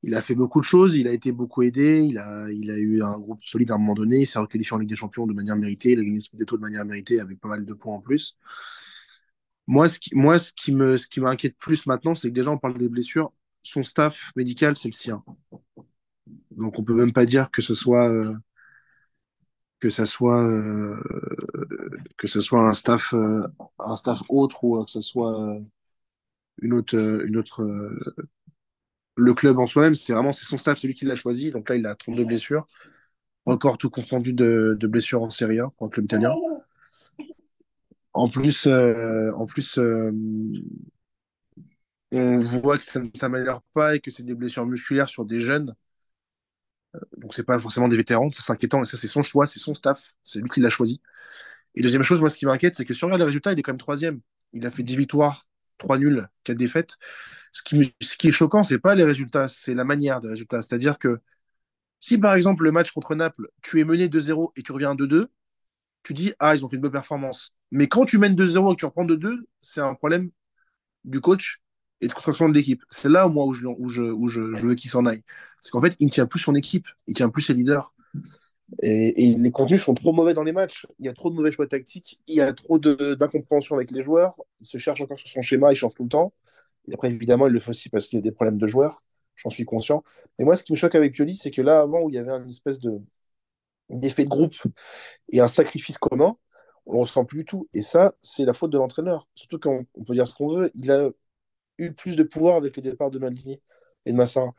Il 0.03 0.15
a 0.15 0.23
fait 0.23 0.35
beaucoup 0.35 0.61
de 0.61 0.65
choses, 0.65 0.97
il 0.97 1.09
a 1.09 1.13
été 1.13 1.31
beaucoup 1.31 1.63
aidé, 1.63 2.01
il 2.01 2.19
a, 2.19 2.51
il 2.51 2.71
a 2.71 2.79
eu 2.79 3.03
un 3.03 3.19
groupe 3.19 3.43
solide 3.43 3.71
à 3.71 3.75
un 3.75 3.79
moment 3.79 3.95
donné, 3.95 4.21
il 4.21 4.27
s'est 4.27 4.39
requalifié 4.39 4.75
en 4.75 4.79
Ligue 4.79 4.89
des 4.89 4.97
Champions 4.97 5.27
de 5.27 5.35
manière 5.35 5.57
méritée, 5.57 5.93
il 5.93 6.01
a 6.01 6.05
gagné 6.05 6.21
Scudetto 6.21 6.57
de 6.57 6.63
manière 6.63 6.87
méritée 6.87 7.21
avec 7.21 7.39
pas 7.39 7.49
mal 7.49 7.67
de 7.67 7.75
points 7.75 7.95
en 7.95 8.01
plus. 8.01 8.39
Moi, 9.67 9.89
ce 9.89 9.99
qui, 10.01 10.15
moi, 10.15 10.39
ce 10.39 10.53
qui 10.53 11.21
m'inquiète 11.21 11.57
plus 11.59 11.87
maintenant, 11.87 12.15
c'est 12.15 12.29
que 12.29 12.35
déjà, 12.35 12.51
on 12.51 12.59
parle 12.59 12.77
des 12.79 12.89
blessures. 12.89 13.33
Son 13.63 13.85
staff 13.85 14.33
médical, 14.35 14.75
c'est 14.75 14.89
le 14.89 14.93
sien. 14.93 15.23
Donc, 16.51 16.79
on 16.79 16.83
peut 16.83 16.95
même 16.95 17.13
pas 17.13 17.25
dire 17.25 17.51
que 17.51 17.63
ce 17.63 17.75
soit, 17.75 18.09
euh, 18.09 18.35
que 19.81 19.91
ça 19.91 20.07
soit, 20.07 20.43
euh, 20.43 20.97
que 22.17 22.27
ce 22.29 22.41
soit 22.41 22.61
un 22.61 22.75
staff, 22.75 23.15
euh, 23.15 23.43
un 23.79 23.97
staff 23.97 24.23
autre 24.29 24.65
ou 24.65 24.85
que 24.85 24.91
ce 24.91 25.01
soit 25.01 25.41
euh, 25.43 25.61
une 26.63 26.73
autre, 26.75 26.97
euh, 26.97 27.27
une 27.27 27.37
autre, 27.37 27.63
euh, 27.63 27.99
le 29.17 29.35
club 29.35 29.59
en 29.59 29.67
soi-même. 29.67 29.95
C'est 29.95 30.13
vraiment, 30.13 30.33
c'est 30.33 30.45
son 30.45 30.59
staff, 30.59 30.79
c'est 30.79 30.87
lui 30.87 30.95
qui 30.95 31.05
l'a 31.05 31.15
choisi. 31.15 31.51
Donc 31.51 31.69
là, 31.69 31.77
il 31.77 31.87
a 31.87 31.95
32 31.95 32.25
blessures. 32.25 32.67
Encore 33.47 33.79
tout 33.79 33.91
confondu 33.91 34.33
de, 34.33 34.77
blessures 34.83 35.23
en 35.23 35.31
Serie 35.31 35.61
A 35.61 35.69
pour 35.77 35.87
un 35.87 35.91
club 35.91 36.05
italien. 36.05 36.35
En 38.13 38.29
plus, 38.29 38.67
euh, 38.67 39.33
en 39.35 39.47
plus 39.47 39.79
euh, 39.79 40.11
on 42.13 42.41
voit 42.41 42.77
que 42.77 42.85
ça 42.85 43.01
ne 43.01 43.09
s'améliore 43.15 43.63
pas 43.73 43.95
et 43.97 44.01
que 44.01 44.11
c'est 44.11 44.25
des 44.25 44.35
blessures 44.35 44.67
musculaires 44.67 45.09
sur 45.09 45.25
des 45.25 45.41
jeunes. 45.41 45.75
Donc, 47.17 47.35
c'est 47.35 47.45
pas 47.45 47.59
forcément 47.59 47.89
des 47.89 47.97
vétérans. 47.97 48.31
C'est 48.33 48.53
inquiétant. 48.53 48.83
Et 48.83 48.87
ça, 48.87 48.97
c'est 48.97 49.07
son 49.07 49.23
choix, 49.23 49.47
c'est 49.47 49.59
son 49.59 49.75
staff. 49.75 50.15
C'est 50.23 50.41
lui 50.41 50.49
qui 50.49 50.61
l'a 50.61 50.69
choisi. 50.69 51.01
Et 51.75 51.83
deuxième 51.83 52.03
chose, 52.03 52.21
moi, 52.21 52.29
ce 52.29 52.37
qui 52.37 52.47
m'inquiète, 52.47 52.75
c'est 52.75 52.85
que 52.85 52.95
si 52.95 53.05
on 53.05 53.07
regarde 53.07 53.21
les 53.21 53.27
résultats, 53.27 53.53
il 53.53 53.59
est 53.59 53.63
quand 53.63 53.73
même 53.73 53.79
troisième. 53.79 54.21
Il 54.53 54.67
a 54.67 54.71
fait 54.71 54.83
10 54.83 54.97
victoires, 54.97 55.47
3 55.79 55.99
nuls, 55.99 56.29
4 56.45 56.57
défaites. 56.57 56.97
Ce 57.53 57.63
qui, 57.63 58.29
est 58.29 58.33
choquant, 58.33 58.63
c'est 58.63 58.79
pas 58.79 58.95
les 58.95 59.05
résultats, 59.05 59.49
c'est 59.49 59.75
la 59.75 59.85
manière 59.85 60.21
des 60.21 60.29
résultats. 60.29 60.63
C'est-à-dire 60.63 60.99
que 60.99 61.21
si, 62.01 62.19
par 62.19 62.35
exemple, 62.35 62.65
le 62.65 62.73
match 62.73 62.93
contre 62.93 63.15
Naples, 63.15 63.49
tu 63.63 63.81
es 63.81 63.85
mené 63.85 64.09
2-0 64.09 64.53
et 64.57 64.63
tu 64.63 64.73
reviens 64.73 64.95
2-2, 64.95 65.29
tu 66.03 66.15
dis, 66.15 66.33
ah, 66.39 66.55
ils 66.57 66.65
ont 66.65 66.69
fait 66.69 66.77
une 66.77 66.83
bonne 66.83 66.93
performance. 66.93 67.55
Mais 67.71 67.89
quand 67.89 68.05
tu 68.05 68.19
mènes 68.19 68.35
2-0 68.35 68.73
et 68.73 68.75
que 68.75 68.81
tu 68.81 68.85
reprends 68.87 69.05
2-2, 69.05 69.47
c'est 69.61 69.81
un 69.81 69.95
problème 69.95 70.31
du 71.05 71.21
coach 71.21 71.61
et 72.01 72.09
de 72.09 72.13
construction 72.13 72.49
de 72.49 72.55
l'équipe. 72.55 72.83
C'est 72.91 73.09
là, 73.09 73.29
moi, 73.29 73.45
où 73.45 73.53
je, 73.53 73.67
je, 73.89 74.67
veux 74.67 74.75
qu'il 74.75 74.91
s'en 74.91 75.07
aille. 75.07 75.23
C'est 75.61 75.71
qu'en 75.71 75.81
fait, 75.81 75.97
il 76.01 76.07
ne 76.07 76.11
tient 76.11 76.27
plus 76.27 76.41
son 76.41 76.55
équipe, 76.55 76.89
il 77.07 77.15
tient 77.15 77.29
plus 77.29 77.43
ses 77.43 77.55
leaders. 77.55 77.93
Et, 78.83 79.35
les 79.37 79.51
contenus 79.51 79.83
sont 79.83 79.95
trop 79.95 80.13
mauvais 80.13 80.35
dans 80.35 80.45
les 80.45 80.53
matchs. 80.53 80.87
Il 80.99 81.07
y 81.07 81.09
a 81.09 81.13
trop 81.13 81.31
de 81.31 81.35
mauvais 81.37 81.53
choix 81.53 81.67
tactiques, 81.67 82.21
il 82.27 82.37
y 82.37 82.41
a 82.41 82.53
trop 82.53 82.79
d'incompréhension 82.79 83.77
avec 83.77 83.91
les 83.91 84.03
joueurs. 84.03 84.37
Il 84.61 84.67
se 84.67 84.79
cherche 84.79 85.01
encore 85.01 85.19
sur 85.19 85.29
son 85.29 85.43
schéma, 85.43 85.73
il 85.73 85.77
change 85.77 85.95
tout 85.95 86.05
le 86.05 86.09
temps. 86.09 86.33
Et 86.89 86.95
après, 86.95 87.11
évidemment, 87.11 87.47
il 87.47 87.53
le 87.53 87.61
fait 87.61 87.71
aussi 87.71 87.89
parce 87.91 88.07
qu'il 88.07 88.19
y 88.19 88.21
a 88.21 88.23
des 88.23 88.33
problèmes 88.33 88.59
de 88.59 88.67
joueurs. 88.67 89.03
J'en 89.37 89.51
suis 89.51 89.65
conscient. 89.65 90.05
Mais 90.39 90.45
moi, 90.45 90.57
ce 90.57 90.63
qui 90.63 90.73
me 90.73 90.77
choque 90.77 90.95
avec 90.95 91.13
Pioli, 91.15 91.35
c'est 91.37 91.51
que 91.51 91.63
là, 91.63 91.81
avant, 91.81 92.03
où 92.03 92.11
il 92.11 92.15
y 92.15 92.19
avait 92.19 92.33
une 92.33 92.49
espèce 92.49 92.81
de 92.81 93.01
d'effet 93.91 94.25
de 94.25 94.29
groupe 94.29 94.55
et 95.31 95.41
un 95.41 95.49
sacrifice 95.49 95.99
commun, 95.99 96.35
on 96.87 96.93
ne 96.93 96.97
le 96.99 97.03
ressent 97.03 97.25
plus 97.25 97.39
du 97.39 97.45
tout. 97.45 97.69
Et 97.75 97.83
ça, 97.83 98.15
c'est 98.23 98.45
la 98.45 98.53
faute 98.53 98.71
de 98.71 98.79
l'entraîneur. 98.79 99.29
Surtout 99.35 99.59
quand 99.59 99.85
on 99.95 100.05
peut 100.05 100.15
dire 100.15 100.27
ce 100.27 100.35
qu'on 100.35 100.49
veut, 100.49 100.71
il 100.75 100.91
a 100.91 101.11
eu 101.87 101.93
plus 101.93 102.17
de 102.17 102.23
pouvoir 102.23 102.57
avec 102.57 102.77
le 102.77 102.83
départ 102.83 103.11
de 103.11 103.19
Maldini 103.19 103.63
et 104.07 104.13
de 104.13 104.17
Massin. 104.17 104.53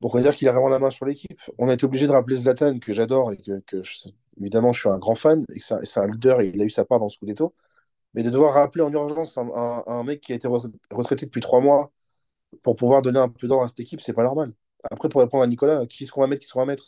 Donc 0.00 0.14
on 0.14 0.18
va 0.18 0.22
dire 0.22 0.34
qu'il 0.34 0.48
a 0.48 0.52
vraiment 0.52 0.68
la 0.68 0.78
main 0.78 0.90
sur 0.90 1.06
l'équipe. 1.06 1.40
On 1.58 1.68
a 1.68 1.74
été 1.74 1.84
obligé 1.84 2.06
de 2.06 2.12
rappeler 2.12 2.36
Zlatan, 2.36 2.78
que 2.78 2.92
j'adore 2.92 3.32
et 3.32 3.38
que, 3.38 3.82
je, 3.82 4.08
évidemment 4.40 4.72
je 4.72 4.80
suis 4.80 4.88
un 4.88 4.98
grand 4.98 5.14
fan, 5.16 5.44
et 5.54 5.58
c'est 5.60 6.00
un 6.00 6.06
leader 6.06 6.40
et 6.40 6.48
il 6.54 6.60
a 6.62 6.64
eu 6.64 6.70
sa 6.70 6.84
part 6.84 7.00
dans 7.00 7.08
ce 7.08 7.16
Scudetto. 7.16 7.54
Mais 8.14 8.22
de 8.22 8.30
devoir 8.30 8.54
rappeler 8.54 8.82
en 8.82 8.92
urgence 8.92 9.38
un, 9.38 10.04
mec 10.04 10.20
qui 10.20 10.32
a 10.32 10.36
été 10.36 10.48
retraité 10.90 11.26
depuis 11.26 11.40
trois 11.40 11.60
mois 11.60 11.92
pour 12.62 12.76
pouvoir 12.76 13.02
donner 13.02 13.20
un 13.20 13.28
peu 13.28 13.48
d'ordre 13.48 13.64
à 13.64 13.68
cette 13.68 13.80
équipe, 13.80 14.00
c'est 14.00 14.14
pas 14.14 14.24
normal. 14.24 14.54
Après, 14.90 15.08
pour 15.08 15.20
répondre 15.20 15.44
à 15.44 15.46
Nicolas, 15.46 15.86
qui 15.86 16.04
est-ce 16.04 16.12
qu'on 16.12 16.22
va 16.22 16.28
mettre, 16.28 16.40
qui 16.40 16.46
est-ce 16.46 16.66
mettre? 16.66 16.84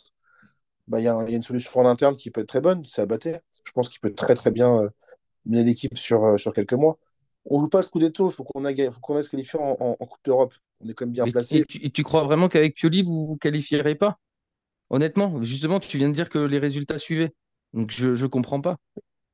Bah, 0.87 0.99
Il 0.99 1.03
y, 1.03 1.05
y, 1.05 1.09
a 1.09 1.29
une 1.29 1.43
solution 1.43 1.81
en 1.81 1.85
interne 1.87 2.15
qui 2.15 2.31
peut 2.31 2.41
être 2.41 2.47
très 2.49 2.61
bonne, 2.61 2.85
c'est 2.85 3.01
Abaté. 3.01 3.39
Je 3.65 3.71
pense 3.73 3.89
qu'il 3.89 3.99
peut 4.01 4.13
très 4.13 4.35
très 4.35 4.51
bien 4.51 4.83
euh, 4.83 4.89
mener 5.45 5.63
l'équipe 5.63 5.97
sur, 5.97 6.25
euh, 6.25 6.37
sur 6.37 6.53
quelques 6.53 6.73
mois. 6.73 6.97
On 7.45 7.57
ne 7.57 7.61
joue 7.61 7.69
pas 7.69 7.79
le 7.79 7.83
Scudetto, 7.83 8.29
il 8.29 8.33
faut 8.33 8.43
qu'on 8.43 8.65
aille 8.65 8.75
qu 8.75 8.83
se 8.83 9.29
qualifier 9.29 9.59
en, 9.59 9.75
en, 9.79 9.97
en, 9.99 10.05
Coupe 10.05 10.23
d'Europe. 10.23 10.53
On 10.79 10.87
est 10.87 10.93
quand 10.93 11.05
même 11.05 11.13
bien 11.13 11.25
et, 11.25 11.31
placé. 11.31 11.57
Et 11.57 11.65
tu, 11.65 11.83
et 11.83 11.89
tu, 11.89 12.03
crois 12.03 12.23
vraiment 12.23 12.49
qu'avec 12.49 12.75
Pioli, 12.75 13.01
vous 13.01 13.21
ne 13.21 13.27
vous 13.27 13.37
qualifierez 13.37 13.95
pas? 13.95 14.19
Honnêtement, 14.89 15.41
justement, 15.41 15.79
tu 15.79 15.97
viens 15.97 16.09
de 16.09 16.13
dire 16.13 16.29
que 16.29 16.37
les 16.37 16.59
résultats 16.59 16.99
suivaient. 16.99 17.33
Donc 17.73 17.91
je 17.91 18.09
ne 18.09 18.27
comprends 18.27 18.61
pas. 18.61 18.77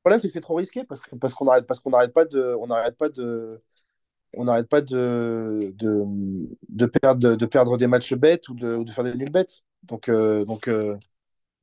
problème, 0.03 0.19
c'est 0.19 0.27
que 0.27 0.33
c'est 0.33 0.41
trop 0.41 0.55
risqué 0.55 0.83
parce 0.83 1.33
qu'on 1.33 1.45
n'arrête 1.45 1.65
parce 1.65 1.79
qu'on 1.79 1.89
n'arrête 1.89 2.13
pas 2.13 2.25
de 2.25 2.55
on 2.59 2.67
n'arrête 2.67 2.97
pas 2.97 3.09
de 3.09 3.59
on 4.33 4.43
n'arrête 4.43 4.69
pas 4.69 4.81
de, 4.81 5.73
de, 5.77 6.05
de, 6.69 6.85
perdre, 6.85 7.35
de 7.35 7.45
perdre 7.45 7.77
des 7.77 7.87
matchs 7.87 8.13
bêtes 8.13 8.49
ou 8.49 8.53
de, 8.53 8.83
de 8.83 8.91
faire 8.91 9.03
des 9.03 9.15
nuls 9.15 9.31
bêtes. 9.31 9.63
Donc, 9.83 10.09
euh, 10.09 10.45
donc, 10.45 10.67
euh, 10.67 10.97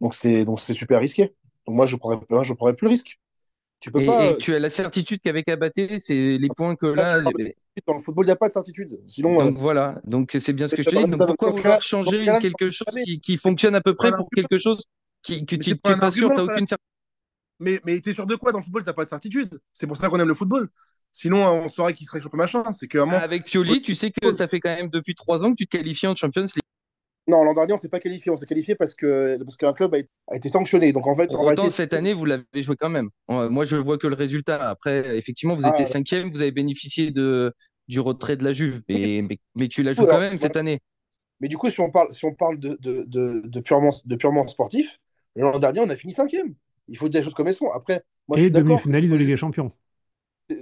donc 0.00 0.14
c'est 0.14 0.44
donc 0.44 0.60
c'est 0.60 0.72
super 0.72 1.00
risqué. 1.00 1.34
Donc 1.66 1.76
moi, 1.76 1.86
je 1.86 1.94
ne 1.96 2.42
je 2.42 2.52
prendrais 2.52 2.74
plus 2.74 2.86
le 2.86 2.90
risque. 2.90 3.20
Tu 3.84 3.92
peux 3.92 4.00
et, 4.00 4.06
pas. 4.06 4.30
Et 4.30 4.38
tu 4.38 4.54
as 4.54 4.58
la 4.58 4.70
certitude 4.70 5.20
qu'avec 5.22 5.46
Abaté, 5.46 5.98
c'est 5.98 6.38
les 6.38 6.48
points 6.48 6.74
que 6.74 6.86
là. 6.86 7.20
Dans 7.86 7.92
le 7.92 7.98
football, 7.98 8.24
il 8.24 8.28
n'y 8.28 8.32
a 8.32 8.36
pas 8.36 8.48
de 8.48 8.54
certitude. 8.54 8.98
Sinon, 9.06 9.36
donc 9.36 9.58
voilà, 9.58 10.00
donc 10.04 10.34
c'est 10.38 10.54
bien 10.54 10.66
ce 10.68 10.74
que 10.74 10.82
je 10.82 10.88
te 10.88 10.96
dis. 10.96 11.18
Donc 11.18 11.26
pourquoi 11.26 11.50
vouloir 11.50 11.82
changer 11.82 12.24
quelque 12.40 12.70
chose 12.70 12.94
qui, 13.04 13.20
qui, 13.20 13.36
fonctionne 13.36 13.74
à 13.74 13.82
peu 13.82 13.94
près 13.94 14.10
pour 14.12 14.30
quelque 14.34 14.56
chose 14.56 14.84
qui, 15.22 15.44
que 15.44 15.56
tu 15.56 15.68
n'es 15.68 15.76
pas, 15.76 16.10
sûr, 16.10 16.30
tu 16.30 16.36
n'as 16.36 16.44
aucune 16.44 16.66
certitude 16.66 16.78
mais, 17.60 17.78
mais 17.84 18.00
tu 18.00 18.08
es 18.08 18.14
sûr 18.14 18.24
de 18.26 18.36
quoi 18.36 18.52
dans 18.52 18.58
le 18.58 18.64
football 18.64 18.84
Tu 18.84 18.88
n'as 18.88 18.94
pas 18.94 19.04
de 19.04 19.10
certitude. 19.10 19.60
C'est 19.74 19.86
pour 19.86 19.98
ça 19.98 20.08
qu'on 20.08 20.18
aime 20.18 20.28
le 20.28 20.34
football. 20.34 20.70
Sinon, 21.12 21.44
on 21.44 21.68
saurait 21.68 21.92
qui 21.92 22.04
serait 22.04 22.22
champion 22.22 22.38
machin. 22.38 22.64
C'est 22.72 22.88
que, 22.88 22.96
Avec 22.98 23.44
Pioli, 23.44 23.82
tu 23.82 23.94
sais 23.94 24.10
que 24.10 24.32
ça 24.32 24.48
fait 24.48 24.60
quand 24.60 24.74
même 24.74 24.88
depuis 24.88 25.14
trois 25.14 25.44
ans 25.44 25.50
que 25.50 25.56
tu 25.56 25.66
te 25.66 25.76
qualifies 25.76 26.06
en 26.06 26.14
Champions 26.14 26.44
League. 26.44 26.62
Non, 27.26 27.42
l'an 27.42 27.54
dernier, 27.54 27.72
on 27.72 27.78
s'est 27.78 27.88
pas 27.88 28.00
qualifié. 28.00 28.30
On 28.30 28.36
s'est 28.36 28.46
qualifié 28.46 28.74
parce 28.74 28.94
que 28.94 29.42
parce 29.42 29.56
qu'un 29.56 29.72
club 29.72 29.94
a, 29.94 30.36
été 30.36 30.48
sanctionné. 30.48 30.92
Donc 30.92 31.06
en 31.06 31.16
fait, 31.16 31.34
en 31.34 31.70
cette 31.70 31.94
année, 31.94 32.12
vous 32.12 32.26
l'avez 32.26 32.44
joué 32.56 32.76
quand 32.78 32.90
même. 32.90 33.08
Moi, 33.28 33.64
je 33.64 33.76
vois 33.76 33.98
que 33.98 34.06
le 34.06 34.14
résultat. 34.14 34.68
Après, 34.68 35.16
effectivement, 35.16 35.56
vous 35.56 35.66
étiez 35.66 35.84
ah. 35.84 35.90
cinquième, 35.90 36.30
vous 36.30 36.42
avez 36.42 36.52
bénéficié 36.52 37.10
de 37.10 37.54
du 37.88 38.00
retrait 38.00 38.36
de 38.36 38.44
la 38.44 38.52
Juve, 38.52 38.82
mais, 38.88 39.26
mais, 39.54 39.68
tu 39.68 39.82
l'as 39.82 39.92
joué 39.92 40.06
quand 40.06 40.20
même 40.20 40.38
cette 40.38 40.56
année. 40.56 40.80
Mais 41.40 41.48
du 41.48 41.58
coup, 41.58 41.68
si 41.68 41.80
on 41.80 41.90
parle 41.90 42.10
si 42.12 42.24
on 42.24 42.34
parle 42.34 42.58
de, 42.58 42.78
de, 42.80 43.04
de, 43.06 43.60
purement 43.60 43.90
de 44.04 44.16
purement 44.16 44.46
sportif, 44.46 45.00
l'an 45.36 45.58
dernier, 45.58 45.80
on 45.80 45.90
a 45.90 45.96
fini 45.96 46.12
cinquième. 46.12 46.54
Il 46.88 46.96
faut 46.96 47.08
dire 47.08 47.20
les 47.20 47.24
choses 47.24 47.34
comme 47.34 47.46
elles 47.46 47.54
sont. 47.54 47.70
Après, 47.70 48.02
moi, 48.28 48.38
et 48.38 48.50
demi-finaliste 48.50 49.12
de 49.12 49.18
Ligue 49.18 49.28
des 49.28 49.36
Champions. 49.36 49.72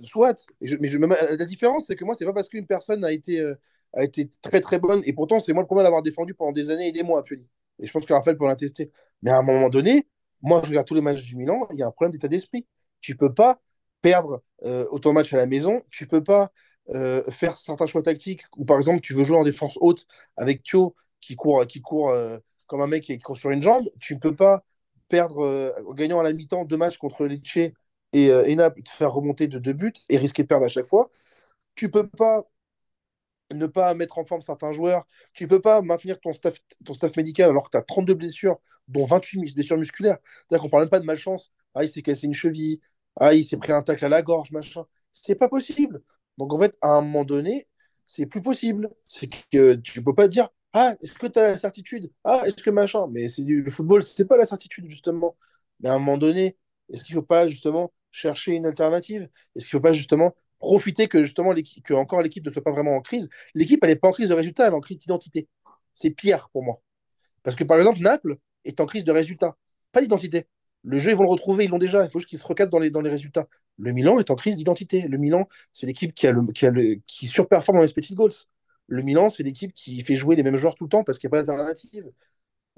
Soit. 0.04 0.48
mais 0.60 0.88
je, 0.88 0.98
la 0.98 1.44
différence, 1.44 1.86
c'est 1.86 1.96
que 1.96 2.04
moi, 2.04 2.14
c'est 2.16 2.24
pas 2.24 2.32
parce 2.32 2.48
qu'une 2.48 2.66
personne 2.66 3.04
a 3.04 3.12
été, 3.12 3.40
euh, 3.40 3.54
a 3.94 4.04
été 4.04 4.28
très 4.42 4.60
très 4.60 4.78
bonne, 4.78 5.02
et 5.04 5.12
pourtant, 5.12 5.38
c'est 5.38 5.52
moi 5.52 5.62
le 5.62 5.66
premier 5.66 5.82
d'avoir 5.82 6.02
défendu 6.02 6.34
pendant 6.34 6.52
des 6.52 6.70
années 6.70 6.88
et 6.88 6.92
des 6.92 7.02
mois 7.02 7.20
à 7.20 7.22
Pioli. 7.22 7.46
Et 7.78 7.86
je 7.86 7.92
pense 7.92 8.06
que 8.06 8.12
Raphaël 8.12 8.36
peut 8.36 8.46
l'attester. 8.46 8.90
Mais 9.22 9.30
à 9.30 9.38
un 9.38 9.42
moment 9.42 9.68
donné, 9.68 10.08
moi, 10.42 10.62
je 10.64 10.70
regarde 10.70 10.86
tous 10.86 10.94
les 10.94 11.00
matchs 11.00 11.22
du 11.22 11.36
Milan, 11.36 11.66
il 11.72 11.78
y 11.78 11.82
a 11.82 11.86
un 11.86 11.90
problème 11.90 12.12
d'état 12.12 12.28
d'esprit. 12.28 12.66
Tu 13.00 13.16
peux 13.16 13.32
pas 13.32 13.60
perdre 14.02 14.42
euh, 14.64 14.86
autant 14.90 15.10
de 15.10 15.14
matchs 15.14 15.32
à 15.32 15.36
la 15.36 15.46
maison, 15.46 15.82
tu 15.90 16.06
peux 16.06 16.24
pas 16.24 16.50
euh, 16.90 17.22
faire 17.30 17.56
certains 17.56 17.86
choix 17.86 18.02
tactiques, 18.02 18.42
ou 18.56 18.64
par 18.64 18.76
exemple, 18.76 19.00
tu 19.00 19.14
veux 19.14 19.24
jouer 19.24 19.36
en 19.36 19.44
défense 19.44 19.78
haute 19.80 20.06
avec 20.36 20.62
Thio 20.62 20.94
qui 21.20 21.36
court, 21.36 21.66
qui 21.66 21.80
court 21.80 22.12
comme 22.66 22.80
un 22.80 22.86
mec 22.86 23.04
qui 23.04 23.18
court 23.18 23.36
sur 23.36 23.50
une 23.50 23.62
jambe, 23.62 23.88
tu 24.00 24.18
peux 24.18 24.34
pas 24.34 24.64
perdre, 25.08 25.74
en 25.86 25.92
gagnant 25.92 26.20
à 26.20 26.22
la 26.22 26.32
mi-temps 26.32 26.64
deux 26.64 26.78
matchs 26.78 26.96
contre 26.96 27.26
Lecce 27.26 27.72
et, 28.12 28.30
euh, 28.30 28.46
et 28.46 28.56
te 28.56 28.90
faire 28.90 29.12
remonter 29.12 29.46
de 29.46 29.58
deux 29.58 29.72
buts 29.72 29.92
et 30.08 30.16
risquer 30.16 30.42
de 30.42 30.48
perdre 30.48 30.64
à 30.64 30.68
chaque 30.68 30.86
fois. 30.86 31.10
Tu 31.74 31.90
peux 31.90 32.08
pas 32.08 32.44
ne 33.52 33.66
pas 33.66 33.94
mettre 33.94 34.18
en 34.18 34.24
forme 34.24 34.42
certains 34.42 34.72
joueurs. 34.72 35.06
Tu 35.34 35.48
peux 35.48 35.60
pas 35.60 35.82
maintenir 35.82 36.20
ton 36.20 36.32
staff, 36.32 36.58
ton 36.84 36.94
staff 36.94 37.16
médical 37.16 37.50
alors 37.50 37.64
que 37.64 37.70
tu 37.70 37.76
as 37.76 37.82
32 37.82 38.14
blessures, 38.14 38.58
dont 38.88 39.04
28 39.04 39.54
blessures 39.54 39.78
musculaires. 39.78 40.18
C'est-à-dire 40.48 40.62
qu'on 40.62 40.70
parle 40.70 40.84
même 40.84 40.90
pas 40.90 41.00
de 41.00 41.04
malchance. 41.06 41.52
Ah, 41.74 41.84
il 41.84 41.90
s'est 41.90 42.02
cassé 42.02 42.26
une 42.26 42.34
cheville. 42.34 42.80
Ah, 43.16 43.34
il 43.34 43.44
s'est 43.44 43.56
pris 43.56 43.72
un 43.72 43.82
tacle 43.82 44.04
à 44.04 44.08
la 44.08 44.22
gorge, 44.22 44.50
machin. 44.52 44.84
C'est 45.12 45.34
pas 45.34 45.48
possible. 45.48 46.02
Donc 46.38 46.52
en 46.52 46.58
fait, 46.58 46.76
à 46.80 46.88
un 46.88 47.02
moment 47.02 47.24
donné, 47.24 47.68
c'est 48.06 48.26
plus 48.26 48.42
possible. 48.42 48.90
C'est 49.06 49.28
que 49.50 49.74
tu 49.76 50.02
peux 50.02 50.14
pas 50.14 50.28
dire 50.28 50.48
Ah, 50.72 50.94
est-ce 51.00 51.14
que 51.14 51.26
tu 51.26 51.38
as 51.38 51.48
la 51.48 51.58
certitude? 51.58 52.10
Ah, 52.24 52.42
est-ce 52.46 52.62
que 52.62 52.70
machin? 52.70 53.06
Mais 53.10 53.28
c'est 53.28 53.44
du 53.44 53.62
le 53.62 53.70
football, 53.70 54.02
c'est 54.02 54.24
pas 54.26 54.36
la 54.36 54.46
certitude, 54.46 54.88
justement. 54.88 55.36
Mais 55.80 55.88
à 55.88 55.94
un 55.94 55.98
moment 55.98 56.18
donné, 56.18 56.56
est-ce 56.92 57.04
qu'il 57.04 57.14
faut 57.14 57.22
pas 57.22 57.46
justement 57.46 57.92
chercher 58.10 58.52
une 58.52 58.66
alternative? 58.66 59.28
Est-ce 59.56 59.66
qu'il 59.66 59.76
ne 59.76 59.80
faut 59.80 59.88
pas 59.88 59.92
justement 59.92 60.34
profiter 60.62 61.08
que 61.08 61.24
justement 61.24 61.52
que 61.84 61.92
encore 61.92 62.22
l'équipe 62.22 62.46
ne 62.46 62.50
soit 62.50 62.62
pas 62.62 62.72
vraiment 62.72 62.96
en 62.96 63.00
crise 63.00 63.28
L'équipe, 63.54 63.80
elle 63.82 63.90
n'est 63.90 63.96
pas 63.96 64.08
en 64.08 64.12
crise 64.12 64.30
de 64.30 64.34
résultat, 64.34 64.66
elle 64.66 64.72
est 64.72 64.76
en 64.76 64.80
crise 64.80 64.98
d'identité. 64.98 65.48
C'est 65.92 66.10
pire 66.10 66.48
pour 66.52 66.62
moi. 66.62 66.80
Parce 67.42 67.56
que 67.56 67.64
par 67.64 67.76
exemple, 67.76 68.00
Naples 68.00 68.36
est 68.64 68.80
en 68.80 68.86
crise 68.86 69.04
de 69.04 69.12
résultat, 69.12 69.56
pas 69.90 70.00
d'identité. 70.00 70.46
Le 70.84 70.98
jeu, 70.98 71.10
ils 71.10 71.16
vont 71.16 71.24
le 71.24 71.30
retrouver, 71.30 71.64
ils 71.64 71.70
l'ont 71.70 71.78
déjà. 71.78 72.04
Il 72.04 72.10
faut 72.10 72.18
juste 72.18 72.30
qu'ils 72.30 72.38
se 72.38 72.46
recadrent 72.46 72.70
dans 72.70 72.78
les, 72.78 72.90
dans 72.90 73.00
les 73.00 73.10
résultats. 73.10 73.46
Le 73.78 73.92
Milan 73.92 74.18
est 74.18 74.30
en 74.30 74.34
crise 74.34 74.56
d'identité. 74.56 75.02
Le 75.02 75.18
Milan, 75.18 75.46
c'est 75.72 75.86
l'équipe 75.86 76.14
qui, 76.14 76.26
a 76.26 76.32
le, 76.32 76.44
qui, 76.52 76.66
a 76.66 76.70
le, 76.70 76.96
qui 77.06 77.26
surperforme 77.26 77.78
dans 77.78 77.84
les 77.84 77.92
petits 77.92 78.14
goals. 78.14 78.32
Le 78.88 79.02
Milan, 79.02 79.30
c'est 79.30 79.42
l'équipe 79.42 79.72
qui 79.72 80.02
fait 80.02 80.16
jouer 80.16 80.34
les 80.34 80.42
mêmes 80.42 80.56
joueurs 80.56 80.74
tout 80.74 80.84
le 80.84 80.88
temps 80.88 81.04
parce 81.04 81.18
qu'il 81.18 81.28
n'y 81.28 81.36
a 81.36 81.38
pas 81.38 81.44
d'alternative. 81.44 82.10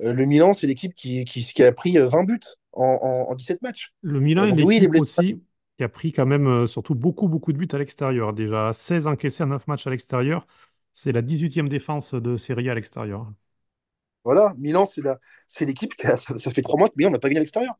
Euh, 0.01 0.13
le 0.13 0.25
Milan, 0.25 0.53
c'est 0.53 0.67
l'équipe 0.67 0.93
qui, 0.95 1.25
qui, 1.25 1.45
qui, 1.45 1.63
a 1.63 1.73
pris 1.73 1.97
20 1.97 2.15
euh, 2.15 2.23
buts 2.25 2.41
en, 2.73 3.27
en, 3.29 3.35
17 3.35 3.63
matchs. 3.63 3.93
Le 4.03 4.21
Milan 4.21 4.45
est 4.45 4.53
l'équipe 4.53 5.01
aussi 5.01 5.41
qui 5.77 5.85
a 5.85 5.89
pris 5.89 6.13
quand 6.13 6.27
même 6.27 6.47
euh, 6.47 6.67
surtout 6.67 6.95
beaucoup, 6.95 7.29
beaucoup 7.29 7.53
de 7.53 7.59
buts 7.59 7.69
à 7.73 7.79
l'extérieur. 7.79 8.33
Déjà 8.33 8.73
16 8.73 9.07
encaissés 9.07 9.43
en 9.43 9.49
9 9.49 9.67
matchs 9.67 9.87
à 9.87 9.91
l'extérieur. 9.91 10.47
C'est 10.93 11.13
la 11.13 11.23
18e 11.23 11.69
défense 11.69 12.15
de 12.15 12.37
Serie 12.37 12.69
A 12.69 12.73
à 12.73 12.75
l'extérieur. 12.77 13.33
Voilà, 14.25 14.55
Milan, 14.57 14.87
c'est 14.87 15.65
l'équipe 15.67 15.95
qui 15.97 16.07
a, 16.07 16.17
ça, 16.17 16.51
fait 16.51 16.63
3 16.63 16.79
mois 16.79 16.89
que 16.89 16.95
Milan 16.97 17.11
n'a 17.11 17.19
pas 17.19 17.29
gagné 17.29 17.39
à 17.39 17.41
l'extérieur. 17.41 17.75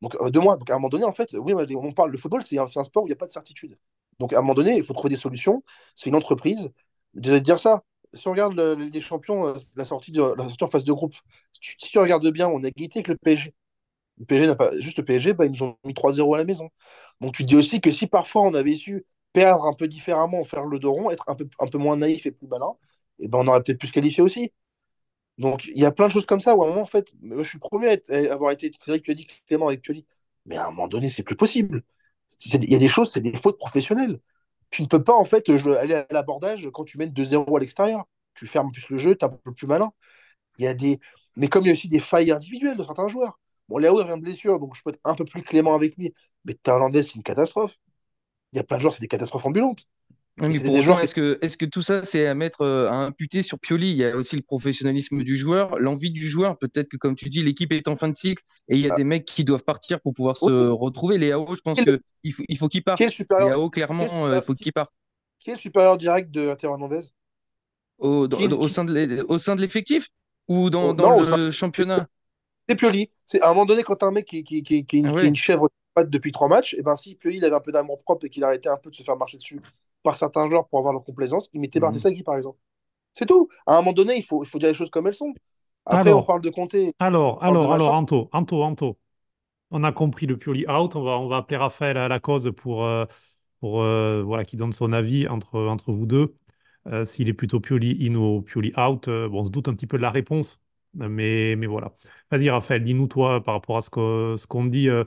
Donc, 0.00 0.16
deux 0.30 0.40
mois. 0.40 0.56
Donc, 0.56 0.70
à 0.70 0.74
un 0.74 0.76
moment 0.76 0.88
donné, 0.88 1.04
en 1.04 1.12
fait, 1.12 1.34
oui, 1.34 1.54
on 1.54 1.92
parle, 1.92 2.12
le 2.12 2.18
football, 2.18 2.42
c'est 2.44 2.58
un, 2.58 2.66
sport 2.66 3.02
où 3.02 3.06
il 3.06 3.10
n'y 3.10 3.14
a 3.14 3.16
pas 3.16 3.26
de 3.26 3.32
certitude. 3.32 3.76
Donc, 4.20 4.32
à 4.32 4.38
un 4.38 4.42
moment 4.42 4.54
donné, 4.54 4.76
il 4.76 4.84
faut 4.84 4.94
trouver 4.94 5.14
des 5.14 5.20
solutions. 5.20 5.64
C'est 5.94 6.08
une 6.08 6.14
entreprise. 6.14 6.70
De 7.14 7.38
dire 7.38 7.58
ça, 7.58 7.82
si 8.12 8.28
on 8.28 8.32
regarde 8.32 8.54
le, 8.54 8.74
les 8.74 9.00
champions, 9.00 9.54
la 9.76 9.84
sortie, 9.84 10.12
de, 10.12 10.22
la 10.36 10.44
sortie 10.44 10.64
en 10.64 10.68
phase 10.68 10.84
de 10.84 10.92
groupe, 10.92 11.14
si 11.60 11.76
tu, 11.90 11.98
regardes 11.98 12.28
bien, 12.30 12.48
on 12.48 12.62
a 12.62 12.68
égalité 12.68 13.00
avec 13.00 13.08
le 13.08 13.16
PSG. 13.16 13.54
Le 14.18 14.24
PSG 14.26 14.46
n'a 14.46 14.56
pas 14.56 14.78
juste 14.80 14.98
le 14.98 15.04
PSG, 15.04 15.32
bah, 15.34 15.46
ils 15.46 15.52
nous 15.52 15.62
ont 15.62 15.76
mis 15.84 15.94
3-0 15.94 16.34
à 16.34 16.38
la 16.38 16.44
maison. 16.44 16.70
Donc 17.20 17.34
tu 17.34 17.44
dis 17.44 17.56
aussi 17.56 17.80
que 17.80 17.90
si 17.90 18.06
parfois 18.06 18.42
on 18.42 18.54
avait 18.54 18.74
su 18.74 19.06
perdre 19.32 19.66
un 19.66 19.74
peu 19.74 19.88
différemment, 19.88 20.44
faire 20.44 20.64
le 20.64 20.78
dos 20.78 20.92
rond, 20.92 21.10
être 21.10 21.24
un 21.28 21.34
peu, 21.34 21.48
un 21.60 21.66
peu 21.68 21.78
moins 21.78 21.96
naïf 21.96 22.26
et 22.26 22.32
plus 22.32 22.48
malin, 22.48 22.72
et 23.20 23.24
eh 23.24 23.28
ben 23.28 23.38
on 23.38 23.48
aurait 23.48 23.62
peut-être 23.62 23.78
pu 23.80 23.88
se 23.88 23.92
qualifier 23.92 24.22
aussi. 24.22 24.52
Donc 25.38 25.64
il 25.66 25.78
y 25.78 25.86
a 25.86 25.92
plein 25.92 26.08
de 26.08 26.12
choses 26.12 26.26
comme 26.26 26.40
ça 26.40 26.56
où 26.56 26.62
à 26.62 26.66
un 26.66 26.70
moment, 26.70 26.82
en 26.82 26.86
fait, 26.86 27.12
je 27.22 27.42
suis 27.44 27.58
premier 27.58 28.00
à, 28.10 28.32
avoir 28.32 28.52
été, 28.52 28.72
c'est 28.80 28.90
vrai 28.90 29.00
tu 29.00 29.10
as 29.10 29.14
dit 29.14 29.26
Clément 29.46 29.68
avec 29.68 29.82
mais 30.46 30.56
à 30.56 30.66
un 30.66 30.70
moment 30.70 30.88
donné, 30.88 31.10
c'est 31.10 31.22
plus 31.22 31.36
possible. 31.36 31.84
Il 32.44 32.70
y 32.70 32.74
a 32.76 32.78
des 32.78 32.88
choses, 32.88 33.12
c'est 33.12 33.20
des 33.20 33.32
fautes 33.38 33.58
professionnelles. 33.58 34.20
Tu 34.70 34.82
ne 34.82 34.88
peux 34.88 35.02
pas 35.02 35.14
en 35.14 35.24
fait 35.24 35.48
aller 35.48 35.94
à 35.94 36.06
l'abordage 36.10 36.68
quand 36.72 36.84
tu 36.84 36.98
mènes 36.98 37.12
2-0 37.12 37.56
à 37.56 37.60
l'extérieur. 37.60 38.04
Tu 38.34 38.46
fermes 38.46 38.72
plus 38.72 38.88
le 38.90 38.98
jeu, 38.98 39.16
tu 39.16 39.24
es 39.24 39.28
un 39.28 39.30
peu 39.30 39.52
plus 39.52 39.66
malin. 39.66 39.92
Il 40.58 40.64
y 40.64 40.68
a 40.68 40.74
des, 40.74 41.00
mais 41.36 41.48
comme 41.48 41.64
il 41.64 41.68
y 41.68 41.70
a 41.70 41.74
aussi 41.74 41.88
des 41.88 42.00
failles 42.00 42.32
individuelles 42.32 42.76
de 42.76 42.82
certains 42.82 43.08
joueurs. 43.08 43.38
Bon, 43.68 43.78
Léo, 43.78 44.00
il 44.00 44.02
revient 44.02 44.16
de 44.16 44.22
blessure, 44.22 44.58
donc 44.58 44.74
je 44.74 44.82
peux 44.82 44.90
être 44.90 45.00
un 45.04 45.14
peu 45.14 45.24
plus 45.24 45.42
clément 45.42 45.74
avec 45.74 45.96
lui. 45.96 46.14
Mais 46.44 46.54
Thaïlandais, 46.54 47.02
c'est 47.02 47.16
une 47.16 47.22
catastrophe. 47.22 47.76
Il 48.52 48.56
y 48.56 48.60
a 48.60 48.64
plein 48.64 48.78
de 48.78 48.82
joueurs, 48.82 48.94
c'est 48.94 49.02
des 49.02 49.08
catastrophes 49.08 49.44
ambulantes. 49.44 49.84
est-ce 50.40 51.14
que, 51.14 51.38
est 51.42 51.56
que 51.56 51.66
tout 51.66 51.82
ça, 51.82 52.02
c'est 52.02 52.26
à 52.26 52.34
mettre, 52.34 52.62
euh, 52.62 52.88
à 52.88 52.94
imputer 52.94 53.42
sur 53.42 53.58
Pioli? 53.58 53.90
Il 53.90 53.96
y 53.96 54.04
a 54.04 54.16
aussi 54.16 54.36
le 54.36 54.42
professionnalisme 54.42 55.22
du 55.22 55.36
joueur, 55.36 55.78
l'envie 55.78 56.10
du 56.10 56.26
joueur. 56.26 56.56
Peut-être 56.56 56.88
que, 56.88 56.96
comme 56.96 57.14
tu 57.14 57.28
dis, 57.28 57.42
l'équipe 57.42 57.72
est 57.72 57.88
en 57.88 57.96
fin 57.96 58.08
de 58.08 58.16
cycle 58.16 58.42
et 58.68 58.76
il 58.76 58.80
y 58.80 58.88
a 58.88 58.94
ah. 58.94 58.96
des 58.96 59.04
mecs 59.04 59.26
qui 59.26 59.44
doivent 59.44 59.64
partir 59.64 60.00
pour 60.00 60.14
pouvoir 60.14 60.38
se 60.38 60.68
retrouver. 60.68 61.18
Léo, 61.18 61.54
je 61.54 61.60
pense 61.60 61.78
qu'il 62.22 62.32
faut, 62.32 62.42
il 62.48 62.56
faut 62.56 62.68
qu'il 62.68 62.82
parte. 62.82 63.00
Léo, 63.00 63.68
clairement, 63.68 64.32
il 64.32 64.40
faut 64.40 64.54
qu'il 64.54 64.72
parte. 64.72 64.90
Qui 65.40 65.50
est 65.50 65.54
le 65.54 65.60
supérieur 65.60 65.98
direct 65.98 66.30
de 66.30 66.54
Théo 66.54 66.70
Hernandez? 66.70 67.00
Au, 67.98 68.28
au, 68.28 68.68
sein 68.68 68.84
de 68.84 69.60
l'effectif 69.60 70.08
ou 70.46 70.70
dans, 70.70 70.94
dans 70.94 71.20
le 71.36 71.50
championnat? 71.50 72.08
C'est 72.68 72.76
Pioli. 72.76 73.10
C'est 73.24 73.40
à 73.40 73.46
un 73.46 73.54
moment 73.54 73.66
donné, 73.66 73.82
quand 73.82 74.02
un 74.02 74.10
mec 74.10 74.26
qui, 74.26 74.44
qui, 74.44 74.62
qui, 74.62 74.84
qui, 74.84 75.04
ah 75.06 75.22
une 75.22 75.36
chèvre 75.36 75.68
depuis 76.06 76.32
trois 76.32 76.48
matchs, 76.48 76.74
et 76.74 76.78
eh 76.80 76.82
ben 76.82 76.94
si 76.94 77.16
Pioli 77.16 77.38
il 77.38 77.44
avait 77.44 77.56
un 77.56 77.60
peu 77.60 77.72
d'amour 77.72 78.00
propre 78.02 78.26
et 78.26 78.28
qu'il 78.28 78.44
arrêtait 78.44 78.68
un 78.68 78.76
peu 78.76 78.90
de 78.90 78.94
se 78.94 79.02
faire 79.02 79.16
marcher 79.16 79.36
dessus 79.36 79.60
par 80.02 80.16
certains 80.16 80.48
joueurs 80.48 80.68
pour 80.68 80.78
avoir 80.78 80.92
leur 80.92 81.02
complaisance, 81.02 81.48
il 81.52 81.60
mettait 81.60 81.80
mmh. 81.80 82.22
par 82.24 82.36
exemple. 82.36 82.58
C'est 83.12 83.26
tout. 83.26 83.48
À 83.66 83.74
un 83.74 83.76
moment 83.78 83.92
donné, 83.92 84.16
il 84.16 84.22
faut, 84.22 84.44
il 84.44 84.46
faut 84.46 84.58
dire 84.58 84.68
les 84.68 84.74
choses 84.74 84.90
comme 84.90 85.06
elles 85.08 85.14
sont. 85.14 85.34
Après, 85.86 86.12
on 86.12 86.22
parle 86.22 86.42
de 86.42 86.50
compter. 86.50 86.92
Alors, 86.98 87.42
alors, 87.42 87.72
alors, 87.72 87.94
Anto, 87.94 88.28
Anto, 88.32 88.62
Anto. 88.62 88.98
On 89.70 89.82
a 89.84 89.92
compris 89.92 90.26
le 90.26 90.36
Pioli 90.36 90.64
out. 90.68 90.94
On 90.94 91.02
va, 91.02 91.18
on 91.18 91.28
va 91.28 91.38
appeler 91.38 91.56
Raphaël 91.56 91.96
à 91.96 92.08
la 92.08 92.20
cause 92.20 92.52
pour, 92.56 92.84
euh, 92.84 93.06
pour 93.60 93.82
euh, 93.82 94.22
voilà, 94.24 94.44
qui 94.44 94.56
donne 94.56 94.72
son 94.72 94.92
avis 94.92 95.26
entre, 95.26 95.58
entre 95.58 95.92
vous 95.92 96.06
deux. 96.06 96.36
Euh, 96.86 97.04
s'il 97.04 97.28
est 97.28 97.34
plutôt 97.34 97.60
Pioli 97.60 98.06
in 98.06 98.14
ou 98.14 98.42
Pioli 98.42 98.72
out, 98.78 99.08
euh, 99.08 99.28
bon, 99.28 99.40
on 99.40 99.44
se 99.44 99.50
doute 99.50 99.68
un 99.68 99.74
petit 99.74 99.86
peu 99.86 99.98
de 99.98 100.02
la 100.02 100.10
réponse, 100.10 100.58
mais, 100.94 101.56
mais 101.56 101.66
voilà. 101.66 101.92
Vas-y, 102.30 102.50
Raphaël, 102.50 102.84
dis-nous 102.84 103.06
toi 103.06 103.42
par 103.42 103.54
rapport 103.54 103.76
à 103.76 103.80
ce 103.80 103.90
qu'on 103.90 104.36
ce 104.36 104.46
qu'on 104.46 104.64
dit, 104.64 104.88
euh, 104.88 105.04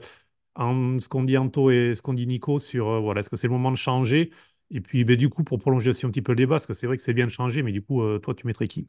ce 0.56 1.08
qu'on 1.08 1.24
dit 1.24 1.36
Anto 1.38 1.70
et 1.70 1.94
ce 1.94 2.02
qu'on 2.02 2.14
dit 2.14 2.26
Nico 2.26 2.58
sur 2.58 3.00
voilà, 3.02 3.20
est-ce 3.20 3.30
que 3.30 3.36
c'est 3.36 3.46
le 3.46 3.52
moment 3.52 3.70
de 3.70 3.76
changer? 3.76 4.30
Et 4.70 4.80
puis, 4.80 5.04
ben, 5.04 5.16
du 5.16 5.28
coup, 5.28 5.44
pour 5.44 5.58
prolonger 5.58 5.90
aussi 5.90 6.06
un 6.06 6.10
petit 6.10 6.22
peu 6.22 6.32
le 6.32 6.36
débat, 6.36 6.54
parce 6.54 6.66
que 6.66 6.74
c'est 6.74 6.86
vrai 6.86 6.96
que 6.96 7.02
c'est 7.02 7.12
bien 7.12 7.26
de 7.26 7.30
changer, 7.30 7.62
mais 7.62 7.72
du 7.72 7.82
coup, 7.82 8.02
toi, 8.20 8.34
tu 8.34 8.46
mettrais 8.46 8.66
qui? 8.66 8.88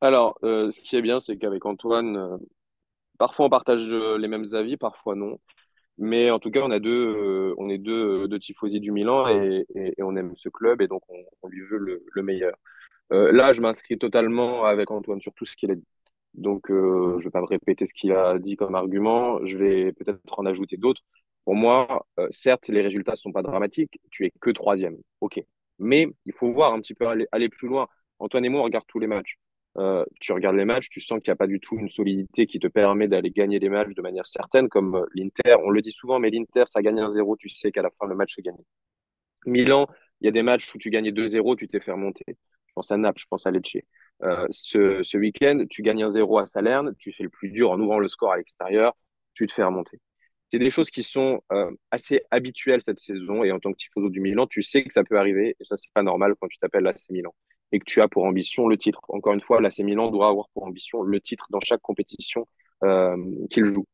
Alors, 0.00 0.38
ce 0.42 0.80
qui 0.80 0.94
est 0.94 1.02
bien, 1.02 1.18
c'est 1.18 1.36
qu'avec 1.36 1.66
Antoine, 1.66 2.38
parfois 3.18 3.46
on 3.46 3.50
partage 3.50 3.84
les 3.84 4.28
mêmes 4.28 4.46
avis, 4.52 4.76
parfois 4.76 5.16
non. 5.16 5.40
Mais 5.98 6.30
en 6.30 6.38
tout 6.38 6.50
cas, 6.50 6.60
on 6.62 6.70
a 6.70 6.80
deux, 6.80 6.90
euh, 6.90 7.54
on 7.58 7.68
est 7.68 7.78
deux, 7.78 8.26
deux 8.26 8.38
tifosi 8.38 8.80
du 8.80 8.90
Milan 8.90 9.28
et, 9.28 9.66
on 9.98 10.16
aime 10.16 10.34
ce 10.36 10.48
club 10.48 10.82
et 10.82 10.88
donc 10.88 11.02
on, 11.08 11.48
lui 11.48 11.62
veut 11.62 11.78
le, 11.78 12.04
le 12.12 12.22
meilleur. 12.22 12.56
Euh, 13.12 13.32
là, 13.32 13.52
je 13.52 13.60
m'inscris 13.60 13.98
totalement 13.98 14.64
avec 14.64 14.90
Antoine 14.90 15.20
sur 15.20 15.32
tout 15.34 15.44
ce 15.44 15.56
qu'il 15.56 15.70
a 15.70 15.76
dit. 15.76 15.86
Donc, 16.34 16.70
euh, 16.70 17.18
je 17.18 17.24
ne 17.24 17.24
vais 17.24 17.30
pas 17.30 17.44
répéter 17.44 17.86
ce 17.86 17.94
qu'il 17.94 18.12
a 18.12 18.38
dit 18.38 18.56
comme 18.56 18.74
argument. 18.74 19.44
Je 19.46 19.56
vais 19.56 19.92
peut-être 19.92 20.38
en 20.38 20.46
ajouter 20.46 20.76
d'autres. 20.76 21.02
Pour 21.44 21.54
moi, 21.54 22.06
euh, 22.18 22.26
certes, 22.30 22.68
les 22.68 22.80
résultats 22.80 23.12
ne 23.12 23.16
sont 23.16 23.32
pas 23.32 23.42
dramatiques, 23.42 23.98
tu 24.10 24.26
es 24.26 24.32
que 24.40 24.50
troisième, 24.50 24.96
ok. 25.20 25.42
Mais 25.78 26.08
il 26.24 26.32
faut 26.32 26.50
voir 26.52 26.72
un 26.72 26.80
petit 26.80 26.94
peu 26.94 27.06
aller, 27.06 27.48
plus 27.48 27.68
loin. 27.68 27.88
Antoine 28.18 28.44
et 28.44 28.48
moi, 28.48 28.60
on 28.62 28.64
regarde 28.64 28.86
tous 28.88 28.98
les 28.98 29.06
matchs. 29.06 29.36
Euh, 29.76 30.04
tu 30.20 30.32
regardes 30.32 30.56
les 30.56 30.64
matchs, 30.64 30.88
tu 30.88 31.00
sens 31.00 31.20
qu'il 31.20 31.30
n'y 31.30 31.34
a 31.34 31.36
pas 31.36 31.48
du 31.48 31.60
tout 31.60 31.76
une 31.78 31.88
solidité 31.88 32.46
qui 32.46 32.60
te 32.60 32.68
permet 32.68 33.08
d'aller 33.08 33.30
gagner 33.30 33.58
les 33.58 33.68
matchs 33.68 33.94
de 33.94 34.02
manière 34.02 34.26
certaine, 34.26 34.68
comme 34.68 35.04
l'Inter. 35.14 35.56
On 35.64 35.70
le 35.70 35.82
dit 35.82 35.92
souvent, 35.92 36.18
mais 36.18 36.30
l'Inter, 36.30 36.64
ça 36.66 36.80
gagne 36.82 37.00
1-0, 37.00 37.36
tu 37.36 37.48
sais 37.48 37.72
qu'à 37.72 37.82
la 37.82 37.90
fin, 37.90 38.06
le 38.06 38.14
match 38.14 38.38
est 38.38 38.42
gagné. 38.42 38.64
Milan, 39.46 39.88
il 40.20 40.26
y 40.26 40.28
a 40.28 40.32
des 40.32 40.42
matchs 40.42 40.74
où 40.74 40.78
tu 40.78 40.90
gagnais 40.90 41.12
2-0, 41.12 41.56
tu 41.56 41.68
t'es 41.68 41.80
fait 41.80 41.92
remonter. 41.92 42.24
Je 42.28 42.72
pense 42.74 42.90
à 42.90 42.96
Naples, 42.96 43.20
je 43.20 43.26
pense 43.28 43.46
à 43.46 43.50
Lecce. 43.50 43.76
Euh, 44.22 44.46
ce, 44.50 45.16
week-end, 45.16 45.64
tu 45.68 45.82
gagnes 45.82 46.04
1-0 46.04 46.40
à 46.40 46.46
Salerne, 46.46 46.94
tu 46.98 47.12
fais 47.12 47.24
le 47.24 47.30
plus 47.30 47.50
dur 47.50 47.70
en 47.70 47.80
ouvrant 47.80 47.98
le 47.98 48.08
score 48.08 48.32
à 48.32 48.36
l'extérieur, 48.36 48.96
tu 49.34 49.46
te 49.46 49.52
fais 49.52 49.64
remonter. 49.64 50.00
C'est 50.50 50.58
des 50.58 50.70
choses 50.70 50.90
qui 50.90 51.02
sont 51.02 51.42
euh, 51.52 51.70
assez 51.90 52.22
habituelles 52.30 52.80
cette 52.80 53.00
saison 53.00 53.42
et 53.42 53.50
en 53.50 53.58
tant 53.58 53.72
que 53.72 53.76
tifoso 53.76 54.08
du 54.08 54.20
Milan, 54.20 54.46
tu 54.46 54.62
sais 54.62 54.84
que 54.84 54.92
ça 54.92 55.02
peut 55.02 55.18
arriver 55.18 55.56
et 55.58 55.64
ça, 55.64 55.76
c'est 55.76 55.90
pas 55.92 56.02
normal 56.02 56.34
quand 56.40 56.46
tu 56.48 56.58
t'appelles 56.58 56.84
l'AC 56.84 57.10
Milan 57.10 57.34
et 57.72 57.80
que 57.80 57.84
tu 57.84 58.00
as 58.00 58.08
pour 58.08 58.24
ambition 58.24 58.68
le 58.68 58.78
titre. 58.78 59.00
Encore 59.08 59.32
une 59.32 59.40
fois, 59.40 59.60
l'AC 59.60 59.80
Milan 59.80 60.10
doit 60.10 60.28
avoir 60.28 60.48
pour 60.54 60.64
ambition 60.64 61.02
le 61.02 61.20
titre 61.20 61.46
dans 61.50 61.60
chaque 61.60 61.80
compétition 61.80 62.46
euh, 62.84 63.16
qu'il 63.50 63.66
joue. 63.66 63.86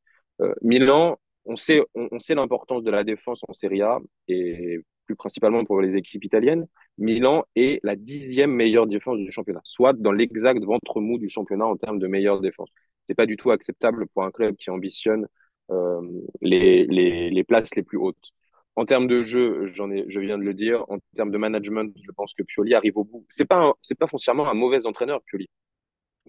Milan, 0.63 1.19
on 1.45 1.57
sait 1.57 1.85
l'importance 2.31 2.83
de 2.83 2.91
la 2.91 3.05
défense 3.05 3.43
en 3.47 3.53
Serie 3.53 3.83
A 3.83 3.99
et 4.27 4.81
plus 5.11 5.17
principalement 5.17 5.65
pour 5.65 5.81
les 5.81 5.97
équipes 5.97 6.25
italiennes. 6.25 6.67
Milan 7.01 7.45
est 7.57 7.81
la 7.83 7.97
dixième 7.97 8.53
meilleure 8.53 8.87
défense 8.87 9.19
du 9.19 9.33
championnat, 9.33 9.63
soit 9.65 9.95
dans 9.95 10.13
l'exact 10.13 10.63
ventre 10.63 11.01
mou 11.01 11.19
du 11.19 11.29
championnat 11.31 11.67
en 11.67 11.77
termes 11.77 11.99
de 11.99 12.07
meilleure 12.07 12.41
défense. 12.41 12.69
C'est 13.09 13.15
pas 13.15 13.27
du 13.27 13.37
tout 13.37 13.51
acceptable 13.51 14.07
pour 14.09 14.23
un 14.23 14.31
club 14.31 14.57
qui 14.57 14.71
ambitionne 14.71 15.27
euh, 15.71 16.01
les, 16.43 16.85
les, 16.85 17.45
places 17.45 17.75
les 17.75 17.83
plus 17.83 17.97
hautes. 17.97 18.31
En 18.77 18.85
termes 18.85 19.07
de 19.07 19.23
jeu, 19.23 19.65
j'en 19.67 19.91
ai, 19.91 20.05
je 20.09 20.21
viens 20.21 20.37
de 20.39 20.45
le 20.45 20.55
dire. 20.55 20.85
En 20.91 20.99
termes 21.15 21.31
de 21.31 21.39
management, 21.39 21.97
je 22.03 22.11
pense 22.13 22.35
que 22.35 22.43
Pioli 22.43 22.75
arrive 22.75 22.99
au 22.99 23.05
bout. 23.05 23.25
C'est 23.31 23.47
pas, 23.49 23.73
pas 23.99 24.07
foncièrement 24.07 24.49
un 24.49 24.55
mauvais 24.55 24.87
entraîneur, 24.87 25.23
Pioli. 25.23 25.49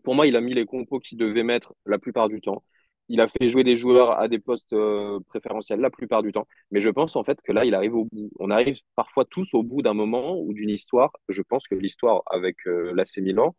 Pour 0.03 0.15
moi, 0.15 0.25
il 0.27 0.35
a 0.35 0.41
mis 0.41 0.53
les 0.53 0.65
compos 0.65 0.99
qu'il 0.99 1.17
devait 1.17 1.43
mettre 1.43 1.73
la 1.85 1.99
plupart 1.99 2.29
du 2.29 2.41
temps. 2.41 2.63
Il 3.11 3.19
a 3.19 3.27
fait 3.27 3.49
jouer 3.49 3.65
des 3.65 3.75
joueurs 3.75 4.17
à 4.19 4.29
des 4.29 4.39
postes 4.39 4.71
euh, 4.71 5.19
préférentiels 5.27 5.81
la 5.81 5.89
plupart 5.89 6.23
du 6.23 6.31
temps. 6.31 6.47
Mais 6.71 6.79
je 6.79 6.89
pense 6.89 7.17
en 7.17 7.23
fait 7.25 7.39
que 7.43 7.51
là, 7.51 7.65
il 7.65 7.75
arrive 7.75 7.93
au 7.95 8.05
bout. 8.05 8.31
On 8.39 8.49
arrive 8.49 8.79
parfois 8.95 9.25
tous 9.25 9.53
au 9.53 9.63
bout 9.63 9.81
d'un 9.81 9.93
moment 9.93 10.39
ou 10.39 10.53
d'une 10.53 10.69
histoire. 10.69 11.11
Je 11.27 11.41
pense 11.41 11.67
que 11.67 11.75
l'histoire 11.75 12.21
avec 12.27 12.55
euh, 12.67 12.93
l'AC 12.95 13.17
Milan, 13.17 13.53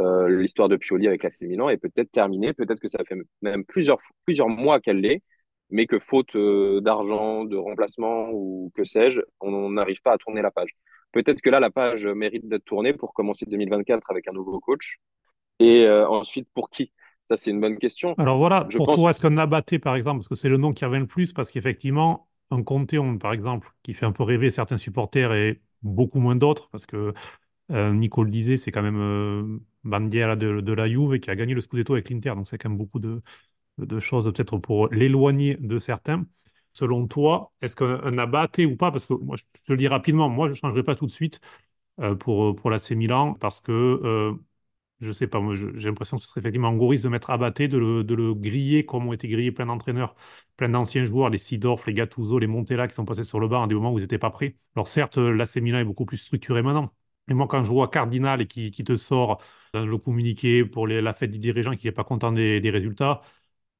euh, 0.00 0.28
l'histoire 0.28 0.68
de 0.68 0.76
Pioli 0.76 1.06
avec 1.06 1.22
l'AC 1.22 1.40
Milan 1.42 1.68
est 1.68 1.76
peut-être 1.76 2.10
terminée. 2.10 2.52
Peut-être 2.52 2.80
que 2.80 2.88
ça 2.88 2.98
fait 3.06 3.16
même 3.42 3.64
plusieurs, 3.64 4.00
mois 4.48 4.80
qu'elle 4.80 5.00
l'est, 5.00 5.22
mais 5.70 5.86
que 5.86 6.00
faute 6.00 6.36
d'argent, 6.36 7.44
de 7.44 7.56
remplacement 7.56 8.30
ou 8.32 8.72
que 8.74 8.84
sais-je, 8.84 9.20
on 9.40 9.70
n'arrive 9.70 10.02
pas 10.02 10.14
à 10.14 10.18
tourner 10.18 10.42
la 10.42 10.50
page. 10.50 10.70
Peut-être 11.12 11.40
que 11.40 11.50
là, 11.50 11.60
la 11.60 11.70
page 11.70 12.06
mérite 12.06 12.48
d'être 12.48 12.64
tournée 12.64 12.92
pour 12.92 13.14
commencer 13.14 13.46
2024 13.46 14.10
avec 14.10 14.26
un 14.28 14.32
nouveau 14.32 14.58
coach. 14.60 14.96
Et 15.60 15.88
ensuite, 15.88 16.48
pour 16.54 16.70
qui? 16.70 16.92
Ça, 17.28 17.36
c'est 17.36 17.50
une 17.50 17.60
bonne 17.60 17.78
question. 17.78 18.18
Alors 18.18 18.38
voilà, 18.38 18.64
Je 18.68 18.78
pour 18.78 18.88
pense, 18.88 18.90
toi, 18.90 19.10
est-ce 19.10 19.20
qu'un 19.20 19.36
Abaté, 19.36 19.78
par 19.78 19.94
exemple, 19.94 20.18
parce 20.20 20.28
que 20.28 20.34
c'est 20.34 20.48
le 20.48 20.56
nom 20.56 20.72
qui 20.72 20.84
revient 20.86 21.00
le 21.00 21.06
plus, 21.06 21.32
parce 21.34 21.50
qu'effectivement, 21.50 22.28
un 22.50 22.62
Conte, 22.62 22.94
on- 22.94 23.18
par 23.18 23.32
exemple, 23.32 23.68
qui 23.82 23.92
fait 23.94 24.06
un 24.06 24.12
peu 24.12 24.22
rêver 24.22 24.48
certains 24.50 24.78
supporters 24.78 25.32
et 25.34 25.60
beaucoup 25.82 26.18
moins 26.20 26.34
d'autres, 26.36 26.70
parce 26.70 26.86
que 26.86 27.12
euh, 27.72 27.92
Nico 27.94 28.24
le 28.24 28.30
disait, 28.30 28.56
c'est 28.58 28.72
quand 28.72 28.82
même 28.82 28.98
euh, 29.00 29.58
Bandiera 29.84 30.36
de, 30.36 30.60
de 30.60 30.72
la 30.72 30.88
Juve 30.88 31.18
qui 31.20 31.30
a 31.30 31.36
gagné 31.36 31.54
le 31.54 31.60
Scudetto 31.62 31.94
avec 31.94 32.10
l'Inter, 32.10 32.30
donc 32.36 32.46
c'est 32.48 32.58
quand 32.58 32.68
même 32.70 32.78
beaucoup 32.78 33.00
de, 33.00 33.22
de 33.78 34.00
choses 34.00 34.26
peut-être 34.32 34.58
pour 34.58 34.88
l'éloigner 34.90 35.56
de 35.56 35.78
certains. 35.78 36.26
Selon 36.72 37.06
toi, 37.08 37.52
est-ce 37.62 37.76
qu'un 37.76 38.00
un 38.04 38.18
Abaté 38.18 38.66
ou 38.66 38.76
pas, 38.76 38.92
parce 38.92 39.06
que 39.06 39.14
moi, 39.14 39.36
je 39.36 39.44
te 39.64 39.72
le 39.72 39.78
dis 39.78 39.88
rapidement, 39.88 40.28
moi, 40.30 40.48
je 40.48 40.52
ne 40.52 40.56
changerai 40.56 40.82
pas 40.84 40.96
tout 40.96 41.06
de 41.06 41.10
suite 41.12 41.40
euh, 42.00 42.14
pour, 42.14 42.54
pour 42.56 42.70
l'AC 42.70 42.94
Milan, 42.96 43.34
parce 43.34 43.60
que 43.60 43.72
euh, 43.72 44.32
je 45.00 45.12
sais 45.12 45.26
pas, 45.26 45.40
moi 45.40 45.54
j'ai 45.56 45.88
l'impression 45.88 46.16
que 46.16 46.22
ce 46.22 46.28
serait 46.28 46.40
effectivement 46.40 46.68
angoriste 46.68 47.04
de 47.04 47.08
mettre 47.10 47.30
Abaté, 47.30 47.68
de 47.68 47.76
le, 47.78 48.02
de 48.04 48.14
le 48.14 48.34
griller 48.34 48.86
comme 48.86 49.06
ont 49.06 49.12
été 49.12 49.28
grillés 49.28 49.52
plein 49.52 49.66
d'entraîneurs, 49.66 50.14
plein 50.56 50.68
d'anciens 50.70 51.04
joueurs, 51.04 51.28
les 51.30 51.38
Sidorf, 51.38 51.86
les 51.86 51.92
Gattuso, 51.94 52.38
les 52.38 52.46
Montella 52.46 52.88
qui 52.88 52.94
sont 52.94 53.04
passés 53.04 53.24
sur 53.24 53.38
le 53.38 53.46
banc 53.48 53.62
à 53.64 53.66
des 53.66 53.74
moments 53.74 53.92
où 53.92 53.98
ils 53.98 54.02
n'étaient 54.02 54.18
pas 54.18 54.30
prêts. 54.30 54.56
Alors 54.74 54.88
certes, 54.88 55.18
l'AC 55.18 55.60
Milan 55.60 55.78
est 55.80 55.84
beaucoup 55.84 56.06
plus 56.06 56.16
structuré 56.16 56.62
maintenant. 56.62 56.92
Et 57.28 57.34
moi, 57.34 57.46
quand 57.48 57.62
je 57.64 57.68
vois 57.70 57.88
Cardinal 57.88 58.40
et 58.40 58.46
qui, 58.46 58.70
qui 58.70 58.84
te 58.84 58.96
sort 58.96 59.42
dans 59.74 59.84
le 59.84 59.98
communiqué 59.98 60.64
pour 60.64 60.86
les- 60.86 61.02
la 61.02 61.12
fête 61.12 61.30
du 61.30 61.38
dirigeant 61.38 61.74
qui 61.76 61.86
n'est 61.86 61.92
pas 61.92 62.04
content 62.04 62.32
des, 62.32 62.60
résultats, 62.70 63.20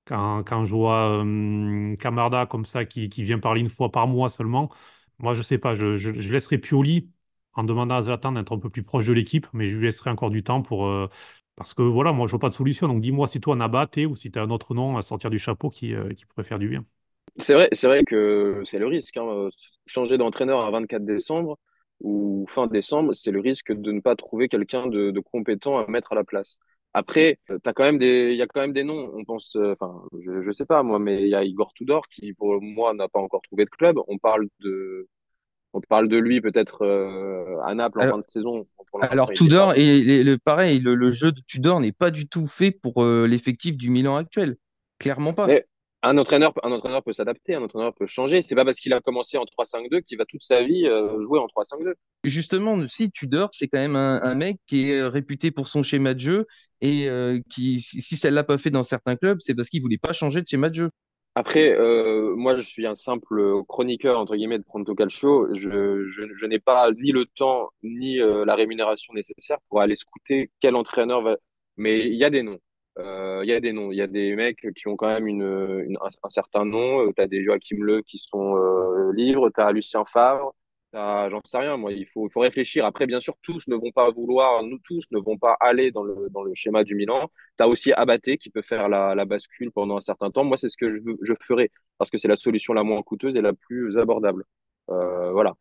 quand, 0.05 0.45
quand 0.45 0.67
je 0.67 0.75
vois 0.75 1.25
euh, 1.25 1.97
Camarda 1.97 2.47
comme 2.47 2.65
ça 2.65 2.85
qui, 2.85 3.09
qui 3.09 3.25
vient 3.25 3.39
parler 3.39 3.61
une 3.61 3.69
fois 3.69 3.91
par 3.91 4.07
mois 4.07 4.29
seulement, 4.29 4.71
moi 5.19 5.35
je 5.35 5.43
sais 5.43 5.59
pas, 5.59 5.75
je, 5.77 5.97
je, 5.97 6.13
je 6.21 6.33
laisserai 6.33 6.59
Pioli 6.59 7.11
en 7.57 7.65
demandant 7.65 7.97
à 7.97 8.03
Zlatan 8.03 8.33
d'être 8.33 8.53
un 8.53 8.59
peu 8.59 8.71
plus 8.71 8.83
proche 8.83 9.07
de 9.07 9.13
l'équipe, 9.13 9.47
mais 9.53 9.71
je 9.71 9.77
lui 9.77 9.87
laisserai 9.87 10.11
encore 10.11 10.31
du 10.31 10.43
temps 10.43 10.63
pour, 10.63 10.87
euh, 10.87 11.09
parce 11.57 11.75
que 11.75 11.83
voilà, 11.83 12.13
moi 12.13 12.27
je 12.27 12.33
vois 12.33 12.41
pas 12.41 12.49
de 12.51 12.55
solution. 12.55 12.89
Donc 12.89 13.01
dis-moi 13.03 13.27
si 13.27 13.41
toi 13.41 13.57
Nabat 13.57 13.89
ou 14.09 14.15
si 14.17 14.31
tu 14.31 14.39
as 14.39 14.43
un 14.43 14.51
autre 14.51 14.75
nom 14.75 14.97
à 14.99 15.03
sortir 15.03 15.31
du 15.31 15.39
chapeau 15.39 15.71
qui, 15.71 15.95
euh, 15.95 16.13
qui 16.15 16.27
pourrait 16.27 16.45
faire 16.45 16.59
du 16.59 16.69
bien. 16.69 16.85
c'est 17.39 17.55
vrai, 17.55 17.69
c'est 17.73 17.87
vrai 17.87 18.05
que 18.05 18.63
c'est 18.65 18.79
le 18.79 18.87
risque. 18.87 19.17
hein. 19.17 19.49
Changer 19.87 20.19
d'entraîneur 20.19 20.61
à 20.63 20.71
24 20.71 21.05
décembre 21.05 21.59
ou 22.01 22.47
fin 22.49 22.67
décembre, 22.67 23.15
c'est 23.15 23.31
le 23.31 23.41
risque 23.41 23.73
de 23.73 23.93
ne 23.93 24.01
pas 24.01 24.17
trouver 24.17 24.49
quelqu'un 24.49 24.87
de, 24.87 25.13
compétent 25.21 25.79
à 25.79 25.87
mettre 25.91 26.13
à 26.13 26.15
la 26.15 26.25
place. 26.25 26.59
Après, 26.95 27.39
il 27.49 27.55
y 27.55 28.43
a 28.43 28.47
quand 28.47 28.61
même 28.61 28.73
des 28.73 28.85
noms. 28.85 29.11
On 29.15 29.25
pense, 29.25 29.55
euh, 29.57 29.75
enfin, 29.79 30.03
je, 30.25 30.43
je 30.43 30.51
sais 30.53 30.65
pas 30.67 30.83
moi, 30.83 30.99
mais 30.99 31.23
il 31.23 31.29
y 31.29 31.35
a 31.35 31.45
Igor 31.45 31.73
Tudor 31.75 32.09
qui, 32.09 32.33
pour 32.35 32.61
moi, 32.63 32.95
n'a 32.95 33.09
pas 33.09 33.21
encore 33.21 33.43
trouvé 33.43 33.65
de 33.67 33.71
club. 33.71 33.99
On 34.09 34.17
parle 34.19 34.49
de, 34.61 35.07
on 35.73 35.81
parle 35.81 36.09
de 36.09 36.17
lui 36.17 36.41
peut-être 36.41 36.85
euh, 36.85 37.61
à 37.65 37.75
Naples 37.75 37.99
en 37.99 38.03
Alors, 38.03 38.15
fin 38.17 38.21
de 38.21 38.31
saison. 38.31 38.67
Alors 39.03 39.31
Tudor, 39.31 39.75
et 39.75 40.23
le, 40.23 40.39
pareil, 40.39 40.79
le, 40.79 40.95
le 40.95 41.11
jeu 41.11 41.33
de 41.33 41.41
Tudor 41.47 41.81
n'est 41.81 41.93
pas 41.93 42.11
du 42.11 42.27
tout 42.29 42.47
fait 42.47 42.71
pour 42.71 43.03
euh, 43.05 43.27
l'effectif 43.27 43.77
du 43.77 43.91
Milan 43.91 44.17
actuel. 44.17 44.57
Clairement 44.99 45.35
pas. 45.35 45.47
Mais 45.47 45.67
un 46.03 46.17
entraîneur, 46.17 46.55
un 46.63 46.73
entraîneur 46.73 47.03
peut 47.03 47.13
s'adapter, 47.13 47.55
un 47.55 47.63
entraîneur 47.63 47.93
peut 47.95 48.07
changer. 48.07 48.41
C'est 48.41 48.55
pas 48.55 48.65
parce 48.65 48.79
qu'il 48.79 48.93
a 48.95 49.01
commencé 49.01 49.37
en 49.37 49.45
3-5-2 49.45 50.03
qu'il 50.03 50.17
va 50.17 50.25
toute 50.25 50.43
sa 50.43 50.63
vie 50.63 50.87
euh, 50.87 51.23
jouer 51.25 51.39
en 51.39 51.47
3-5-2. 51.47 51.93
Justement, 52.25 52.89
si 52.89 53.11
Tudor, 53.11 53.51
c'est 53.53 53.69
quand 53.69 53.79
même 53.79 53.97
un, 53.97 54.23
un 54.23 54.35
mec 54.35 54.59
qui 54.67 54.91
est 54.91 55.03
réputé 55.03 55.51
pour 55.51 55.69
son 55.69 55.83
schéma 55.83 56.15
de 56.15 56.21
jeu 56.21 56.47
et 56.81 57.09
qui, 57.51 57.81
si 57.81 58.01
si 58.01 58.17
ça 58.17 58.31
l'a 58.31 58.45
pas 58.45 58.57
fait 58.57 58.71
dans 58.71 58.83
certains 58.83 59.17
clubs, 59.17 59.39
c'est 59.41 59.55
parce 59.55 59.69
qu'il 59.69 59.83
voulait 59.83 59.99
pas 59.99 60.13
changer 60.13 60.41
de 60.41 60.47
schéma 60.47 60.71
de 60.71 60.75
jeu. 60.75 60.91
Après, 61.39 61.69
euh, 61.79 62.35
moi, 62.35 62.57
je 62.57 62.63
suis 62.65 62.87
un 62.87 62.95
simple 62.95 63.63
chroniqueur, 63.69 64.19
entre 64.19 64.37
guillemets, 64.37 64.59
de 64.59 64.65
Pronto 64.65 64.95
Calcio. 64.95 65.55
Je, 65.55 66.05
je, 66.09 66.23
je 66.35 66.47
n'ai 66.47 66.59
pas 66.59 66.91
ni 66.93 67.13
le 67.13 67.27
temps 67.27 67.69
ni 67.83 68.21
euh, 68.21 68.45
la 68.47 68.55
rémunération 68.55 69.13
nécessaire 69.13 69.59
pour 69.69 69.83
aller 69.83 69.97
scouter 69.97 70.51
quel 70.61 70.75
entraîneur 70.77 71.21
va. 71.23 71.37
Mais 71.77 71.99
il 72.09 72.15
y 72.15 72.25
a 72.25 72.31
des 72.31 72.43
noms. 72.43 72.59
Euh, 72.99 73.43
Il 73.45 73.51
y 73.51 73.53
a 73.53 73.61
des 73.61 73.73
noms. 73.73 73.93
Il 73.93 73.97
y 73.99 74.03
a 74.03 74.07
des 74.07 74.35
mecs 74.35 74.67
qui 74.75 74.89
ont 74.89 74.97
quand 74.97 75.09
même 75.09 75.27
une, 75.27 75.43
une- 75.87 75.99
un, 76.01 76.29
certain 76.31 76.65
nom. 76.65 77.13
Tu 77.13 77.21
as 77.23 77.27
des 77.29 77.45
Joachim 77.45 77.77
Le 77.81 78.01
qui 78.03 78.17
sont 78.19 78.57
euh, 78.57 79.13
libres. 79.15 79.51
Tu 79.55 79.61
as 79.61 79.73
Lucien 79.73 80.05
Favre. 80.07 80.55
J'en 80.97 81.41
sais 81.45 81.59
rien, 81.59 81.77
moi. 81.77 81.93
Il 81.93 82.07
faut, 82.07 82.27
il 82.27 82.33
faut 82.33 82.41
réfléchir. 82.41 82.87
Après, 82.87 83.07
bien 83.07 83.21
sûr, 83.21 83.35
tous 83.43 83.69
ne 83.69 83.77
vont 83.77 83.93
pas 83.93 84.11
vouloir, 84.11 84.63
nous 84.63 84.79
tous 84.83 85.05
ne 85.11 85.19
vont 85.19 85.37
pas 85.37 85.57
aller 85.61 85.91
dans 85.91 86.03
le, 86.03 86.29
dans 86.31 86.43
le 86.43 86.55
schéma 86.55 86.85
du 86.85 86.95
Milan. 86.95 87.31
Tu 87.59 87.65
as 87.65 87.69
aussi 87.69 87.93
Abaté 87.93 88.39
qui 88.39 88.49
peut 88.51 88.63
faire 88.63 88.89
la, 88.89 89.15
la 89.15 89.25
bascule 89.27 89.71
pendant 89.73 89.97
un 89.97 90.01
certain 90.01 90.31
temps. 90.31 90.45
Moi, 90.45 90.57
c'est 90.57 90.71
ce 90.71 90.77
que 90.79 90.91
je, 90.91 90.99
je 91.23 91.35
ferais 91.43 91.71
parce 91.99 92.11
que 92.11 92.17
c'est 92.19 92.29
la 92.29 92.37
solution 92.37 92.73
la 92.73 92.83
moins 92.83 93.03
coûteuse 93.03 93.37
et 93.37 93.43
la 93.43 93.53
plus 93.53 93.99
abordable. 93.99 94.45
Euh, 94.91 95.33
voilà. 95.33 95.55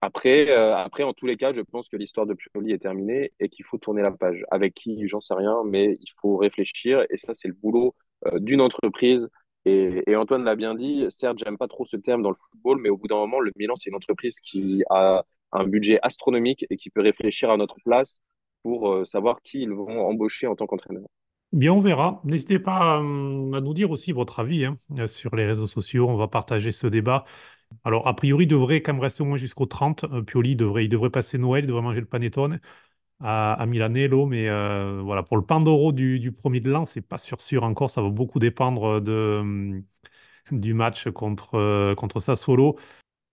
Après, 0.00 0.50
euh, 0.50 0.76
après, 0.76 1.02
en 1.04 1.12
tous 1.14 1.26
les 1.26 1.36
cas, 1.36 1.52
je 1.52 1.60
pense 1.62 1.88
que 1.88 1.96
l'histoire 1.96 2.26
de 2.26 2.34
Pioli 2.34 2.72
est 2.72 2.78
terminée 2.78 3.32
et 3.40 3.48
qu'il 3.48 3.64
faut 3.64 3.78
tourner 3.78 4.02
la 4.02 4.12
page. 4.12 4.44
Avec 4.50 4.74
qui, 4.74 5.08
j'en 5.08 5.20
sais 5.20 5.34
rien, 5.34 5.62
mais 5.64 5.98
il 6.00 6.12
faut 6.20 6.36
réfléchir 6.36 7.04
et 7.10 7.16
ça, 7.16 7.34
c'est 7.34 7.48
le 7.48 7.54
boulot 7.54 7.94
euh, 8.26 8.38
d'une 8.40 8.60
entreprise. 8.60 9.28
Et, 9.68 10.16
Antoine 10.16 10.44
l'a 10.44 10.56
bien 10.56 10.74
dit, 10.74 11.06
certes, 11.10 11.38
j'aime 11.44 11.58
pas 11.58 11.68
trop 11.68 11.84
ce 11.84 11.96
terme 11.96 12.22
dans 12.22 12.30
le 12.30 12.36
football, 12.36 12.80
mais 12.80 12.88
au 12.88 12.96
bout 12.96 13.08
d'un 13.08 13.16
moment, 13.16 13.40
le 13.40 13.52
Milan, 13.56 13.74
c'est 13.76 13.90
une 13.90 13.96
entreprise 13.96 14.40
qui 14.40 14.82
a 14.90 15.24
un 15.52 15.66
budget 15.66 15.98
astronomique 16.02 16.66
et 16.70 16.76
qui 16.76 16.90
peut 16.90 17.00
réfléchir 17.00 17.50
à 17.50 17.56
notre 17.56 17.76
place 17.84 18.20
pour 18.62 18.90
euh, 18.90 19.04
savoir 19.04 19.40
qui 19.42 19.62
ils 19.62 19.70
vont 19.70 20.06
embaucher 20.06 20.46
en 20.46 20.56
tant 20.56 20.66
qu'entraîneur. 20.66 21.06
Bien, 21.52 21.72
on 21.72 21.80
verra. 21.80 22.20
N'hésitez 22.24 22.58
pas 22.58 22.98
euh, 22.98 23.52
à 23.52 23.60
nous 23.60 23.72
dire 23.72 23.90
aussi 23.90 24.12
votre 24.12 24.40
avis 24.40 24.66
hein, 24.66 24.78
sur 25.06 25.34
les 25.34 25.46
réseaux 25.46 25.66
sociaux. 25.66 26.08
On 26.08 26.16
va 26.16 26.28
partager 26.28 26.72
ce 26.72 26.86
débat. 26.86 27.24
Alors, 27.84 28.06
a 28.06 28.14
priori, 28.14 28.44
il 28.44 28.48
devrait 28.48 28.82
quand 28.82 28.92
même 28.92 29.02
rester 29.02 29.22
au 29.22 29.26
moins 29.26 29.36
jusqu'au 29.38 29.66
30. 29.66 30.04
Euh, 30.04 30.22
Pioli 30.22 30.56
devrait, 30.56 30.84
il 30.84 30.88
devrait 30.88 31.10
passer 31.10 31.38
Noël, 31.38 31.64
il 31.64 31.68
devrait 31.68 31.82
manger 31.82 32.00
le 32.00 32.06
panettone 32.06 32.60
à, 33.20 33.64
Milanello. 33.66 34.26
Mais 34.26 34.48
euh, 34.48 35.00
voilà, 35.02 35.22
pour 35.22 35.36
le 35.36 35.44
Pandoro 35.44 35.92
du, 35.92 36.32
premier 36.32 36.60
de 36.60 36.70
l'an, 36.70 36.86
c'est 36.86 37.00
pas 37.00 37.18
sûr 37.18 37.40
sûr 37.40 37.64
encore. 37.64 37.90
Ça 37.90 38.02
va 38.02 38.10
beaucoup 38.10 38.38
dépendre 38.38 39.00
de, 39.00 39.12
euh, 39.12 39.80
du 40.52 40.74
match 40.74 41.08
contre, 41.10 41.54
euh, 41.56 41.94
contre 41.94 42.20
Sassuolo. 42.20 42.76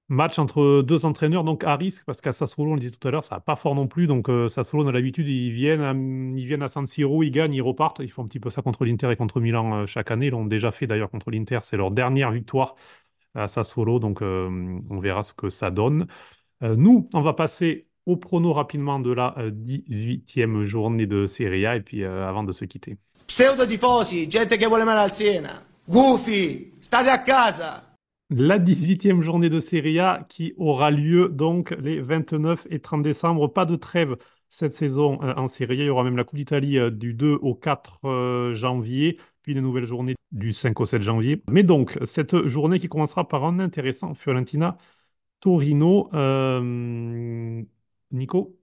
Match 0.07 0.38
entre 0.38 0.83
deux 0.83 1.05
entraîneurs, 1.05 1.43
donc 1.43 1.63
à 1.63 1.75
risque, 1.75 2.05
parce 2.05 2.21
qu'à 2.21 2.31
Sassuolo, 2.31 2.71
on 2.71 2.75
le 2.75 2.79
disait 2.79 2.95
tout 2.97 3.07
à 3.07 3.11
l'heure, 3.11 3.23
ça 3.23 3.36
va 3.36 3.41
pas 3.41 3.55
fort 3.55 3.73
non 3.73 3.88
plus. 3.88 4.05
Donc 4.05 4.29
euh, 4.29 4.47
Sassuolo, 4.47 4.86
on 4.86 4.88
a 4.88 4.91
l'habitude, 4.91 5.27
ils 5.27 5.51
viennent, 5.51 5.81
à, 5.81 5.93
ils 5.93 6.45
viennent 6.45 6.61
à 6.61 6.67
San 6.67 6.86
Siro, 6.86 7.23
ils 7.23 7.31
gagnent, 7.31 7.53
ils 7.53 7.61
repartent. 7.61 7.99
Ils 7.99 8.11
font 8.11 8.23
un 8.23 8.27
petit 8.27 8.39
peu 8.39 8.51
ça 8.51 8.61
contre 8.61 8.86
l'Inter 8.86 9.11
et 9.11 9.15
contre 9.15 9.39
Milan 9.41 9.81
euh, 9.81 9.86
chaque 9.88 10.11
année. 10.11 10.27
Ils 10.27 10.31
l'ont 10.31 10.45
déjà 10.45 10.71
fait 10.71 10.86
d'ailleurs 10.88 11.09
contre 11.09 11.31
l'Inter. 11.31 11.59
C'est 11.63 11.77
leur 11.77 11.91
dernière 11.91 12.31
victoire 12.31 12.75
à 13.33 13.47
Sassuolo, 13.47 13.99
donc 13.99 14.21
on 14.21 14.99
verra 14.99 15.21
ce 15.23 15.33
que 15.33 15.49
ça 15.49 15.69
donne. 15.69 16.07
nous, 16.61 17.09
on 17.13 17.21
va 17.21 17.33
passer 17.33 17.88
au 18.06 18.18
prono 18.18 18.53
rapidement 18.53 18.99
de 18.99 19.12
la 19.12 19.36
18e 19.38 20.64
journée 20.66 21.08
de 21.08 21.26
Serie 21.26 21.66
A 21.66 21.76
et 21.76 21.82
puis 21.82 22.03
avant 22.03 22.43
de 22.43 22.51
se 22.51 22.66
quitter. 22.66 22.97
Pseudo 23.28 23.66
tifosi, 23.66 24.28
gente 24.30 24.56
che 24.58 24.68
vuole 24.68 24.84
male 24.84 24.99
al 24.99 25.14
Siena. 25.14 25.64
Gufi, 25.88 26.74
state 26.80 27.10
a 27.10 27.24
casa. 27.24 27.95
La 28.30 28.58
18e 28.58 29.22
journée 29.22 29.49
de 29.49 29.60
Serie 29.60 29.99
A 29.99 30.26
qui 30.30 30.53
aura 30.58 30.91
lieu 30.91 31.30
donc 31.30 31.72
les 31.80 32.01
29 32.01 32.68
et 32.70 32.80
30 32.80 33.01
décembre. 33.01 33.47
Pas 33.47 33.66
de 33.66 33.76
trêve 33.76 34.16
cette 34.49 34.74
saison 34.74 35.20
euh, 35.22 35.34
en 35.36 35.47
Serie 35.47 35.82
A. 35.82 35.84
Il 35.84 35.88
y 35.88 35.89
aura 35.89 36.03
même 36.03 36.18
la 36.18 36.24
Coupe 36.24 36.38
d'Italie 36.38 36.78
euh, 36.78 36.89
du 36.89 37.14
2 37.14 37.38
au 37.41 37.56
4 37.56 37.99
euh, 38.06 38.53
janvier, 38.53 39.20
puis 39.41 39.53
une 39.53 39.62
nouvelle 39.62 39.86
journée 39.86 40.16
du 40.32 40.51
5 40.51 40.80
au 40.80 40.86
7 40.86 41.03
janvier. 41.03 41.43
Mais 41.49 41.64
donc, 41.64 41.97
cette 42.03 42.47
journée 42.47 42.80
qui 42.80 42.89
commencera 42.89 43.28
par 43.28 43.43
un 43.45 43.60
intéressant 43.60 44.14
Fiorentina 44.14 44.78
Torino. 45.39 46.10
Nico? 48.12 48.58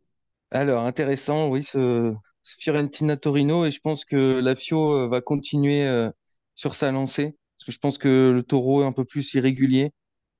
Alors, 0.51 0.85
intéressant, 0.85 1.49
oui, 1.49 1.65
ce, 1.65 2.15
Fiorentina 2.45 3.17
Torino, 3.17 3.65
et 3.65 3.71
je 3.71 3.81
pense 3.81 4.05
que 4.05 4.41
la 4.41 4.55
Fio 4.55 5.09
va 5.09 5.21
continuer 5.21 6.11
sur 6.55 6.75
sa 6.75 6.93
lancée, 6.93 7.37
parce 7.59 7.67
que 7.67 7.73
je 7.73 7.79
pense 7.79 7.99
que 7.99 8.33
le 8.35 8.43
taureau 8.43 8.83
est 8.83 8.87
un 8.87 8.93
peu 8.93 9.05
plus 9.05 9.35
irrégulier. 9.35 9.93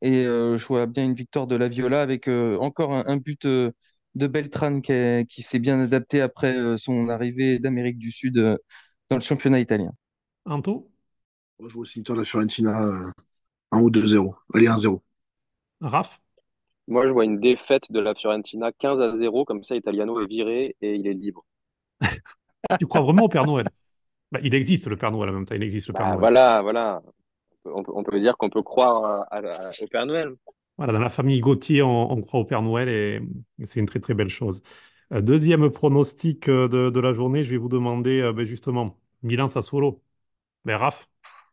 Et 0.03 0.25
je 0.25 0.67
vois 0.67 0.87
bien 0.87 1.05
une 1.05 1.15
victoire 1.15 1.47
de 1.47 1.57
la 1.57 1.69
Viola 1.69 2.03
avec 2.03 2.29
encore 2.29 2.93
un, 2.93 3.17
but 3.17 3.47
de 4.15 4.27
Beltran 4.27 4.81
qui, 4.81 5.43
s'est 5.43 5.59
bien 5.59 5.81
adapté 5.81 6.21
après 6.21 6.57
euh, 6.57 6.77
son 6.77 7.09
arrivée 7.09 7.59
d'Amérique 7.59 7.99
du 7.99 8.11
Sud 8.11 8.39
euh, 8.39 8.57
dans 9.11 9.17
le 9.17 9.23
championnat 9.23 9.61
italien. 9.61 9.93
Anto? 10.45 10.91
Moi, 11.59 11.69
je 11.69 11.75
vois 11.75 11.83
aussi 11.83 12.01
une 12.01 12.17
la 12.17 12.25
Fiorentina 12.25 13.13
1 13.71 13.81
ou 13.81 13.91
2-0. 13.91 14.35
Allez, 14.55 14.67
1-0. 14.67 15.03
Raph? 15.81 16.21
Moi, 16.93 17.07
je 17.07 17.13
vois 17.13 17.25
une 17.25 17.41
défaite 17.41 17.91
de 17.91 18.01
la 18.01 18.15
Fiorentina 18.15 18.71
15 18.71 19.01
à 19.01 19.17
0. 19.17 19.47
Comme 19.47 19.63
ça, 19.63 19.75
Italiano 19.75 20.21
est 20.21 20.27
viré 20.27 20.77
et 20.83 20.95
il 20.95 21.07
est 21.07 21.15
libre. 21.15 21.43
tu 22.79 22.87
crois 22.87 23.01
vraiment 23.01 23.25
au 23.25 23.29
Père 23.29 23.47
Noël? 23.47 23.67
Bah, 24.31 24.41
Il 24.43 24.55
existe 24.55 24.87
le 24.89 24.97
Père 24.97 25.11
Noël 25.11 25.31
en 25.31 25.33
même 25.33 25.47
temps. 25.47 25.55
Il 25.55 25.63
existe 25.63 25.89
le 25.89 25.95
Père 25.95 26.03
bah, 26.03 26.09
Noël. 26.11 26.21
Voilà, 26.21 26.61
voilà. 26.61 27.03
On 27.65 28.03
peut, 28.03 28.21
dire 28.21 28.37
qu'on 28.37 28.51
peut 28.51 28.63
croire 28.63 29.27
au 29.81 29.87
Père 29.87 30.05
Noël. 30.05 30.35
Voilà, 30.77 30.93
dans 30.93 30.99
la 31.01 31.09
famille 31.09 31.41
Gauthier, 31.41 31.83
on, 31.83 32.21
croit 32.21 32.41
au 32.41 32.45
Père 32.45 32.61
Noël 32.61 32.89
et, 32.91 33.21
c'est 33.65 33.81
une 33.81 33.87
très 33.87 34.01
très 34.01 34.13
belle 34.13 34.29
chose. 34.29 34.63
Euh, 35.15 35.23
deuxième 35.23 35.71
pronostic 35.71 36.49
euh, 36.51 36.69
de, 36.69 37.01
la 37.01 37.15
journée, 37.15 37.43
je 37.43 37.53
vais 37.53 37.57
vous 37.57 37.69
demander 37.69 38.21
euh, 38.21 38.33
ben, 38.35 38.45
justement 38.45 38.99
Milan-Sassuolo. 39.23 40.03
Ben, 40.67 40.77
Raph? 40.77 41.09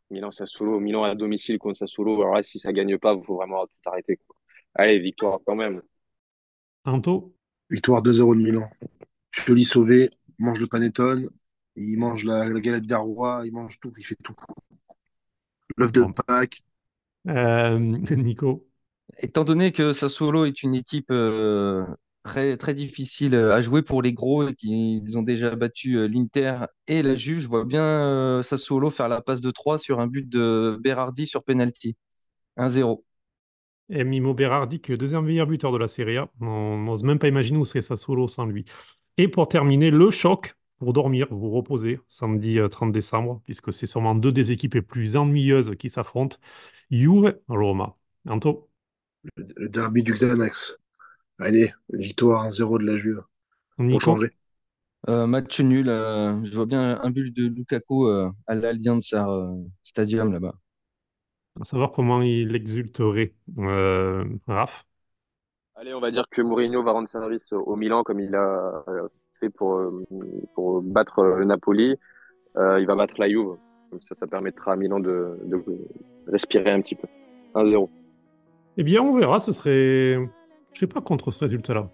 Milan-Sassuolo, 0.09 0.79
Milan 0.79 1.03
à 1.03 1.15
domicile 1.15 1.59
contre 1.59 1.77
Sassuolo. 1.77 2.19
Alors 2.21 2.35
là, 2.35 2.43
si 2.43 2.59
ça 2.59 2.73
gagne 2.73 2.97
pas, 2.97 3.13
il 3.13 3.23
faut 3.23 3.35
vraiment 3.35 3.65
tout 3.67 3.89
arrêter. 3.89 4.19
Allez, 4.75 4.99
victoire 4.99 5.39
quand 5.45 5.55
même. 5.55 5.81
Anto 6.85 7.35
Victoire 7.69 8.01
2-0 8.01 8.35
de 8.35 8.41
Milan. 8.41 8.69
Joli 9.31 9.63
sauvé, 9.63 10.09
mange 10.39 10.59
le 10.59 10.67
panettone, 10.67 11.29
il 11.75 11.97
mange 11.97 12.23
la, 12.23 12.49
galette 12.59 12.85
garrois, 12.85 13.43
il 13.45 13.53
mange 13.53 13.79
tout, 13.79 13.93
il 13.97 14.03
fait 14.03 14.17
tout. 14.23 14.35
L'œuf 15.77 15.91
de 15.91 16.03
Pâques. 16.27 16.61
Nico 17.25 18.67
Étant 19.17 19.43
donné 19.43 19.71
que 19.71 19.91
Sassuolo 19.91 20.45
est 20.45 20.63
une 20.63 20.75
équipe 20.75 21.11
euh, 21.11 21.85
très, 22.23 22.57
très 22.57 22.73
difficile 22.73 23.35
à 23.35 23.59
jouer 23.61 23.81
pour 23.81 24.01
les 24.01 24.13
gros 24.13 24.47
et 24.47 24.55
qu'ils 24.55 25.17
ont 25.17 25.21
déjà 25.23 25.55
battu 25.55 25.97
euh, 25.97 26.07
l'Inter 26.07 26.65
et 26.87 27.01
la 27.01 27.15
Juve, 27.15 27.39
je 27.39 27.47
vois 27.47 27.65
bien 27.65 27.83
euh, 27.83 28.41
Sassuolo 28.43 28.89
faire 28.89 29.09
la 29.09 29.21
passe 29.21 29.41
de 29.41 29.51
3 29.51 29.77
sur 29.79 29.99
un 29.99 30.07
but 30.07 30.27
de 30.27 30.79
Berardi 30.81 31.25
sur 31.25 31.43
penalty. 31.43 31.97
1-0. 32.57 33.03
Et 33.89 34.03
Mimo 34.03 34.33
Berardi, 34.33 34.79
qui 34.79 34.91
est 34.91 34.93
le 34.93 34.97
deuxième 34.97 35.25
meilleur 35.25 35.47
buteur 35.47 35.71
de 35.71 35.77
la 35.77 35.87
Serie 35.87 36.17
A. 36.17 36.29
On 36.41 36.77
n'ose 36.77 37.03
même 37.03 37.19
pas 37.19 37.27
imaginer 37.27 37.57
où 37.57 37.65
serait 37.65 37.81
Sassuolo 37.81 38.27
sans 38.27 38.45
lui. 38.45 38.65
Et 39.17 39.27
pour 39.27 39.47
terminer, 39.47 39.89
le 39.89 40.11
choc 40.11 40.55
pour 40.77 40.93
dormir, 40.93 41.27
vous 41.31 41.49
reposer 41.51 41.99
samedi 42.07 42.57
30 42.69 42.93
décembre, 42.93 43.41
puisque 43.43 43.73
c'est 43.73 43.85
sûrement 43.85 44.15
deux 44.15 44.31
des 44.31 44.51
équipes 44.51 44.75
les 44.75 44.81
plus 44.81 45.17
ennuyeuses 45.17 45.75
qui 45.77 45.89
s'affrontent. 45.89 46.37
Juve-Roma. 46.89 47.97
Anto 48.27 48.69
le 49.35 49.69
derby 49.69 50.03
du 50.03 50.13
Xanax. 50.13 50.77
Allez, 51.39 51.73
victoire 51.93 52.47
1-0 52.47 52.79
de 52.79 52.85
la 52.85 52.95
Juve. 52.95 53.23
Pour 53.77 54.01
changer. 54.01 54.31
Euh, 55.07 55.27
match 55.27 55.59
nul. 55.61 55.87
Euh, 55.87 56.43
je 56.43 56.53
vois 56.53 56.65
bien 56.65 56.99
un 57.01 57.09
but 57.09 57.33
de 57.33 57.47
Lukaku 57.47 58.07
euh, 58.07 58.29
à 58.47 58.55
l'Allianz 58.55 59.15
Stadium 59.83 60.33
là-bas. 60.33 60.55
À 61.59 61.65
savoir 61.65 61.91
comment 61.91 62.21
il 62.21 62.55
exulterait. 62.55 63.33
Raph 64.47 64.85
Allez, 65.75 65.93
on 65.93 65.99
va 65.99 66.11
dire 66.11 66.25
que 66.29 66.41
Mourinho 66.41 66.83
va 66.83 66.91
rendre 66.91 67.07
service 67.07 67.53
au 67.53 67.75
Milan 67.75 68.03
comme 68.03 68.19
il 68.19 68.35
a 68.35 68.83
fait 69.39 69.49
pour, 69.49 69.81
pour 70.53 70.81
battre 70.81 71.23
le 71.23 71.45
Napoli. 71.45 71.95
il 72.55 72.85
va 72.85 72.95
battre 72.95 73.15
la 73.17 73.29
Juve. 73.29 73.57
Donc 73.91 74.03
ça, 74.03 74.15
ça 74.15 74.27
permettra 74.27 74.73
à 74.73 74.75
Milan 74.75 74.99
de, 74.99 75.39
de 75.45 75.63
respirer 76.27 76.71
un 76.71 76.81
petit 76.81 76.95
peu. 76.95 77.07
1-0. 77.55 77.89
Eh 78.77 78.83
bien, 78.83 79.01
on 79.01 79.15
verra. 79.15 79.39
Ce 79.39 79.51
serait. 79.51 80.17
Je 80.73 80.79
sais 80.79 80.87
pas 80.87 81.01
contre 81.01 81.31
ce 81.31 81.39
résultat-là, 81.39 81.89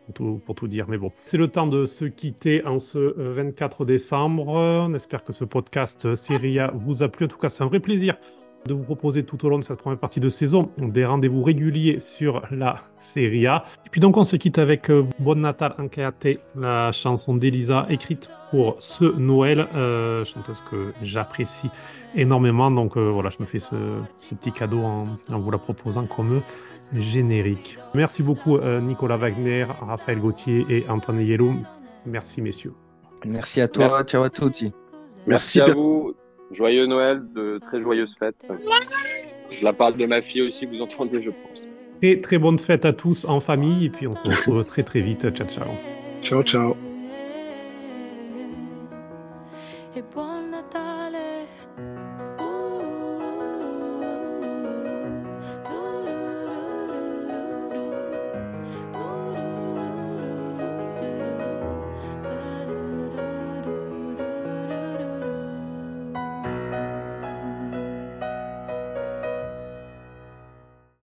pour 0.45 0.55
tout, 0.55 0.67
dire, 0.67 0.85
mais 0.89 0.97
bon. 0.97 1.11
C'est 1.23 1.37
le 1.37 1.47
temps 1.47 1.65
de 1.65 1.85
se 1.85 2.05
quitter 2.05 2.63
en 2.65 2.77
ce 2.77 2.99
24 2.99 3.81
euh, 3.81 3.85
décembre. 3.85 4.47
On 4.49 4.93
espère 4.93 5.23
que 5.23 5.31
ce 5.31 5.45
podcast 5.45 6.05
euh, 6.05 6.15
Seria 6.15 6.71
vous 6.75 7.01
a 7.01 7.07
plu. 7.07 7.25
En 7.25 7.29
tout 7.29 7.37
cas, 7.37 7.49
c'est 7.49 7.63
un 7.63 7.67
vrai 7.67 7.79
plaisir 7.79 8.17
de 8.65 8.73
vous 8.73 8.83
proposer 8.83 9.23
tout 9.23 9.45
au 9.45 9.49
long 9.49 9.59
de 9.59 9.63
cette 9.63 9.77
première 9.77 9.99
partie 9.99 10.19
de 10.19 10.29
saison 10.29 10.71
des 10.77 11.05
rendez-vous 11.05 11.43
réguliers 11.43 11.99
sur 11.99 12.41
la 12.51 12.77
Serie 12.97 13.47
A. 13.47 13.63
Et 13.85 13.89
puis 13.89 14.01
donc 14.01 14.17
on 14.17 14.23
se 14.23 14.35
quitte 14.35 14.57
avec 14.57 14.89
euh, 14.89 15.05
Bon 15.19 15.39
Natal 15.39 15.75
Ankeate, 15.77 16.39
la 16.55 16.91
chanson 16.91 17.35
d'Elisa 17.35 17.85
écrite 17.89 18.29
pour 18.49 18.77
ce 18.79 19.05
Noël, 19.05 19.67
euh, 19.75 20.25
chanteuse 20.25 20.63
que 20.71 20.93
j'apprécie 21.03 21.69
énormément. 22.15 22.71
Donc 22.71 22.97
euh, 22.97 23.09
voilà, 23.09 23.29
je 23.29 23.37
me 23.39 23.45
fais 23.45 23.59
ce, 23.59 23.75
petit 24.35 24.51
cadeau 24.51 24.79
en, 24.79 25.03
vous 25.29 25.51
la 25.51 25.57
proposant 25.57 26.05
comme 26.05 26.41
générique. 26.93 27.77
Merci 27.93 28.23
beaucoup 28.23 28.59
Nicolas 28.59 29.17
Wagner, 29.17 29.65
Raphaël 29.81 30.19
Gauthier 30.19 30.65
et 30.69 30.89
Antoine 30.89 31.19
Yellow. 31.19 31.53
Merci 32.05 32.41
messieurs. 32.41 32.73
Merci 33.25 33.59
à 33.61 33.67
toi, 33.67 34.03
ciao 34.03 34.23
à 34.23 34.29
tous. 34.29 34.65
Merci 35.25 35.61
à 35.61 35.71
vous. 35.71 36.15
Joyeux 36.51 36.85
Noël, 36.85 37.21
de 37.33 37.57
très 37.57 37.79
joyeuses 37.79 38.15
fêtes. 38.17 38.47
Je 39.51 39.63
la 39.63 39.73
parle 39.73 39.97
de 39.97 40.05
ma 40.05 40.21
fille 40.21 40.41
aussi, 40.41 40.65
vous 40.65 40.81
entendez, 40.81 41.21
je 41.21 41.29
pense. 41.29 41.61
Et 42.01 42.21
très 42.21 42.37
bonne 42.37 42.59
fête 42.59 42.85
à 42.85 42.93
tous 42.93 43.25
en 43.25 43.39
famille, 43.39 43.85
et 43.85 43.89
puis 43.89 44.07
on 44.07 44.15
se 44.15 44.23
retrouve 44.23 44.63
très 44.65 44.83
très 44.83 45.01
vite. 45.01 45.29
Ciao, 45.31 45.47
ciao. 45.47 45.67
Ciao, 46.21 46.43
ciao. 46.43 46.75